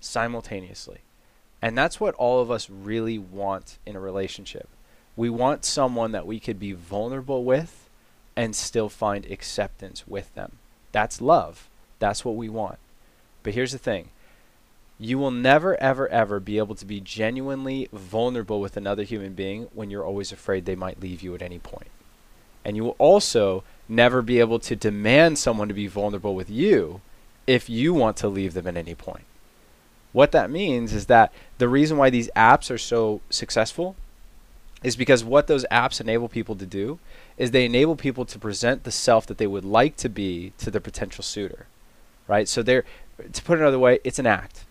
simultaneously. 0.00 0.98
And 1.62 1.78
that's 1.78 2.00
what 2.00 2.14
all 2.16 2.40
of 2.40 2.50
us 2.50 2.68
really 2.68 3.18
want 3.18 3.78
in 3.86 3.96
a 3.96 4.00
relationship. 4.00 4.68
We 5.16 5.30
want 5.30 5.64
someone 5.64 6.12
that 6.12 6.26
we 6.26 6.40
could 6.40 6.58
be 6.58 6.72
vulnerable 6.72 7.44
with 7.44 7.88
and 8.34 8.56
still 8.56 8.88
find 8.88 9.24
acceptance 9.26 10.06
with 10.06 10.34
them. 10.34 10.58
That's 10.90 11.20
love. 11.20 11.68
That's 11.98 12.24
what 12.24 12.36
we 12.36 12.48
want. 12.48 12.78
But 13.42 13.54
here's 13.54 13.72
the 13.72 13.78
thing 13.78 14.08
you 15.04 15.18
will 15.18 15.30
never, 15.30 15.80
ever, 15.82 16.08
ever 16.08 16.38
be 16.38 16.58
able 16.58 16.74
to 16.76 16.84
be 16.84 17.00
genuinely 17.00 17.88
vulnerable 17.92 18.60
with 18.60 18.76
another 18.76 19.02
human 19.02 19.32
being 19.32 19.68
when 19.74 19.90
you're 19.90 20.04
always 20.04 20.30
afraid 20.30 20.64
they 20.64 20.76
might 20.76 21.00
leave 21.00 21.22
you 21.22 21.34
at 21.34 21.42
any 21.42 21.58
point. 21.58 21.90
And 22.64 22.76
you 22.76 22.84
will 22.84 22.96
also 22.98 23.64
never 23.88 24.22
be 24.22 24.38
able 24.38 24.60
to 24.60 24.76
demand 24.76 25.38
someone 25.38 25.66
to 25.66 25.74
be 25.74 25.88
vulnerable 25.88 26.36
with 26.36 26.48
you 26.48 27.00
if 27.46 27.68
you 27.68 27.92
want 27.92 28.16
to 28.18 28.28
leave 28.28 28.54
them 28.54 28.68
at 28.68 28.76
any 28.76 28.94
point. 28.94 29.24
What 30.12 30.30
that 30.32 30.50
means 30.50 30.92
is 30.92 31.06
that 31.06 31.32
the 31.58 31.68
reason 31.68 31.96
why 31.96 32.10
these 32.10 32.30
apps 32.36 32.70
are 32.70 32.78
so 32.78 33.22
successful 33.28 33.96
is 34.84 34.94
because 34.94 35.24
what 35.24 35.48
those 35.48 35.64
apps 35.70 36.00
enable 36.00 36.28
people 36.28 36.54
to 36.56 36.66
do 36.66 37.00
is 37.36 37.50
they 37.50 37.64
enable 37.64 37.96
people 37.96 38.24
to 38.26 38.38
present 38.38 38.84
the 38.84 38.92
self 38.92 39.26
that 39.26 39.38
they 39.38 39.46
would 39.46 39.64
like 39.64 39.96
to 39.96 40.08
be 40.08 40.52
to 40.58 40.70
their 40.70 40.80
potential 40.80 41.24
suitor. 41.24 41.66
Right? 42.28 42.48
So 42.48 42.62
they're 42.62 42.84
to 43.32 43.42
put 43.42 43.58
it 43.58 43.62
another 43.62 43.78
way, 43.78 43.98
it's 44.04 44.18
an 44.18 44.26
act. 44.26 44.64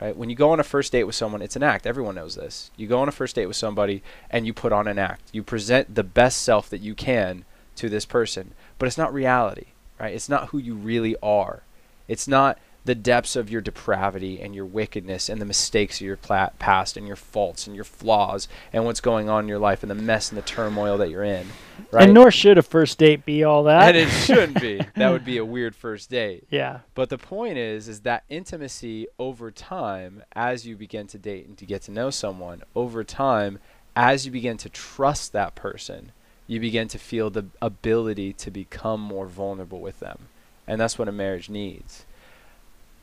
Right? 0.00 0.16
When 0.16 0.28
you 0.28 0.36
go 0.36 0.50
on 0.50 0.60
a 0.60 0.64
first 0.64 0.92
date 0.92 1.04
with 1.04 1.14
someone, 1.14 1.40
it's 1.40 1.56
an 1.56 1.62
act. 1.62 1.86
Everyone 1.86 2.16
knows 2.16 2.34
this. 2.34 2.70
You 2.76 2.86
go 2.86 3.00
on 3.00 3.08
a 3.08 3.12
first 3.12 3.34
date 3.34 3.46
with 3.46 3.56
somebody 3.56 4.02
and 4.30 4.46
you 4.46 4.52
put 4.52 4.72
on 4.72 4.86
an 4.86 4.98
act. 4.98 5.30
You 5.32 5.42
present 5.42 5.94
the 5.94 6.04
best 6.04 6.42
self 6.42 6.68
that 6.68 6.82
you 6.82 6.94
can 6.94 7.44
to 7.76 7.88
this 7.88 8.04
person, 8.04 8.52
but 8.78 8.86
it's 8.86 8.98
not 8.98 9.12
reality, 9.12 9.66
right? 9.98 10.14
It's 10.14 10.28
not 10.28 10.48
who 10.48 10.58
you 10.58 10.74
really 10.74 11.16
are. 11.22 11.62
It's 12.08 12.28
not 12.28 12.58
the 12.86 12.94
depths 12.94 13.36
of 13.36 13.50
your 13.50 13.60
depravity 13.60 14.40
and 14.40 14.54
your 14.54 14.64
wickedness 14.64 15.28
and 15.28 15.40
the 15.40 15.44
mistakes 15.44 16.00
of 16.00 16.06
your 16.06 16.16
past 16.16 16.96
and 16.96 17.06
your 17.06 17.16
faults 17.16 17.66
and 17.66 17.74
your 17.74 17.84
flaws 17.84 18.48
and 18.72 18.84
what's 18.84 19.00
going 19.00 19.28
on 19.28 19.44
in 19.44 19.48
your 19.48 19.58
life 19.58 19.82
and 19.82 19.90
the 19.90 19.94
mess 19.94 20.30
and 20.30 20.38
the 20.38 20.42
turmoil 20.42 20.96
that 20.96 21.10
you're 21.10 21.24
in, 21.24 21.46
right? 21.90 22.04
and 22.04 22.14
nor 22.14 22.30
should 22.30 22.56
a 22.56 22.62
first 22.62 22.96
date 22.98 23.24
be 23.24 23.42
all 23.42 23.64
that 23.64 23.94
and 23.94 23.96
it 23.96 24.08
shouldn't 24.08 24.60
be. 24.60 24.80
That 24.96 25.10
would 25.10 25.24
be 25.24 25.36
a 25.36 25.44
weird 25.44 25.74
first 25.74 26.10
date. 26.10 26.44
yeah 26.48 26.80
But 26.94 27.10
the 27.10 27.18
point 27.18 27.58
is, 27.58 27.86
is 27.88 28.00
that 28.00 28.24
intimacy 28.28 29.08
over 29.18 29.50
time, 29.50 30.22
as 30.32 30.66
you 30.66 30.76
begin 30.76 31.06
to 31.08 31.18
date 31.18 31.46
and 31.46 31.58
to 31.58 31.66
get 31.66 31.82
to 31.82 31.90
know 31.90 32.10
someone, 32.10 32.62
over 32.74 33.04
time, 33.04 33.58
as 33.94 34.24
you 34.24 34.32
begin 34.32 34.56
to 34.58 34.68
trust 34.68 35.32
that 35.32 35.54
person, 35.54 36.12
you 36.46 36.60
begin 36.60 36.88
to 36.88 36.98
feel 36.98 37.30
the 37.30 37.46
ability 37.60 38.32
to 38.34 38.50
become 38.50 39.00
more 39.00 39.26
vulnerable 39.26 39.80
with 39.80 40.00
them. 40.00 40.28
And 40.66 40.80
that's 40.80 40.98
what 40.98 41.08
a 41.08 41.12
marriage 41.12 41.50
needs. 41.50 42.06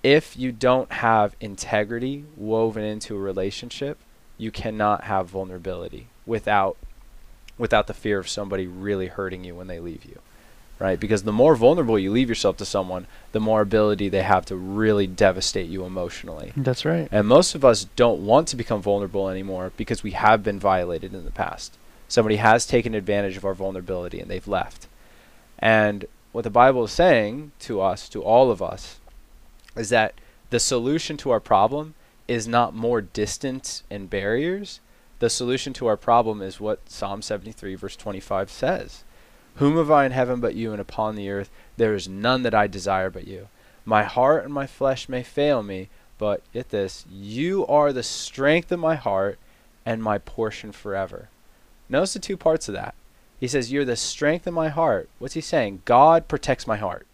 If 0.03 0.37
you 0.37 0.51
don't 0.51 0.91
have 0.91 1.35
integrity 1.39 2.25
woven 2.35 2.83
into 2.83 3.15
a 3.15 3.19
relationship, 3.19 3.97
you 4.37 4.51
cannot 4.51 5.05
have 5.05 5.27
vulnerability 5.27 6.07
without 6.25 6.77
without 7.57 7.87
the 7.87 7.93
fear 7.93 8.19
of 8.19 8.27
somebody 8.27 8.67
really 8.67 9.07
hurting 9.07 9.43
you 9.43 9.55
when 9.55 9.67
they 9.67 9.79
leave 9.79 10.03
you 10.03 10.19
right? 10.83 10.99
Because 10.99 11.23
the 11.23 11.31
more 11.31 11.55
vulnerable 11.55 11.97
you 11.97 12.11
leave 12.11 12.27
yourself 12.27 12.57
to 12.57 12.65
someone, 12.65 13.07
the 13.31 13.39
more 13.39 13.61
ability 13.61 14.09
they 14.09 14.23
have 14.23 14.45
to 14.47 14.55
really 14.55 15.07
devastate 15.07 15.69
you 15.69 15.85
emotionally. 15.85 16.51
that's 16.57 16.83
right 16.83 17.07
And 17.11 17.27
most 17.27 17.55
of 17.55 17.63
us 17.63 17.85
don't 17.95 18.25
want 18.25 18.49
to 18.49 18.57
become 18.57 18.81
vulnerable 18.81 19.29
anymore 19.29 19.71
because 19.77 20.03
we 20.03 20.11
have 20.11 20.43
been 20.43 20.59
violated 20.59 21.13
in 21.13 21.23
the 21.23 21.31
past. 21.31 21.77
Somebody 22.09 22.35
has 22.35 22.65
taken 22.65 22.93
advantage 22.93 23.37
of 23.37 23.45
our 23.45 23.53
vulnerability 23.53 24.19
and 24.19 24.29
they've 24.29 24.47
left. 24.47 24.87
And 25.57 26.05
what 26.33 26.43
the 26.43 26.49
Bible 26.49 26.83
is 26.83 26.91
saying 26.91 27.53
to 27.61 27.79
us, 27.79 28.09
to 28.09 28.21
all 28.21 28.51
of 28.51 28.61
us, 28.61 28.99
is 29.75 29.89
that 29.89 30.13
The 30.49 30.59
solution 30.59 31.17
to 31.17 31.31
our 31.31 31.39
problem 31.39 31.95
is 32.27 32.47
not 32.47 32.75
more 32.75 33.01
distance 33.01 33.83
and 33.89 34.09
barriers. 34.09 34.79
The 35.19 35.29
solution 35.29 35.73
to 35.73 35.87
our 35.87 35.97
problem 35.97 36.41
is 36.41 36.59
what 36.59 36.89
Psalm 36.89 37.21
73, 37.21 37.75
verse 37.75 37.95
25 37.95 38.51
says 38.51 39.03
Whom 39.55 39.77
have 39.77 39.89
I 39.89 40.05
in 40.05 40.11
heaven 40.11 40.39
but 40.39 40.55
you, 40.55 40.71
and 40.71 40.81
upon 40.81 41.15
the 41.15 41.29
earth 41.29 41.49
there 41.77 41.93
is 41.93 42.07
none 42.07 42.43
that 42.43 42.53
I 42.53 42.67
desire 42.67 43.09
but 43.09 43.27
you. 43.27 43.47
My 43.85 44.03
heart 44.03 44.45
and 44.45 44.53
my 44.53 44.67
flesh 44.67 45.09
may 45.09 45.23
fail 45.23 45.63
me, 45.63 45.89
but 46.17 46.41
get 46.53 46.69
this, 46.69 47.05
you 47.11 47.65
are 47.67 47.91
the 47.91 48.03
strength 48.03 48.71
of 48.71 48.79
my 48.79 48.95
heart 48.95 49.39
and 49.85 50.01
my 50.01 50.17
portion 50.17 50.71
forever. 50.71 51.29
Notice 51.89 52.13
the 52.13 52.19
two 52.19 52.37
parts 52.37 52.67
of 52.67 52.73
that. 52.75 52.95
He 53.39 53.47
says, 53.47 53.71
You're 53.71 53.85
the 53.85 53.95
strength 53.95 54.47
of 54.47 54.53
my 54.53 54.69
heart. 54.69 55.09
What's 55.19 55.33
he 55.33 55.41
saying? 55.41 55.81
God 55.83 56.27
protects 56.27 56.65
my 56.65 56.77
heart. 56.77 57.05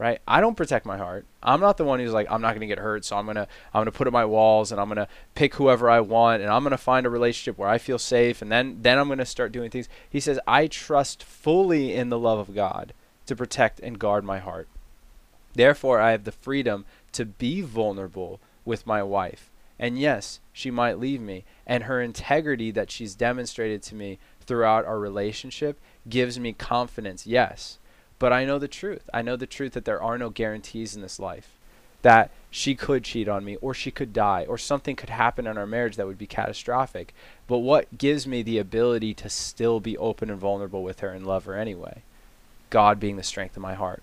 Right? 0.00 0.18
I 0.26 0.40
don't 0.40 0.56
protect 0.56 0.86
my 0.86 0.96
heart. 0.96 1.26
I'm 1.42 1.60
not 1.60 1.76
the 1.76 1.84
one 1.84 2.00
who's 2.00 2.14
like, 2.14 2.26
I'm 2.30 2.40
not 2.40 2.54
gonna 2.54 2.66
get 2.66 2.78
hurt, 2.78 3.04
so 3.04 3.18
I'm 3.18 3.26
gonna 3.26 3.46
I'm 3.74 3.82
gonna 3.82 3.92
put 3.92 4.06
up 4.06 4.14
my 4.14 4.24
walls 4.24 4.72
and 4.72 4.80
I'm 4.80 4.88
gonna 4.88 5.08
pick 5.34 5.56
whoever 5.56 5.90
I 5.90 6.00
want 6.00 6.40
and 6.40 6.50
I'm 6.50 6.62
gonna 6.62 6.78
find 6.78 7.04
a 7.04 7.10
relationship 7.10 7.58
where 7.58 7.68
I 7.68 7.76
feel 7.76 7.98
safe 7.98 8.40
and 8.40 8.50
then 8.50 8.78
then 8.80 8.98
I'm 8.98 9.08
gonna 9.08 9.26
start 9.26 9.52
doing 9.52 9.70
things. 9.70 9.90
He 10.08 10.18
says, 10.18 10.40
I 10.46 10.68
trust 10.68 11.22
fully 11.22 11.94
in 11.94 12.08
the 12.08 12.18
love 12.18 12.38
of 12.38 12.54
God 12.54 12.94
to 13.26 13.36
protect 13.36 13.78
and 13.80 13.98
guard 13.98 14.24
my 14.24 14.38
heart. 14.38 14.68
Therefore 15.52 16.00
I 16.00 16.12
have 16.12 16.24
the 16.24 16.32
freedom 16.32 16.86
to 17.12 17.26
be 17.26 17.60
vulnerable 17.60 18.40
with 18.64 18.86
my 18.86 19.02
wife. 19.02 19.50
And 19.78 19.98
yes, 19.98 20.40
she 20.50 20.70
might 20.70 20.98
leave 20.98 21.20
me. 21.20 21.44
And 21.66 21.84
her 21.84 22.00
integrity 22.00 22.70
that 22.70 22.90
she's 22.90 23.14
demonstrated 23.14 23.82
to 23.82 23.94
me 23.94 24.18
throughout 24.40 24.86
our 24.86 24.98
relationship 24.98 25.78
gives 26.08 26.40
me 26.40 26.54
confidence, 26.54 27.26
yes. 27.26 27.78
But 28.20 28.32
I 28.32 28.44
know 28.44 28.60
the 28.60 28.68
truth. 28.68 29.10
I 29.12 29.22
know 29.22 29.34
the 29.34 29.46
truth 29.46 29.72
that 29.72 29.84
there 29.84 30.00
are 30.00 30.16
no 30.16 30.30
guarantees 30.30 30.94
in 30.94 31.02
this 31.02 31.18
life. 31.18 31.48
That 32.02 32.30
she 32.50 32.76
could 32.76 33.02
cheat 33.02 33.28
on 33.28 33.44
me, 33.44 33.56
or 33.56 33.74
she 33.74 33.90
could 33.90 34.12
die, 34.12 34.46
or 34.48 34.56
something 34.56 34.94
could 34.94 35.10
happen 35.10 35.48
in 35.48 35.58
our 35.58 35.66
marriage 35.66 35.96
that 35.96 36.06
would 36.06 36.18
be 36.18 36.26
catastrophic. 36.26 37.12
But 37.48 37.58
what 37.58 37.98
gives 37.98 38.26
me 38.26 38.42
the 38.42 38.58
ability 38.58 39.14
to 39.14 39.28
still 39.28 39.80
be 39.80 39.98
open 39.98 40.30
and 40.30 40.38
vulnerable 40.38 40.84
with 40.84 41.00
her 41.00 41.08
and 41.08 41.26
love 41.26 41.46
her 41.46 41.56
anyway? 41.56 42.02
God 42.70 43.00
being 43.00 43.16
the 43.16 43.24
strength 43.24 43.56
of 43.56 43.62
my 43.62 43.74
heart. 43.74 44.02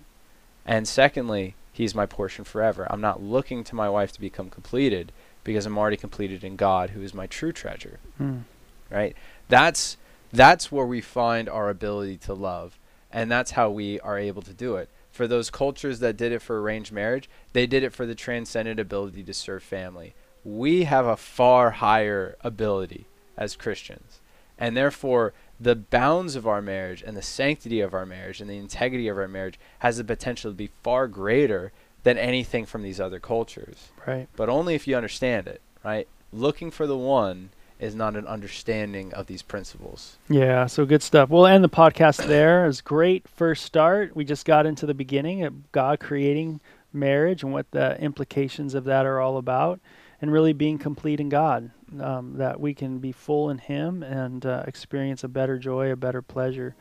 And 0.66 0.86
secondly, 0.86 1.54
He's 1.78 1.94
my 1.94 2.06
portion 2.06 2.44
forever. 2.44 2.88
I'm 2.90 3.00
not 3.00 3.22
looking 3.22 3.62
to 3.62 3.76
my 3.76 3.88
wife 3.88 4.10
to 4.10 4.20
become 4.20 4.50
completed 4.50 5.12
because 5.44 5.64
I'm 5.64 5.78
already 5.78 5.96
completed 5.96 6.42
in 6.42 6.56
God, 6.56 6.90
who 6.90 7.02
is 7.02 7.14
my 7.14 7.28
true 7.28 7.52
treasure. 7.52 8.00
Mm. 8.20 8.42
Right? 8.90 9.14
That's 9.48 9.96
that's 10.32 10.72
where 10.72 10.84
we 10.84 11.00
find 11.00 11.48
our 11.48 11.70
ability 11.70 12.16
to 12.16 12.34
love, 12.34 12.76
and 13.12 13.30
that's 13.30 13.52
how 13.52 13.70
we 13.70 14.00
are 14.00 14.18
able 14.18 14.42
to 14.42 14.52
do 14.52 14.76
it. 14.76 14.88
For 15.10 15.26
those 15.26 15.50
cultures 15.50 16.00
that 16.00 16.16
did 16.16 16.32
it 16.32 16.42
for 16.42 16.60
arranged 16.60 16.92
marriage, 16.92 17.28
they 17.52 17.66
did 17.66 17.82
it 17.82 17.92
for 17.92 18.06
the 18.06 18.14
transcendent 18.14 18.78
ability 18.78 19.22
to 19.24 19.34
serve 19.34 19.62
family. 19.62 20.14
We 20.44 20.84
have 20.84 21.06
a 21.06 21.16
far 21.16 21.72
higher 21.72 22.36
ability 22.42 23.06
as 23.36 23.56
Christians. 23.56 24.20
And 24.58 24.76
therefore, 24.76 25.32
the 25.60 25.76
bounds 25.76 26.36
of 26.36 26.46
our 26.46 26.62
marriage 26.62 27.02
and 27.02 27.16
the 27.16 27.22
sanctity 27.22 27.80
of 27.80 27.94
our 27.94 28.06
marriage 28.06 28.40
and 28.40 28.48
the 28.48 28.58
integrity 28.58 29.08
of 29.08 29.18
our 29.18 29.28
marriage 29.28 29.58
has 29.80 29.96
the 29.96 30.04
potential 30.04 30.50
to 30.50 30.56
be 30.56 30.70
far 30.82 31.08
greater 31.08 31.72
than 32.02 32.18
anything 32.18 32.64
from 32.64 32.82
these 32.82 33.00
other 33.00 33.18
cultures. 33.18 33.88
Right. 34.06 34.28
But 34.36 34.48
only 34.48 34.74
if 34.74 34.86
you 34.86 34.96
understand 34.96 35.46
it, 35.46 35.60
right? 35.84 36.08
Looking 36.32 36.70
for 36.70 36.86
the 36.86 36.96
one 36.96 37.50
is 37.78 37.94
not 37.94 38.16
an 38.16 38.26
understanding 38.26 39.12
of 39.14 39.26
these 39.26 39.42
principles. 39.42 40.16
Yeah, 40.28 40.66
so 40.66 40.84
good 40.84 41.02
stuff. 41.02 41.28
We'll 41.28 41.46
end 41.46 41.62
the 41.62 41.68
podcast 41.68 42.26
there. 42.26 42.64
It 42.64 42.68
was 42.68 42.80
great 42.80 43.28
first 43.28 43.64
start. 43.64 44.16
We 44.16 44.24
just 44.24 44.44
got 44.44 44.66
into 44.66 44.86
the 44.86 44.94
beginning 44.94 45.44
of 45.44 45.70
God 45.72 46.00
creating 46.00 46.60
marriage 46.92 47.42
and 47.42 47.52
what 47.52 47.70
the 47.70 48.00
implications 48.00 48.74
of 48.74 48.84
that 48.84 49.06
are 49.06 49.20
all 49.20 49.36
about, 49.36 49.80
and 50.20 50.32
really 50.32 50.52
being 50.52 50.78
complete 50.78 51.20
in 51.20 51.28
God 51.28 51.70
um, 52.00 52.34
that 52.38 52.60
we 52.60 52.74
can 52.74 52.98
be 52.98 53.12
full 53.12 53.50
in 53.50 53.58
Him 53.58 54.02
and 54.02 54.44
uh, 54.44 54.64
experience 54.66 55.22
a 55.22 55.28
better 55.28 55.58
joy, 55.58 55.92
a 55.92 55.96
better 55.96 56.22
pleasure 56.22 56.74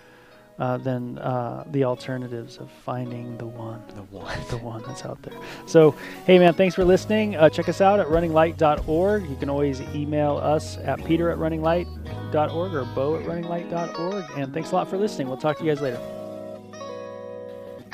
uh, 0.59 0.77
than 0.77 1.17
uh, 1.19 1.63
the 1.71 1.83
alternatives 1.83 2.57
of 2.57 2.69
finding 2.83 3.37
the 3.37 3.45
one. 3.45 3.81
The 3.95 4.01
one. 4.03 4.37
The 4.47 4.57
one 4.57 4.81
that's 4.87 5.03
out 5.03 5.21
there. 5.23 5.37
So, 5.65 5.93
hey 6.25 6.39
man, 6.39 6.53
thanks 6.53 6.73
for 6.73 6.85
listening. 6.85 7.35
Uh, 7.35 7.49
check 7.49 7.67
us 7.67 7.81
out 7.81 7.99
at 7.99 8.07
runninglight.org. 8.07 9.29
You 9.29 9.35
can 9.35 9.49
always 9.49 9.81
email 9.93 10.37
us 10.37 10.77
at 10.77 11.03
peter 11.03 11.29
at 11.29 11.37
runninglight.org 11.37 12.73
or 12.73 12.85
bo 12.95 13.17
at 13.17 13.23
runninglight.org. 13.23 14.25
And 14.37 14.53
thanks 14.53 14.71
a 14.71 14.75
lot 14.75 14.89
for 14.89 14.97
listening. 14.97 15.27
We'll 15.27 15.37
talk 15.37 15.57
to 15.57 15.65
you 15.65 15.71
guys 15.71 15.81
later. 15.81 15.99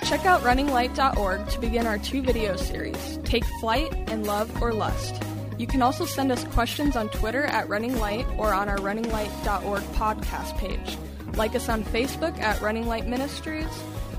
Check 0.04 0.26
out 0.26 0.42
runninglight.org 0.42 1.48
to 1.48 1.60
begin 1.60 1.88
our 1.88 1.98
two 1.98 2.22
video 2.22 2.56
series, 2.56 3.20
Take 3.24 3.46
Flight 3.60 3.92
and 4.08 4.28
Love 4.28 4.62
or 4.62 4.74
Lust. 4.74 5.24
You 5.58 5.66
can 5.66 5.82
also 5.82 6.06
send 6.06 6.32
us 6.32 6.44
questions 6.46 6.96
on 6.96 7.10
Twitter 7.10 7.46
at 7.46 7.70
Running 7.70 7.98
Light 8.00 8.26
or 8.38 8.54
on 8.54 8.70
our 8.70 8.78
runninglight.org 8.78 9.82
podcast 9.94 10.58
page. 10.58 10.98
Like 11.36 11.56
us 11.56 11.68
on 11.68 11.84
Facebook 11.84 12.38
at 12.40 12.62
Running 12.62 12.86
Light 12.86 13.08
Ministries, 13.08 13.68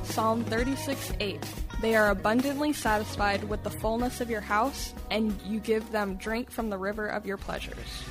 Psalm 0.02 0.42
36 0.44 1.12
8. 1.20 1.38
They 1.80 1.94
are 1.94 2.10
abundantly 2.10 2.72
satisfied 2.72 3.44
with 3.44 3.62
the 3.62 3.70
fullness 3.70 4.20
of 4.20 4.30
your 4.30 4.40
house, 4.40 4.92
and 5.12 5.40
you 5.42 5.60
give 5.60 5.92
them 5.92 6.16
drink 6.16 6.50
from 6.50 6.70
the 6.70 6.78
river 6.78 7.06
of 7.06 7.24
your 7.24 7.36
pleasures. 7.36 8.02